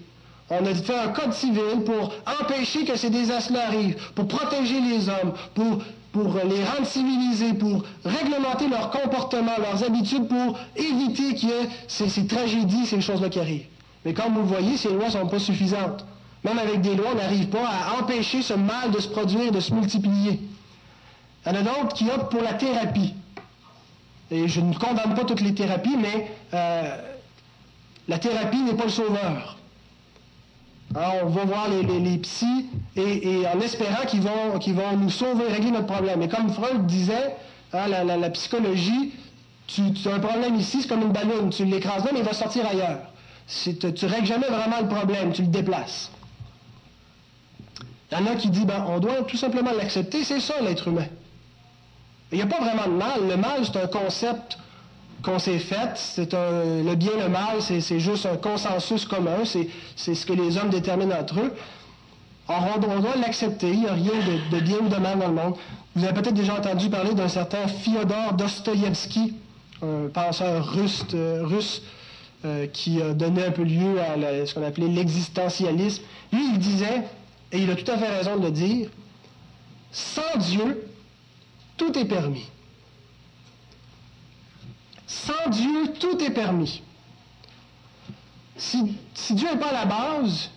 On 0.49 0.65
a 0.65 0.73
fait 0.73 0.97
un 0.97 1.09
code 1.09 1.33
civil 1.33 1.83
pour 1.85 2.13
empêcher 2.41 2.85
que 2.85 2.95
ces 2.95 3.09
désastres 3.09 3.53
arrivent, 3.55 3.97
pour 4.15 4.27
protéger 4.27 4.79
les 4.79 5.09
hommes, 5.09 5.33
pour, 5.53 5.83
les 6.45 6.63
rendre 6.63 6.87
civilisés, 6.87 7.53
pour 7.53 7.83
réglementer 8.05 8.69
leur 8.69 8.89
comportement, 8.89 9.51
leurs 9.59 9.83
habitudes, 9.83 10.27
pour 10.27 10.57
éviter 10.75 11.35
qu'il 11.35 11.49
y 11.49 11.51
ait 11.51 11.69
ces, 11.87 12.25
tragédies, 12.25 12.85
ces 12.85 13.01
choses-là 13.01 13.29
qui 13.29 13.39
arrivent. 13.39 13.65
Mais 14.05 14.13
comme 14.13 14.33
vous 14.33 14.41
le 14.41 14.47
voyez, 14.47 14.77
ces 14.77 14.89
lois 14.89 15.07
ne 15.07 15.11
sont 15.11 15.27
pas 15.27 15.39
suffisantes. 15.39 16.05
Même 16.45 16.59
avec 16.59 16.79
des 16.81 16.95
lois, 16.95 17.09
on 17.11 17.17
n'arrive 17.17 17.47
pas 17.47 17.67
à 17.67 18.01
empêcher 18.01 18.41
ce 18.41 18.53
mal 18.53 18.91
de 18.91 18.99
se 19.01 19.09
produire, 19.09 19.51
de 19.51 19.59
se 19.59 19.73
multiplier. 19.73 20.39
Il 21.45 21.51
y 21.51 21.55
en 21.55 21.59
a 21.59 21.61
d'autres 21.61 21.93
qui 21.93 22.09
optent 22.09 22.31
pour 22.31 22.41
la 22.41 22.53
thérapie. 22.53 23.13
Et 24.31 24.47
je 24.47 24.61
ne 24.61 24.73
condamne 24.73 25.13
pas 25.13 25.25
toutes 25.25 25.41
les 25.41 25.53
thérapies, 25.53 25.97
mais 25.97 26.31
euh, 26.53 26.97
la 28.07 28.17
thérapie 28.17 28.61
n'est 28.61 28.75
pas 28.75 28.85
le 28.85 28.89
sauveur. 28.89 29.57
On 30.95 31.27
va 31.27 31.45
voir 31.45 31.67
les, 31.69 31.83
les, 31.83 32.17
psys 32.19 32.65
et, 32.95 33.43
en 33.53 33.59
espérant 33.59 34.05
qu'ils 34.05 34.21
vont, 34.21 34.97
nous 34.97 35.09
sauver, 35.09 35.47
régler 35.47 35.71
notre 35.71 35.88
problème. 35.88 36.21
Et 36.21 36.27
comme 36.27 36.49
Freud 36.49 36.85
disait, 36.85 37.35
hein, 37.73 37.88
la, 37.88 38.29
psychologie, 38.29 39.13
tu, 39.67 39.81
as 40.05 40.15
un 40.15 40.19
problème 40.19 40.55
ici, 40.55 40.81
c'est 40.81 40.88
comme 40.88 41.01
une 41.01 41.11
ballonne. 41.11 41.49
Tu 41.49 41.65
l'écrases 41.65 42.05
là, 42.05 42.11
mais 42.13 42.19
il 42.19 42.25
va 42.25 42.33
sortir 42.33 42.65
ailleurs. 42.65 42.99
Tu 43.47 43.69
ne 43.71 44.09
règles 44.09 44.25
jamais 44.25 44.47
vraiment 44.47 44.81
le 44.81 44.88
problème, 44.88 45.33
tu 45.33 45.41
le 45.41 45.49
déplaces. 45.49 46.11
Il 48.11 48.17
y 48.17 48.21
en 48.21 48.25
a 48.25 48.35
qui 48.35 48.49
disent, 48.49 48.65
ben, 48.65 48.85
on 48.88 48.99
doit 48.99 49.23
tout 49.23 49.38
simplement 49.38 49.71
l'accepter, 49.71 50.23
c'est 50.23 50.39
ça 50.39 50.61
l'être 50.61 50.88
humain. 50.88 51.07
Il 52.31 52.38
n'y 52.38 52.41
a 52.43 52.47
pas 52.47 52.59
vraiment 52.59 52.88
de 52.88 52.97
mal. 52.97 53.27
Le 53.27 53.38
mal, 53.38 53.65
c'est 53.65 53.77
un 53.77 53.88
concept 53.88 54.57
qu'on 55.28 55.39
s'est 55.39 55.59
fait. 55.59 55.91
C'est 55.95 56.34
le 56.34 56.95
bien 56.95 57.11
le 57.19 57.30
mal, 57.30 57.61
c'est 57.61 57.99
juste 57.99 58.25
un 58.25 58.38
consensus 58.38 59.05
commun. 59.05 59.43
C'est 59.95 60.15
ce 60.15 60.25
que 60.25 60.34
les 60.34 60.57
hommes 60.57 60.69
déterminent 60.69 61.15
entre 61.19 61.39
eux. 61.39 61.53
on, 62.47 62.80
doit 62.80 63.15
l'accepter. 63.17 63.69
Il 63.69 63.82
n'y 63.82 63.88
a 63.88 63.93
rien 63.93 64.13
de, 64.51 64.59
bien 64.59 64.78
ou 64.78 64.88
de 64.88 64.95
mal 64.95 65.19
dans 65.19 65.28
le 65.28 65.34
monde. 65.34 65.55
Vous 65.95 66.05
avez 66.05 66.13
peut-être 66.13 66.36
déjà 66.36 66.55
entendu 66.55 66.89
parler 66.89 67.13
d'un 67.13 67.28
certain 67.28 67.67
Fyodor 67.67 68.34
Dostoïevski, 68.34 69.34
un 69.82 70.07
penseur 70.13 70.65
russe, 70.73 71.03
euh, 71.13 71.41
russe 71.43 71.82
euh, 72.45 72.67
qui 72.67 73.01
a 73.01 73.13
donné 73.13 73.45
un 73.45 73.51
peu 73.51 73.63
lieu 73.63 73.99
à 73.99 74.45
ce 74.45 74.53
qu'on 74.53 74.63
appelait 74.63 74.88
l'existentialisme. 74.88 76.03
Lui, 76.32 76.51
il 76.53 76.59
disait, 76.59 77.03
et 77.51 77.57
il 77.59 77.69
a 77.69 77.75
tout 77.75 77.91
à 77.91 77.97
fait 77.97 78.07
raison 78.07 78.38
de 78.38 78.45
le 78.45 78.51
dire, 78.51 78.89
sans 79.91 80.38
Dieu, 80.38 80.88
tout 81.78 81.97
est 81.97 82.05
permis. 82.05 82.45
Sans 85.07 85.49
Dieu, 85.49 85.93
tout 85.99 86.21
est 86.21 86.31
permis. 86.31 86.83
Si, 88.57 88.83
Dieu 89.31 89.49
n'est 89.51 89.59
pas 89.59 89.71
la 89.71 89.85
base, 89.85 90.51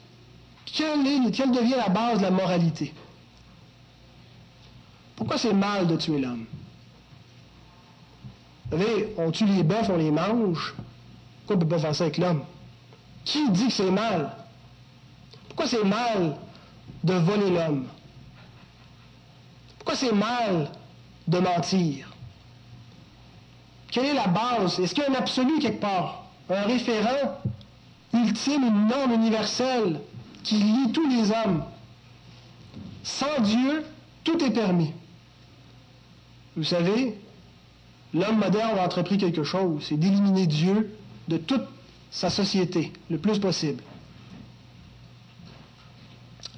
quelle, 0.67 1.07
est, 1.07 1.31
quelle 1.31 1.53
devient 1.53 1.77
la 1.77 1.89
base 1.89 2.19
de 2.19 2.25
la 2.25 2.31
moralité? 2.31 2.93
Pourquoi 5.15 5.39
c'est 5.39 5.53
mal 5.53 5.87
de 5.87 5.97
tuer 5.97 6.19
l'homme? 6.19 6.47
Vous 8.71 8.79
savez, 8.79 9.15
on 9.19 9.31
tue 9.31 9.47
les 9.47 9.63
bœufs, 9.63 9.89
on 9.89 9.97
les 9.97 10.11
mange. 10.11 10.75
Pourquoi 11.41 11.57
on 11.57 11.59
ne 11.59 11.65
peut 11.65 11.69
pas 11.69 11.79
faire 11.79 11.95
ça 11.95 12.05
avec 12.05 12.19
l'homme? 12.19 12.43
Qui 13.25 13.51
dit 13.51 13.67
que 13.67 13.73
c'est 13.73 13.91
mal? 13.91 14.35
Pourquoi 15.49 15.67
c'est 15.67 15.85
mal 15.85 16.39
de 17.05 17.15
voler 17.15 17.51
l'homme? 17.51 17.87
Pourquoi 19.79 19.95
c'est 19.95 20.13
mal 20.13 20.71
de 21.29 21.39
mentir? 21.39 22.10
Quelle 23.91 24.07
est 24.07 24.15
la 24.15 24.29
base? 24.29 24.79
Est-ce 24.79 24.95
qu'il 24.95 25.05
y 25.05 25.07
a 25.07 25.11
un 25.11 25.15
absolu 25.15 25.59
quelque 25.59 25.81
part? 25.81 26.25
Un 26.49 26.63
référent 26.63 27.39
ultime, 28.13 28.65
une 28.65 28.87
norme 28.87 29.13
universelle 29.13 30.01
qui 30.43 30.57
lie 30.57 30.93
tous 30.93 31.09
les 31.09 31.31
hommes? 31.31 31.65
Sans 33.03 33.41
Dieu, 33.43 33.85
tout 34.25 34.43
est 34.45 34.51
permis. 34.51 34.93
Vous 36.57 36.65
savez, 36.65 37.19
l'homme 38.13 38.39
moderne 38.39 38.79
a 38.79 38.85
entrepris 38.85 39.19
quelque 39.19 39.45
chose, 39.45 39.85
c'est 39.89 39.97
d'éliminer 39.97 40.47
Dieu 40.47 40.97
de 41.29 41.37
toute 41.37 41.65
sa 42.11 42.29
société, 42.29 42.93
le 43.09 43.19
plus 43.19 43.39
possible. 43.39 43.83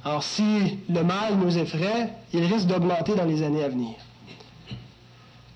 Alors 0.05 0.23
si 0.23 0.79
le 0.89 1.05
mal 1.05 1.37
nous 1.37 1.57
effraie, 1.59 2.13
il 2.33 2.45
risque 2.45 2.67
d'augmenter 2.67 3.15
dans 3.15 3.25
les 3.25 3.43
années 3.43 3.63
à 3.63 3.69
venir. 3.69 3.95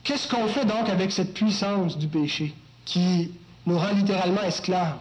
Qu'est-ce 0.06 0.28
qu'on 0.28 0.46
fait 0.46 0.64
donc 0.64 0.88
avec 0.88 1.10
cette 1.10 1.34
puissance 1.34 1.98
du 1.98 2.06
péché 2.06 2.54
qui 2.84 3.32
nous 3.66 3.76
rend 3.76 3.92
littéralement 3.92 4.42
esclaves? 4.42 4.98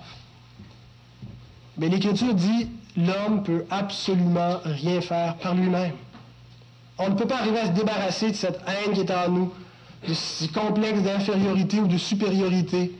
Mais 1.77 1.89
l'Écriture 1.89 2.33
dit, 2.33 2.71
l'homme 2.97 3.43
peut 3.43 3.65
absolument 3.69 4.57
rien 4.65 5.01
faire 5.01 5.35
par 5.35 5.53
lui-même. 5.53 5.91
On 6.97 7.09
ne 7.09 7.13
peut 7.13 7.27
pas 7.27 7.37
arriver 7.37 7.59
à 7.59 7.65
se 7.67 7.71
débarrasser 7.73 8.31
de 8.31 8.35
cette 8.35 8.59
haine 8.65 8.93
qui 8.93 9.01
est 9.01 9.11
en 9.11 9.29
nous, 9.29 9.53
de 10.07 10.13
ce 10.15 10.47
complexe 10.47 11.03
d'infériorité 11.03 11.81
ou 11.81 11.87
de 11.87 11.99
supériorité, 11.99 12.91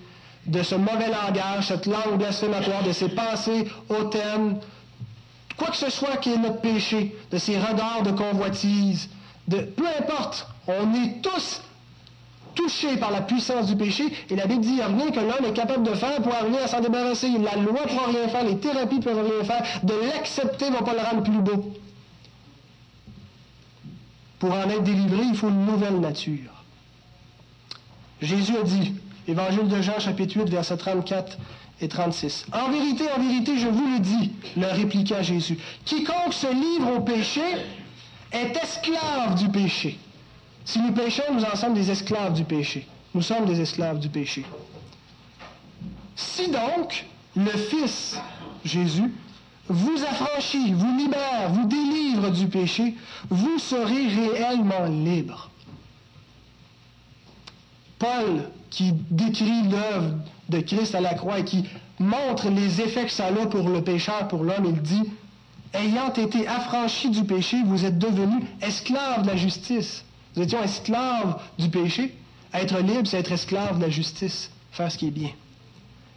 de 0.46 0.62
ce 0.62 0.76
mauvais 0.76 1.10
langage, 1.10 1.70
cette 1.70 1.88
langue 1.88 2.20
blasphématoire, 2.20 2.84
de 2.84 2.92
ces 2.92 3.10
pensées 3.10 3.68
hautaines, 3.90 4.60
quoi 5.58 5.70
que 5.70 5.78
ce 5.78 5.90
soit 5.90 6.18
qui 6.18 6.34
est 6.34 6.38
notre 6.38 6.62
péché, 6.62 7.18
de 7.32 7.40
ces 7.40 7.58
regards 7.58 8.04
de 8.04 8.12
convoitise, 8.12 9.10
de 9.48 9.58
peu 9.58 9.88
importe, 9.88 10.48
on 10.68 10.94
est 10.94 11.24
tous 11.24 11.64
touchés 12.56 12.98
par 12.98 13.12
la 13.12 13.22
puissance 13.22 13.68
du 13.68 13.76
péché, 13.76 14.06
et 14.30 14.36
la 14.36 14.48
Bible 14.48 14.62
dit, 14.62 14.70
il 14.70 14.76
n'y 14.76 14.82
a 14.82 14.88
rien 14.88 15.12
que 15.12 15.20
l'homme 15.20 15.46
est 15.46 15.54
capable 15.54 15.84
de 15.84 15.94
faire 15.94 16.22
pour 16.22 16.34
arriver 16.34 16.60
à 16.60 16.68
s'en 16.68 16.80
débarrasser. 16.80 17.30
La 17.30 17.56
loi 17.56 17.82
ne 17.84 17.90
pourra 17.90 18.08
rien 18.08 18.28
faire, 18.30 18.44
les 18.44 18.58
thérapies 18.58 18.98
ne 18.98 19.04
peuvent 19.04 19.24
rien 19.24 19.44
faire, 19.44 19.64
de 19.84 19.94
l'accepter 19.94 20.70
ne 20.70 20.76
va 20.76 20.82
pas 20.82 20.94
le 20.94 21.00
rendre 21.00 21.24
plus 21.24 21.40
beau. 21.40 21.74
Pour 24.40 24.52
en 24.52 24.70
être 24.70 24.84
délivré, 24.84 25.24
il 25.24 25.36
faut 25.36 25.50
une 25.50 25.66
nouvelle 25.66 26.00
nature. 26.00 26.52
Jésus 28.22 28.58
a 28.58 28.64
dit, 28.64 28.94
Évangile 29.28 29.68
de 29.68 29.82
Jean, 29.82 30.00
chapitre 30.00 30.38
8, 30.38 30.50
versets 30.50 30.78
34 30.78 31.38
et 31.82 31.88
36. 31.88 32.46
En 32.54 32.70
vérité, 32.70 33.06
en 33.16 33.22
vérité, 33.22 33.58
je 33.58 33.68
vous 33.68 33.88
le 33.94 34.00
dis, 34.00 34.32
leur 34.56 34.74
répliqua 34.76 35.22
Jésus, 35.22 35.58
quiconque 35.84 36.34
se 36.34 36.48
livre 36.48 36.98
au 36.98 37.02
péché 37.02 37.42
est 38.32 38.56
esclave 38.56 39.36
du 39.36 39.50
péché. 39.50 39.98
Si 40.66 40.80
nous 40.80 40.92
péchons, 40.92 41.24
nous 41.32 41.44
en 41.44 41.56
sommes 41.56 41.76
des 41.76 41.92
esclaves 41.92 42.34
du 42.34 42.44
péché. 42.44 42.88
Nous 43.14 43.22
sommes 43.22 43.46
des 43.46 43.62
esclaves 43.62 44.00
du 44.00 44.10
péché. 44.10 44.44
Si 46.16 46.50
donc 46.50 47.06
le 47.36 47.52
Fils, 47.52 48.20
Jésus, 48.64 49.14
vous 49.68 50.04
affranchit, 50.10 50.74
vous 50.74 50.98
libère, 50.98 51.52
vous 51.52 51.66
délivre 51.66 52.32
du 52.32 52.48
péché, 52.48 52.96
vous 53.30 53.60
serez 53.60 54.08
réellement 54.08 54.86
libre. 54.86 55.50
Paul, 58.00 58.50
qui 58.70 58.92
décrit 59.12 59.64
l'œuvre 59.70 60.16
de 60.50 60.60
Christ 60.60 60.96
à 60.96 61.02
la 61.02 61.14
croix 61.14 61.40
et 61.40 61.46
qui 61.46 61.66
montre 62.00 62.50
les 62.50 62.82
effets 62.82 63.06
que 63.06 63.12
ça 63.12 63.28
a 63.28 63.46
pour 63.46 63.70
le 63.70 63.84
pécheur, 63.84 64.28
pour 64.28 64.44
l'homme, 64.44 64.66
il 64.66 64.82
dit, 64.82 65.04
ayant 65.74 66.14
été 66.14 66.48
affranchi 66.48 67.10
du 67.10 67.24
péché, 67.24 67.58
vous 67.66 67.86
êtes 67.86 67.98
devenus 67.98 68.44
esclaves 68.62 69.24
de 69.24 69.28
la 69.28 69.36
justice. 69.36 70.05
Nous 70.36 70.44
étions 70.44 70.62
esclaves 70.62 71.42
du 71.58 71.70
péché. 71.70 72.16
Être 72.54 72.80
libre, 72.80 73.08
c'est 73.08 73.20
être 73.20 73.32
esclave 73.32 73.78
de 73.78 73.84
la 73.84 73.90
justice, 73.90 74.52
faire 74.72 74.92
ce 74.92 74.98
qui 74.98 75.08
est 75.08 75.12
bien. 75.12 75.32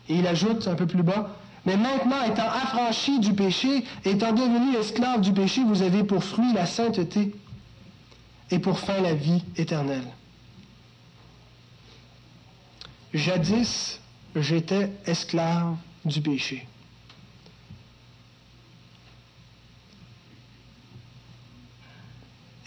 Et 0.08 0.16
il 0.16 0.26
ajoute 0.26 0.66
un 0.68 0.74
peu 0.74 0.86
plus 0.86 1.02
bas, 1.02 1.36
mais 1.66 1.76
maintenant, 1.76 2.22
étant 2.22 2.48
affranchi 2.48 3.20
du 3.20 3.34
péché, 3.34 3.84
étant 4.04 4.32
devenu 4.32 4.76
esclave 4.76 5.20
du 5.20 5.32
péché, 5.32 5.62
vous 5.64 5.82
avez 5.82 6.04
pour 6.04 6.24
fruit 6.24 6.52
la 6.54 6.66
sainteté 6.66 7.34
et 8.50 8.58
pour 8.58 8.78
fin 8.78 9.00
la 9.00 9.14
vie 9.14 9.42
éternelle. 9.56 10.06
Jadis, 13.12 14.00
j'étais 14.36 14.92
esclave 15.06 15.76
du 16.04 16.20
péché. 16.20 16.66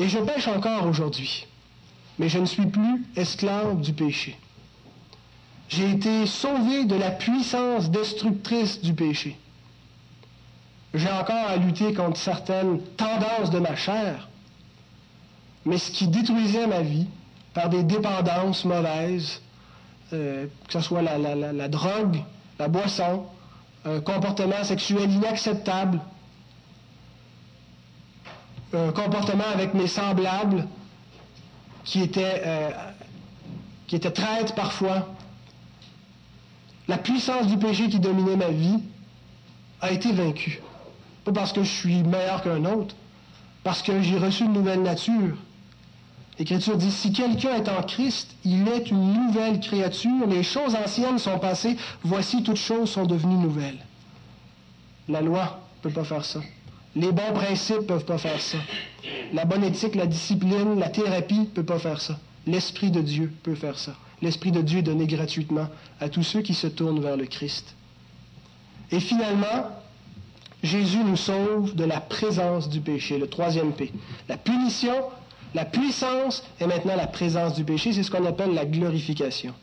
Et 0.02 0.10
je 0.10 0.18
pêche 0.18 0.48
encore 0.48 0.88
aujourd'hui, 0.88 1.46
mais 2.18 2.28
je 2.28 2.40
ne 2.40 2.46
suis 2.46 2.66
plus 2.66 3.06
esclave 3.16 3.82
du 3.82 3.94
péché. 3.94 4.36
J'ai 5.70 5.92
été 5.92 6.26
sauvé 6.26 6.86
de 6.86 6.96
la 6.96 7.12
puissance 7.12 7.92
destructrice 7.92 8.82
du 8.82 8.96
péché. 8.96 9.38
J'ai 10.96 11.12
encore 11.12 11.48
à 11.48 11.56
lutter 11.56 11.94
contre 11.94 12.18
certaines 12.18 12.82
tendances 12.98 13.52
de 13.52 13.60
ma 13.60 13.76
chair, 13.76 14.28
mais 15.68 15.78
ce 15.78 15.92
qui 15.92 16.08
détruisait 16.08 16.66
ma 16.66 16.82
vie 16.82 17.06
par 17.54 17.70
des 17.70 17.84
dépendances 17.84 18.66
mauvaises, 18.66 19.40
euh, 20.14 20.48
que 20.66 20.74
ce 20.74 20.80
soit 20.80 21.04
la, 21.04 21.68
drogue, 21.68 22.18
la 22.58 22.68
boisson, 22.68 23.24
un 23.86 24.00
comportement 24.00 24.64
sexuel 24.64 25.12
inacceptable, 25.12 26.00
un 28.74 28.92
comportement 28.92 29.44
avec 29.54 29.74
mes 29.74 29.88
semblables 29.88 30.68
qui 31.84 32.02
étaient, 32.02 32.42
euh, 32.46 32.70
qui 33.88 34.00
parfois, 34.56 35.08
la 36.88 36.98
puissance 36.98 37.48
du 37.48 37.58
péché 37.58 37.90
qui 37.90 38.00
dominait 38.00 38.38
ma 38.38 38.50
vie 38.50 38.80
a 39.82 39.92
été 39.92 40.12
vaincue. 40.12 40.62
Pas 41.26 41.32
parce 41.32 41.54
que 41.54 41.64
je 41.64 41.72
suis 41.72 42.04
meilleur 42.04 42.42
qu'un 42.42 42.66
autre, 42.66 42.96
parce 43.64 43.82
que 43.82 44.02
j'ai 44.02 44.18
reçu 44.18 44.46
une 44.46 44.54
nouvelle 44.54 44.82
nature. 44.82 45.38
L'Écriture 46.40 46.78
dit, 46.78 46.92
si 46.92 47.12
quelqu'un 47.12 47.56
est 47.56 47.70
en 47.70 47.84
Christ, 47.84 48.36
il 48.44 48.68
est 48.68 48.90
une 48.90 49.14
nouvelle 49.14 49.60
créature, 49.60 50.26
les 50.28 50.44
choses 50.44 50.76
anciennes 50.76 51.20
sont 51.20 51.38
passées, 51.38 51.78
voici 52.04 52.42
toutes 52.42 52.56
choses 52.56 52.90
sont 52.90 53.06
devenues 53.06 53.36
nouvelles. 53.36 53.86
La 55.08 55.22
loi 55.22 55.60
ne 55.78 55.90
peut 55.90 55.94
pas 55.94 56.04
faire 56.04 56.26
ça. 56.26 56.40
Les 56.96 57.12
bons 57.12 57.34
principes 57.34 57.82
ne 57.82 57.86
peuvent 57.86 58.06
pas 58.06 58.18
faire 58.18 58.42
ça. 58.42 58.58
La 59.34 59.46
bonne 59.46 59.64
éthique, 59.64 59.96
la 59.96 60.08
discipline, 60.08 60.78
la 60.78 60.90
thérapie 60.90 61.40
ne 61.40 61.46
peut 61.46 61.64
pas 61.64 61.80
faire 61.80 62.02
ça. 62.02 62.20
L'Esprit 62.46 62.92
de 62.92 63.02
Dieu 63.02 63.32
peut 63.44 63.56
faire 63.56 63.78
ça 63.78 63.96
l'Esprit 64.22 64.52
de 64.52 64.62
Dieu 64.62 64.80
est 64.80 64.84
donné 64.84 65.08
gratuitement 65.08 65.68
à 66.00 66.10
tous 66.10 66.24
ceux 66.24 66.42
qui 66.42 66.54
se 66.54 66.68
tournent 66.68 67.02
vers 67.02 67.18
le 67.18 67.26
Christ. 67.26 67.76
Et 68.92 69.00
finalement, 69.00 69.70
Jésus 70.64 71.04
nous 71.04 71.18
sauve 71.18 71.76
de 71.76 71.84
la 71.84 72.00
présence 72.02 72.70
du 72.70 72.82
péché, 72.82 73.18
le 73.18 73.28
troisième 73.28 73.74
P. 73.74 73.92
La 74.30 74.38
punition, 74.38 74.94
la 75.56 75.66
puissance 75.66 76.44
et 76.60 76.68
maintenant 76.68 76.96
la 76.96 77.08
présence 77.08 77.56
du 77.56 77.64
péché, 77.64 77.94
c'est 77.94 78.04
ce 78.04 78.12
qu'on 78.12 78.26
appelle 78.26 78.54
la 78.54 78.66
glorification. 78.66 79.54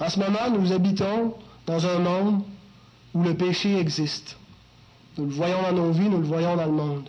En 0.00 0.08
ce 0.08 0.18
moment, 0.18 0.50
nous 0.58 0.72
habitons 0.72 1.34
dans 1.66 1.86
un 1.86 1.98
monde 1.98 2.42
où 3.14 3.22
le 3.22 3.34
péché 3.34 3.78
existe. 3.78 4.38
Nous 5.18 5.26
le 5.26 5.32
voyons 5.32 5.62
dans 5.62 5.72
nos 5.72 5.92
vies, 5.92 6.08
nous 6.08 6.20
le 6.20 6.26
voyons 6.26 6.56
dans 6.56 6.66
le 6.66 6.72
monde. 6.72 7.08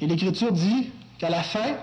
Et 0.00 0.06
l'Écriture 0.06 0.52
dit 0.52 0.90
qu'à 1.18 1.30
la 1.30 1.42
fin, 1.42 1.76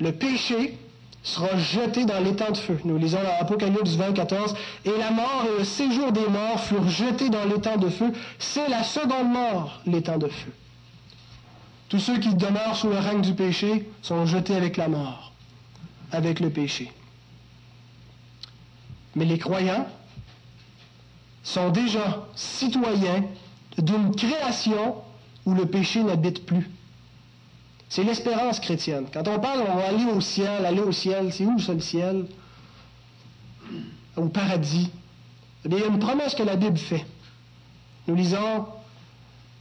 le 0.00 0.12
péché 0.12 0.78
sera 1.22 1.56
jeté 1.58 2.04
dans 2.04 2.20
l'étang 2.22 2.50
de 2.52 2.56
feu. 2.56 2.78
Nous 2.84 2.98
lisons 2.98 3.18
dans 3.22 3.40
Apocalypse 3.40 3.94
20, 3.94 4.12
14. 4.12 4.54
Et 4.84 4.90
la 4.96 5.10
mort 5.10 5.44
et 5.44 5.58
le 5.58 5.64
séjour 5.64 6.12
des 6.12 6.26
morts 6.28 6.60
furent 6.60 6.88
jetés 6.88 7.30
dans 7.30 7.44
l'étang 7.44 7.76
de 7.76 7.88
feu. 7.88 8.12
C'est 8.38 8.68
la 8.68 8.84
seconde 8.84 9.32
mort, 9.32 9.80
l'étang 9.86 10.18
de 10.18 10.28
feu. 10.28 10.52
Tous 11.88 11.98
ceux 11.98 12.18
qui 12.18 12.34
demeurent 12.34 12.76
sous 12.76 12.88
le 12.88 12.98
règne 12.98 13.22
du 13.22 13.34
péché 13.34 13.88
sont 14.02 14.26
jetés 14.26 14.54
avec 14.54 14.76
la 14.76 14.88
mort, 14.88 15.32
avec 16.12 16.40
le 16.40 16.50
péché. 16.50 16.92
Mais 19.14 19.24
les 19.24 19.38
croyants 19.38 19.86
sont 21.46 21.70
déjà 21.70 22.26
citoyens 22.34 23.22
d'une 23.78 24.14
création 24.16 24.96
où 25.46 25.54
le 25.54 25.64
péché 25.64 26.02
n'habite 26.02 26.44
plus. 26.44 26.68
C'est 27.88 28.02
l'espérance 28.02 28.58
chrétienne. 28.58 29.06
Quand 29.12 29.28
on 29.28 29.38
parle, 29.38 29.60
on 29.60 29.76
va 29.76 29.86
aller 29.86 30.04
au 30.06 30.20
ciel, 30.20 30.66
aller 30.66 30.80
au 30.80 30.90
ciel, 30.90 31.32
c'est 31.32 31.46
où 31.46 31.56
ça 31.60 31.72
le 31.72 31.80
ciel? 31.80 32.26
Au 34.16 34.24
paradis. 34.24 34.90
Eh 35.64 35.68
il 35.70 35.78
y 35.78 35.82
a 35.84 35.86
une 35.86 36.00
promesse 36.00 36.34
que 36.34 36.42
la 36.42 36.56
Bible 36.56 36.78
fait. 36.78 37.06
Nous 38.08 38.16
lisons 38.16 38.66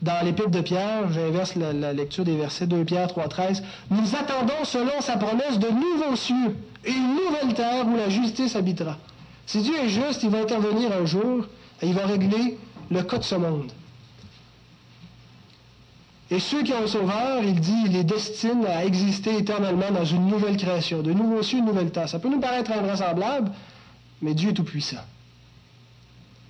dans 0.02 0.26
l'Épître 0.26 0.50
de 0.50 0.62
Pierre, 0.62 1.12
j'inverse 1.12 1.56
la, 1.56 1.72
la, 1.72 1.94
lecture 1.94 2.26
des 2.26 2.36
versets 2.36 2.66
2 2.66 2.84
Pierre 2.84 3.08
3, 3.08 3.28
13, 3.28 3.64
nous 3.92 4.16
attendons 4.16 4.64
selon 4.64 5.02
sa 5.02 5.18
promesse 5.18 5.60
de 5.60 5.68
nouveaux 5.68 6.16
cieux 6.16 6.58
et 6.84 6.92
une 6.92 7.16
nouvelle 7.16 7.54
terre 7.54 7.88
où 7.88 7.96
la 7.96 8.10
justice 8.10 8.56
habitera. 8.56 8.98
Si 9.46 9.62
Dieu 9.62 9.76
est 9.78 9.90
juste, 9.90 10.24
il 10.24 10.30
va 10.32 10.40
intervenir 10.40 10.92
un 10.92 11.06
jour 11.06 11.46
il 11.84 11.94
va 11.94 12.06
régler 12.06 12.58
le 12.90 13.04
cas 13.04 13.18
de 13.18 13.24
ce 13.24 13.36
monde. 13.36 13.72
Et 16.32 16.40
ceux 16.40 16.64
qui 16.64 16.74
ont 16.74 16.82
le 16.82 16.88
Sauveur, 16.88 17.44
il 17.44 17.60
dit, 17.60 17.84
il 17.86 17.92
les 17.92 18.04
destine 18.04 18.66
à 18.66 18.84
exister 18.84 19.38
éternellement 19.38 19.92
dans 19.92 20.06
une 20.06 20.26
nouvelle 20.26 20.58
création, 20.58 21.04
de 21.04 21.14
nouveaux 21.14 21.44
cieux, 21.44 21.60
une 21.60 21.66
nouvelle 21.66 21.92
terre. 21.92 22.10
Ça 22.10 22.18
peut 22.18 22.30
nous 22.30 22.40
paraître 22.40 22.72
invraisemblable, 22.72 23.52
mais 24.22 24.34
Dieu 24.34 24.50
est 24.50 24.54
tout-puissant. 24.54 25.04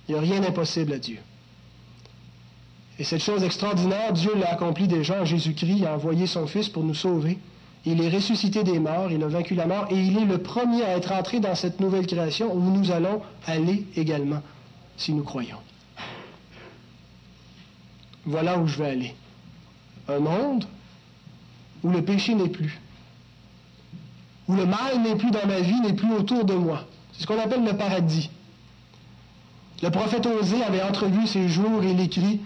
Il 0.08 0.14
n'y 0.14 0.18
a 0.18 0.22
rien 0.22 0.40
d'impossible 0.40 0.94
à 0.94 0.98
Dieu. 0.98 1.18
Et 2.98 3.04
cette 3.04 3.22
chose 3.22 3.44
extraordinaire, 3.44 4.12
Dieu 4.14 4.30
l'a 4.38 4.52
accompli 4.52 4.88
déjà 4.88 5.20
en 5.20 5.24
Jésus-Christ, 5.26 5.76
il 5.78 5.86
a 5.86 5.94
envoyé 5.94 6.26
son 6.26 6.46
Fils 6.46 6.70
pour 6.70 6.82
nous 6.82 6.94
sauver. 6.94 7.38
Il 7.84 8.00
est 8.00 8.08
ressuscité 8.08 8.64
des 8.64 8.78
morts, 8.78 9.12
il 9.12 9.22
a 9.22 9.28
vaincu 9.28 9.54
la 9.54 9.66
mort, 9.66 9.86
et 9.90 10.00
il 10.00 10.16
est 10.16 10.24
le 10.24 10.38
premier 10.38 10.82
à 10.82 10.96
être 10.96 11.12
entré 11.12 11.38
dans 11.38 11.54
cette 11.54 11.80
nouvelle 11.80 12.06
création 12.06 12.52
où 12.52 12.60
nous 12.60 12.90
allons 12.90 13.20
aller 13.46 13.84
également, 13.94 14.42
si 14.96 15.12
nous 15.12 15.22
croyons. 15.22 15.58
Voilà 18.24 18.58
où 18.58 18.66
je 18.66 18.78
vais 18.78 18.90
aller. 18.90 19.14
Un 20.08 20.18
monde 20.18 20.66
où 21.82 21.90
le 21.90 22.02
péché 22.02 22.34
n'est 22.34 22.48
plus, 22.48 22.80
où 24.48 24.54
le 24.54 24.66
mal 24.66 25.00
n'est 25.02 25.16
plus 25.16 25.30
dans 25.30 25.46
ma 25.46 25.60
vie, 25.60 25.80
n'est 25.80 25.94
plus 25.94 26.12
autour 26.12 26.44
de 26.44 26.54
moi. 26.54 26.84
C'est 27.12 27.22
ce 27.22 27.26
qu'on 27.26 27.38
appelle 27.38 27.64
le 27.64 27.76
paradis. 27.76 28.30
Le 29.82 29.90
prophète 29.90 30.26
Osée 30.26 30.62
avait 30.62 30.82
entrevu 30.82 31.26
ces 31.26 31.48
jours 31.48 31.82
et 31.82 31.92
l'écrit 31.92 32.40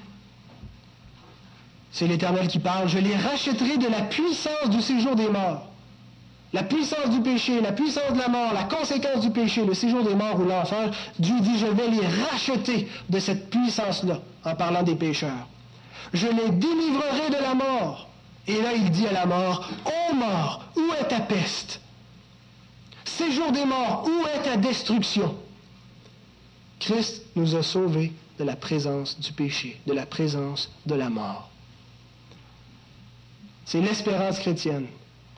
c'est 1.92 2.06
l'Éternel 2.06 2.48
qui 2.48 2.58
parle. 2.58 2.88
Je 2.88 2.98
les 2.98 3.16
rachèterai 3.16 3.76
de 3.76 3.88
la 3.88 4.02
puissance 4.02 4.70
du 4.70 4.80
séjour 4.80 5.16
des 5.16 5.28
morts. 5.28 5.69
La 6.52 6.64
puissance 6.64 7.10
du 7.10 7.20
péché, 7.20 7.60
la 7.60 7.72
puissance 7.72 8.12
de 8.12 8.18
la 8.18 8.28
mort, 8.28 8.52
la 8.52 8.64
conséquence 8.64 9.20
du 9.20 9.30
péché, 9.30 9.64
le 9.64 9.74
séjour 9.74 10.02
des 10.02 10.16
morts 10.16 10.40
ou 10.40 10.44
l'enfer, 10.44 10.90
Dieu 11.18 11.38
dit, 11.40 11.58
je 11.58 11.66
vais 11.66 11.88
les 11.88 12.06
racheter 12.06 12.88
de 13.08 13.18
cette 13.20 13.50
puissance-là, 13.50 14.20
en 14.44 14.54
parlant 14.56 14.82
des 14.82 14.96
pécheurs. 14.96 15.46
Je 16.12 16.26
les 16.26 16.50
délivrerai 16.50 17.30
de 17.30 17.42
la 17.42 17.54
mort. 17.54 18.08
Et 18.48 18.60
là, 18.60 18.72
il 18.74 18.90
dit 18.90 19.06
à 19.06 19.12
la 19.12 19.26
mort, 19.26 19.68
Ô 19.86 20.14
mort, 20.14 20.64
où 20.76 20.92
est 21.00 21.08
ta 21.08 21.20
peste? 21.20 21.80
Séjour 23.04 23.52
des 23.52 23.64
morts, 23.64 24.08
où 24.08 24.26
est 24.26 24.42
ta 24.42 24.56
destruction? 24.56 25.36
Christ 26.80 27.22
nous 27.36 27.54
a 27.54 27.62
sauvés 27.62 28.12
de 28.38 28.44
la 28.44 28.56
présence 28.56 29.20
du 29.20 29.32
péché, 29.32 29.78
de 29.86 29.92
la 29.92 30.06
présence 30.06 30.72
de 30.86 30.94
la 30.94 31.10
mort. 31.10 31.50
C'est 33.66 33.80
l'espérance 33.80 34.38
chrétienne. 34.40 34.86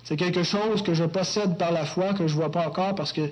C'est 0.04 0.16
quelque 0.16 0.42
chose 0.42 0.82
que 0.82 0.94
je 0.94 1.04
possède 1.04 1.56
par 1.56 1.70
la 1.70 1.84
foi, 1.84 2.14
que 2.14 2.26
je 2.26 2.34
ne 2.34 2.40
vois 2.40 2.50
pas 2.50 2.66
encore 2.66 2.94
parce 2.94 3.12
que, 3.12 3.30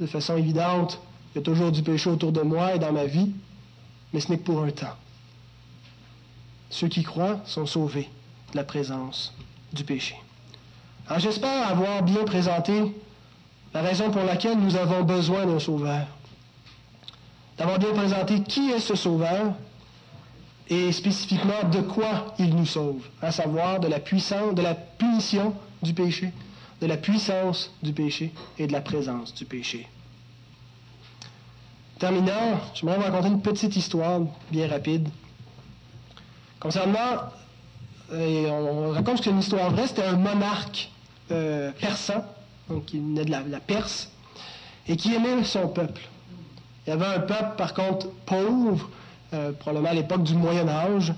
de 0.00 0.06
façon 0.06 0.36
évidente, 0.36 1.00
il 1.34 1.38
y 1.38 1.40
a 1.40 1.44
toujours 1.44 1.70
du 1.70 1.82
péché 1.82 2.10
autour 2.10 2.32
de 2.32 2.42
moi 2.42 2.74
et 2.74 2.78
dans 2.78 2.92
ma 2.92 3.04
vie, 3.04 3.32
mais 4.12 4.20
ce 4.20 4.30
n'est 4.30 4.38
que 4.38 4.44
pour 4.44 4.62
un 4.62 4.70
temps. 4.70 4.96
Ceux 6.70 6.88
qui 6.88 7.02
croient 7.02 7.40
sont 7.44 7.66
sauvés 7.66 8.08
de 8.52 8.56
la 8.56 8.64
présence 8.64 9.34
du 9.72 9.84
péché. 9.84 10.16
Alors 11.06 11.20
j'espère 11.20 11.68
avoir 11.68 12.02
bien 12.02 12.24
présenté 12.24 12.82
la 13.74 13.82
raison 13.82 14.10
pour 14.10 14.24
laquelle 14.24 14.58
nous 14.58 14.76
avons 14.76 15.02
besoin 15.02 15.46
d'un 15.46 15.58
sauveur. 15.58 16.06
D'avoir 17.58 17.78
bien 17.78 17.92
présenté 17.92 18.42
qui 18.42 18.70
est 18.70 18.80
ce 18.80 18.94
sauveur, 18.94 19.54
et 20.68 20.92
spécifiquement 20.92 21.68
de 21.70 21.80
quoi 21.80 22.34
il 22.38 22.54
nous 22.54 22.66
sauve, 22.66 23.02
à 23.20 23.30
savoir 23.30 23.80
de 23.80 23.88
la 23.88 23.98
puissance, 23.98 24.54
de 24.54 24.62
la 24.62 24.74
punition 24.74 25.54
du 25.82 25.94
péché, 25.94 26.32
de 26.80 26.86
la 26.86 26.96
puissance 26.96 27.70
du 27.82 27.92
péché 27.92 28.32
et 28.58 28.66
de 28.66 28.72
la 28.72 28.80
présence 28.80 29.34
du 29.34 29.44
péché. 29.44 29.88
Terminant, 31.98 32.60
je 32.74 32.84
vous 32.84 32.88
raconter 32.88 33.28
une 33.28 33.42
petite 33.42 33.76
histoire 33.76 34.20
bien 34.50 34.68
rapide. 34.68 35.08
Concernant, 36.58 37.30
et 38.12 38.46
on 38.50 38.90
raconte 38.90 39.18
que 39.18 39.24
c'est 39.24 39.30
une 39.30 39.38
histoire 39.38 39.70
vraie, 39.70 39.86
c'était 39.86 40.04
un 40.04 40.16
monarque 40.16 40.90
euh, 41.30 41.70
persan, 41.80 42.24
donc 42.68 42.86
qui 42.86 42.98
venait 42.98 43.24
de 43.24 43.30
la, 43.30 43.60
Perse, 43.60 44.10
et 44.88 44.96
qui 44.96 45.14
aimait 45.14 45.44
son 45.44 45.68
peuple. 45.68 46.02
Il 46.86 46.90
y 46.90 46.92
avait 46.92 47.06
un 47.06 47.20
peuple, 47.20 47.56
par 47.56 47.72
contre, 47.74 48.08
pauvre, 48.26 48.90
euh, 49.32 49.52
probablement 49.52 49.90
à 49.90 49.94
l'époque 49.94 50.24
du 50.24 50.34
Moyen 50.34 50.68
Âge. 50.68 51.14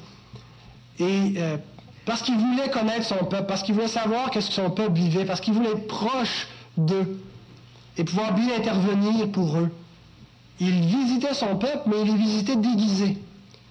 Et 0.98 1.34
euh, 1.36 1.56
parce 2.04 2.22
qu'il 2.22 2.36
voulait 2.36 2.70
connaître 2.70 3.04
son 3.04 3.24
peuple, 3.24 3.46
parce 3.46 3.62
qu'il 3.62 3.74
voulait 3.74 3.88
savoir 3.88 4.30
qu'est-ce 4.30 4.48
que 4.48 4.54
son 4.54 4.70
peuple 4.70 4.92
vivait, 4.92 5.24
parce 5.24 5.40
qu'il 5.40 5.54
voulait 5.54 5.70
être 5.70 5.86
proche 5.86 6.48
d'eux 6.76 7.20
et 7.96 8.04
pouvoir 8.04 8.34
bien 8.34 8.56
intervenir 8.56 9.30
pour 9.30 9.56
eux. 9.56 9.70
Il 10.60 10.80
visitait 10.84 11.34
son 11.34 11.56
peuple, 11.56 11.82
mais 11.86 11.96
il 12.02 12.12
les 12.12 12.16
visitait 12.16 12.56
déguisés. 12.56 13.16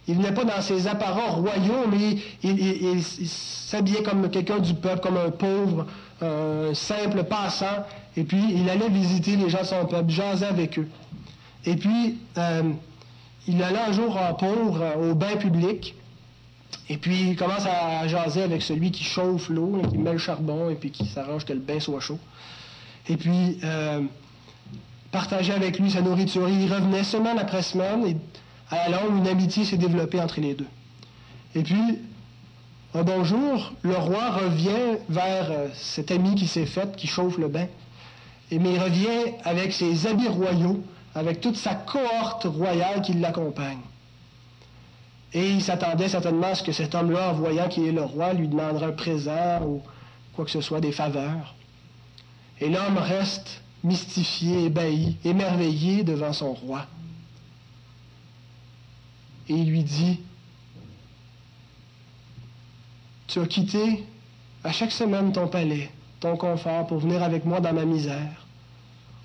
Il 0.07 0.15
venait 0.15 0.33
pas 0.33 0.43
dans 0.43 0.61
ses 0.61 0.87
apparats 0.87 1.31
royaux, 1.31 1.87
mais 1.89 2.17
il, 2.43 3.03
s'habillait 3.03 4.03
comme 4.03 4.29
quelqu'un 4.29 4.59
du 4.59 4.73
peuple, 4.73 4.99
comme 4.99 5.17
un 5.17 5.31
pauvre, 5.31 5.85
un 6.21 6.73
simple 6.73 7.23
passant. 7.23 7.85
Et 8.17 8.23
puis, 8.23 8.43
il 8.53 8.69
allait 8.69 8.89
visiter 8.89 9.37
les 9.37 9.49
gens 9.49 9.61
de 9.61 9.65
son 9.65 9.85
peuple, 9.85 10.09
jaser 10.09 10.45
avec 10.45 10.77
eux. 10.77 10.87
Et 11.65 11.75
puis, 11.75 12.17
euh, 12.37 12.63
il 13.47 13.63
allait 13.63 13.79
un 13.79 13.91
jour 13.93 14.17
en 14.17 14.33
pauvre 14.33 14.81
euh, 14.81 15.11
au 15.11 15.15
bain 15.15 15.37
public. 15.37 15.95
Et 16.89 16.97
puis, 16.97 17.29
il 17.29 17.35
commence 17.35 17.65
à 17.65 18.07
jaser 18.07 18.43
avec 18.43 18.61
celui 18.61 18.91
qui 18.91 19.03
chauffe 19.03 19.49
l'eau, 19.49 19.81
qui 19.89 19.97
met 19.97 20.11
le 20.11 20.17
charbon 20.17 20.69
et 20.69 20.75
puis 20.75 20.91
qui 20.91 21.05
s'arrange 21.05 21.45
que 21.45 21.53
le 21.53 21.59
bain 21.59 21.79
soit 21.79 21.99
chaud. 21.99 22.19
Et 23.09 23.17
puis, 23.17 23.59
euh, 23.63 24.01
partager 25.11 25.53
avec 25.53 25.79
lui 25.79 25.91
sa 25.91 26.01
nourriture. 26.01 26.49
Il 26.49 26.71
revenait 26.73 27.03
semaine 27.03 27.39
après 27.39 27.61
semaine 27.61 28.05
et 28.05 28.17
à 28.69 28.89
la 28.89 29.01
longue, 29.01 29.17
une 29.17 29.27
amitié 29.27 29.65
s'est 29.65 29.77
développée 29.77 30.19
entre 30.19 30.41
les 30.41 30.55
deux. 30.55 30.67
Et 31.55 31.63
puis, 31.63 31.99
un 32.95 33.03
bon 33.03 33.23
jour, 33.23 33.73
le 33.81 33.95
roi 33.95 34.31
revient 34.31 34.97
vers 35.09 35.51
euh, 35.51 35.67
cet 35.73 36.11
ami 36.11 36.35
qui 36.35 36.47
s'est 36.47 36.65
fait, 36.65 36.95
qui 36.95 37.07
chauffe 37.07 37.37
le 37.37 37.47
bain. 37.47 37.67
Et, 38.51 38.59
mais 38.59 38.73
il 38.73 38.79
revient 38.79 39.33
avec 39.43 39.73
ses 39.73 40.07
habits 40.07 40.27
royaux, 40.27 40.83
avec 41.15 41.41
toute 41.41 41.57
sa 41.57 41.75
cohorte 41.75 42.45
royale 42.45 43.01
qui 43.01 43.13
l'accompagne. 43.13 43.79
Et 45.33 45.49
il 45.49 45.63
s'attendait 45.63 46.09
certainement 46.09 46.47
à 46.47 46.55
ce 46.55 46.63
que 46.63 46.71
cet 46.71 46.93
homme-là, 46.93 47.31
en 47.31 47.33
voyant 47.33 47.67
qu'il 47.67 47.85
est 47.85 47.91
le 47.91 48.03
roi, 48.03 48.33
lui 48.33 48.47
demanderait 48.47 48.87
un 48.87 48.91
présent 48.91 49.61
ou 49.63 49.81
quoi 50.35 50.45
que 50.45 50.51
ce 50.51 50.61
soit, 50.61 50.81
des 50.81 50.91
faveurs. 50.91 51.55
Et 52.59 52.69
l'homme 52.69 52.97
reste 52.97 53.61
mystifié, 53.83 54.65
ébahi, 54.65 55.17
émerveillé 55.25 56.03
devant 56.03 56.33
son 56.33 56.53
roi. 56.53 56.85
Et 59.49 59.55
il 59.55 59.69
lui 59.69 59.83
dit, 59.83 60.19
tu 63.27 63.39
as 63.39 63.47
quitté 63.47 64.03
à 64.63 64.71
chaque 64.71 64.91
semaine 64.91 65.33
ton 65.33 65.47
palais, 65.47 65.89
ton 66.19 66.37
confort, 66.37 66.87
pour 66.87 66.99
venir 66.99 67.23
avec 67.23 67.43
moi 67.43 67.59
dans 67.59 67.73
ma 67.73 67.85
misère 67.85 68.43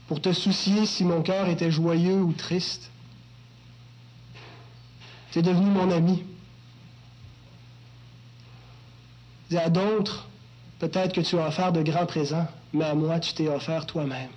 pour 0.08 0.22
te 0.22 0.32
soucier 0.32 0.86
si 0.86 1.04
mon 1.04 1.22
cœur 1.22 1.48
était 1.48 1.70
joyeux 1.70 2.20
ou 2.20 2.32
triste. 2.32 2.90
Tu 5.32 5.40
es 5.40 5.42
devenu 5.42 5.66
mon 5.66 5.90
ami. 5.90 6.24
Et 9.50 9.58
à 9.58 9.70
d'autres, 9.70 10.28
peut-être 10.78 11.14
que 11.14 11.20
tu 11.20 11.38
as 11.38 11.48
offert 11.48 11.72
de 11.72 11.82
grands 11.82 12.06
présents, 12.06 12.46
mais 12.72 12.84
à 12.84 12.94
moi, 12.94 13.18
tu 13.20 13.32
t'es 13.34 13.48
offert 13.48 13.86
toi-même. 13.86 14.30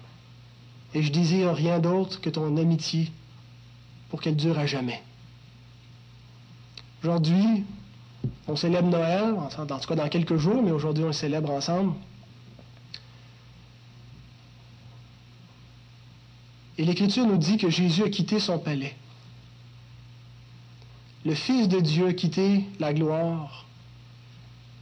Et 0.93 1.01
je 1.01 1.11
désire 1.11 1.53
rien 1.53 1.79
d'autre 1.79 2.19
que 2.19 2.29
ton 2.29 2.57
amitié 2.57 3.11
pour 4.09 4.21
qu'elle 4.21 4.35
dure 4.35 4.59
à 4.59 4.65
jamais. 4.65 5.01
Aujourd'hui, 7.01 7.63
on 8.47 8.55
célèbre 8.55 8.89
Noël, 8.89 9.33
en 9.33 9.47
tout 9.47 9.87
cas 9.87 9.95
dans 9.95 10.09
quelques 10.09 10.37
jours, 10.37 10.61
mais 10.61 10.71
aujourd'hui 10.71 11.03
on 11.03 11.07
le 11.07 11.13
célèbre 11.13 11.49
ensemble. 11.51 11.93
Et 16.77 16.83
l'Écriture 16.83 17.25
nous 17.25 17.37
dit 17.37 17.57
que 17.57 17.69
Jésus 17.69 18.03
a 18.03 18.09
quitté 18.09 18.39
son 18.39 18.59
palais. 18.59 18.95
Le 21.23 21.35
Fils 21.35 21.67
de 21.67 21.79
Dieu 21.79 22.07
a 22.07 22.13
quitté 22.13 22.65
la 22.79 22.93
gloire 22.93 23.65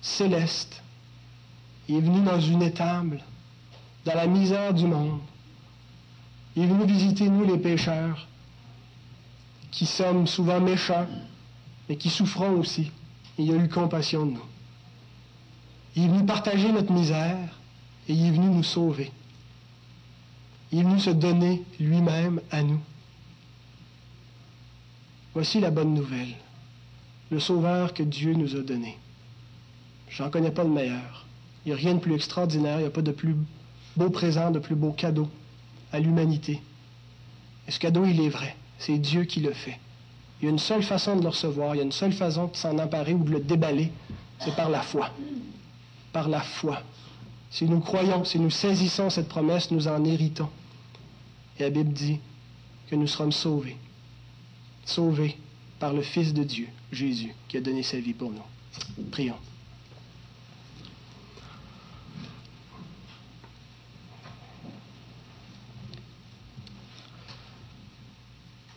céleste. 0.02 0.82
Il 1.90 1.96
est 1.96 2.02
venu 2.02 2.22
dans 2.22 2.40
une 2.40 2.62
étable, 2.62 3.22
dans 4.06 4.16
la 4.16 4.28
misère 4.28 4.74
du 4.74 4.86
monde. 4.86 5.20
Il 6.56 6.64
est 6.64 6.68
venu 6.68 6.86
visiter 6.86 7.30
nous 7.30 7.44
les 7.44 7.58
pécheurs, 7.58 8.28
qui 9.72 9.86
sommes 9.86 10.28
souvent 10.28 10.62
méchants, 10.62 11.08
mais 11.88 11.98
qui 11.98 12.10
souffrons 12.10 12.52
aussi. 12.52 12.92
il 13.38 13.52
a 13.52 13.56
eu 13.56 13.68
compassion 13.68 14.26
de 14.26 14.32
nous. 14.32 14.46
Il 15.96 16.06
est 16.06 16.08
venu 16.08 16.26
partager 16.26 16.72
notre 16.72 16.94
misère 16.94 17.50
et 18.08 18.14
il 18.14 18.28
est 18.28 18.32
venu 18.32 18.48
nous 18.48 18.64
sauver. 18.64 19.12
Il 20.72 20.80
est 20.80 20.84
venu 20.84 21.00
se 21.00 21.10
donner 21.10 21.64
lui-même 21.80 22.40
à 22.52 22.64
nous. 22.64 22.80
Voici 25.34 25.60
la 25.60 25.70
bonne 25.70 25.94
nouvelle, 25.94 26.34
le 27.30 27.40
sauveur 27.40 27.94
que 27.94 28.02
Dieu 28.02 28.34
nous 28.34 28.56
a 28.56 28.62
donné. 28.62 28.98
J'en 30.10 30.32
connais 30.32 30.50
pas 30.50 30.64
le 30.64 30.72
meilleur. 30.72 31.26
Il 31.66 31.70
n'y 31.70 31.74
a 31.74 31.78
rien 31.78 31.94
de 31.94 32.00
plus 32.00 32.16
extraordinaire, 32.16 32.80
il 32.80 32.82
n'y 32.82 32.88
a 32.88 32.92
pas 32.92 33.04
de 33.04 33.12
plus 33.12 33.36
beau 33.96 34.10
présent, 34.10 34.50
de 34.50 34.58
plus 34.58 34.76
beau 34.76 34.92
cadeau 34.92 35.30
à 35.92 36.00
l'humanité. 36.00 36.62
Et 37.68 37.72
ce 37.72 37.80
cadeau, 37.80 38.06
il 38.06 38.20
est 38.22 38.30
vrai. 38.30 38.56
C'est 38.80 38.98
Dieu 38.98 39.26
qui 39.26 39.40
le 39.42 39.54
fait. 39.54 39.78
Il 40.42 40.46
y 40.46 40.48
a 40.48 40.52
une 40.52 40.58
seule 40.58 40.82
façon 40.82 41.16
de 41.16 41.22
le 41.22 41.30
recevoir, 41.30 41.76
il 41.76 41.80
y 41.80 41.82
a 41.82 41.84
une 41.84 41.92
seule 41.92 42.14
façon 42.14 42.48
de 42.48 42.56
s'en 42.56 42.80
emparer 42.80 43.14
ou 43.14 43.24
de 43.24 43.32
le 43.32 43.40
déballer, 43.40 43.92
c'est 44.40 44.56
par 44.56 44.70
la 44.70 44.82
foi. 44.82 45.12
Par 46.12 46.28
la 46.28 46.42
foi. 46.42 46.82
Si 47.52 47.66
nous 47.66 47.82
croyons, 47.82 48.24
si 48.24 48.40
nous 48.40 48.50
saisissons 48.50 49.10
cette 49.10 49.28
promesse, 49.28 49.70
nous 49.70 49.88
en 49.88 50.04
héritons. 50.06 50.50
Et 51.60 51.64
la 51.64 51.70
Bible 51.70 51.94
dit 51.94 52.20
que 52.90 52.96
nous 52.96 53.08
serons 53.08 53.32
sauvés. 53.32 53.78
Sauvés 54.90 55.38
par 55.80 55.94
le 55.94 56.02
Fils 56.02 56.34
de 56.34 56.44
Dieu, 56.44 56.68
Jésus, 56.92 57.34
qui 57.48 57.58
a 57.58 57.62
donné 57.62 57.84
sa 57.84 58.00
vie 58.00 58.14
pour 58.14 58.32
nous. 58.32 58.42
Prions. 59.12 59.38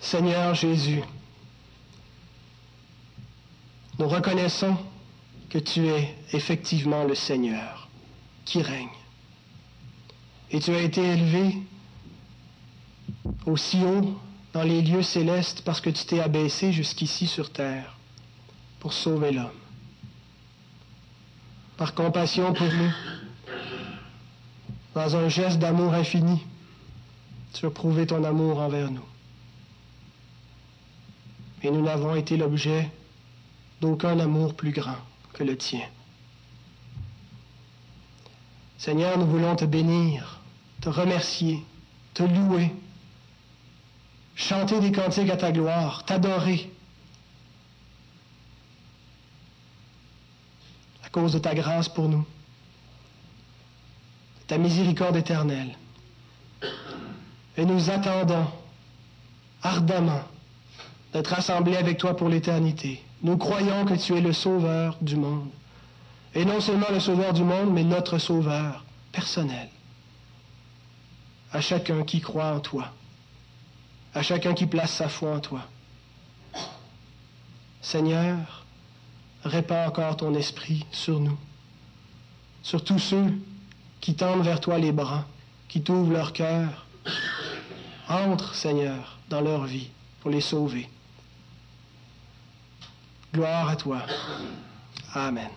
Seigneur 0.00 0.54
Jésus, 0.54 1.00
nous 3.98 4.06
reconnaissons 4.06 4.76
que 5.48 5.58
tu 5.58 5.86
es 5.86 6.14
effectivement 6.34 7.04
le 7.04 7.14
Seigneur 7.14 7.88
qui 8.44 8.60
règne. 8.60 8.88
Et 10.50 10.60
tu 10.60 10.74
as 10.74 10.82
été 10.82 11.02
élevé 11.02 11.56
aussi 13.46 13.82
haut 13.82 14.14
dans 14.52 14.62
les 14.62 14.82
lieux 14.82 15.02
célestes 15.02 15.62
parce 15.62 15.80
que 15.80 15.90
tu 15.90 16.04
t'es 16.04 16.20
abaissé 16.20 16.72
jusqu'ici 16.72 17.26
sur 17.26 17.50
terre 17.50 17.96
pour 18.80 18.92
sauver 18.92 19.32
l'homme. 19.32 19.50
Par 21.76 21.94
compassion 21.94 22.52
pour 22.52 22.66
nous, 22.66 22.92
dans 24.94 25.16
un 25.16 25.28
geste 25.28 25.58
d'amour 25.58 25.94
infini, 25.94 26.40
tu 27.54 27.66
as 27.66 27.70
prouvé 27.70 28.06
ton 28.06 28.24
amour 28.24 28.60
envers 28.60 28.90
nous 28.90 29.04
et 31.62 31.70
nous 31.70 31.82
n'avons 31.82 32.14
été 32.14 32.36
l'objet 32.36 32.90
d'aucun 33.80 34.18
amour 34.18 34.54
plus 34.54 34.72
grand 34.72 34.96
que 35.32 35.44
le 35.44 35.56
tien. 35.56 35.86
Seigneur, 38.78 39.16
nous 39.16 39.26
voulons 39.26 39.54
te 39.54 39.64
bénir, 39.64 40.40
te 40.80 40.88
remercier, 40.88 41.62
te 42.14 42.24
louer, 42.24 42.72
chanter 44.34 44.80
des 44.80 44.92
cantiques 44.92 45.30
à 45.30 45.36
ta 45.36 45.52
gloire, 45.52 46.04
t'adorer, 46.04 46.70
à 51.04 51.08
cause 51.10 51.32
de 51.32 51.38
ta 51.38 51.54
grâce 51.54 51.88
pour 51.88 52.08
nous, 52.08 52.26
ta 54.46 54.58
miséricorde 54.58 55.16
éternelle. 55.16 55.76
Et 57.56 57.64
nous 57.64 57.90
attendons 57.90 58.46
ardemment 59.62 60.22
d'être 61.12 61.34
assemblés 61.34 61.76
avec 61.76 61.98
toi 61.98 62.16
pour 62.16 62.28
l'éternité. 62.28 63.02
Nous 63.22 63.36
croyons 63.36 63.84
que 63.84 63.94
tu 63.94 64.16
es 64.16 64.20
le 64.20 64.32
sauveur 64.32 64.96
du 65.00 65.16
monde. 65.16 65.50
Et 66.34 66.44
non 66.44 66.60
seulement 66.60 66.86
le 66.90 66.98
sauveur 66.98 67.34
du 67.34 67.44
monde, 67.44 67.72
mais 67.72 67.84
notre 67.84 68.18
sauveur 68.18 68.84
personnel. 69.12 69.68
À 71.52 71.60
chacun 71.60 72.02
qui 72.04 72.20
croit 72.20 72.54
en 72.54 72.60
toi. 72.60 72.90
À 74.14 74.22
chacun 74.22 74.54
qui 74.54 74.66
place 74.66 74.92
sa 74.92 75.08
foi 75.08 75.36
en 75.36 75.40
toi. 75.40 75.62
Seigneur, 77.80 78.64
répands 79.44 79.86
encore 79.86 80.16
ton 80.16 80.34
esprit 80.34 80.86
sur 80.92 81.18
nous, 81.18 81.38
sur 82.62 82.84
tous 82.84 82.98
ceux 82.98 83.32
qui 84.00 84.14
tendent 84.14 84.44
vers 84.44 84.60
toi 84.60 84.78
les 84.78 84.92
bras, 84.92 85.24
qui 85.68 85.82
t'ouvrent 85.82 86.12
leur 86.12 86.32
cœur. 86.32 86.86
Entre, 88.08 88.54
Seigneur, 88.54 89.18
dans 89.30 89.40
leur 89.40 89.64
vie 89.64 89.90
pour 90.20 90.30
les 90.30 90.40
sauver. 90.40 90.88
Gloire 93.32 93.68
à 93.68 93.76
toi. 93.76 94.02
Amen. 95.14 95.48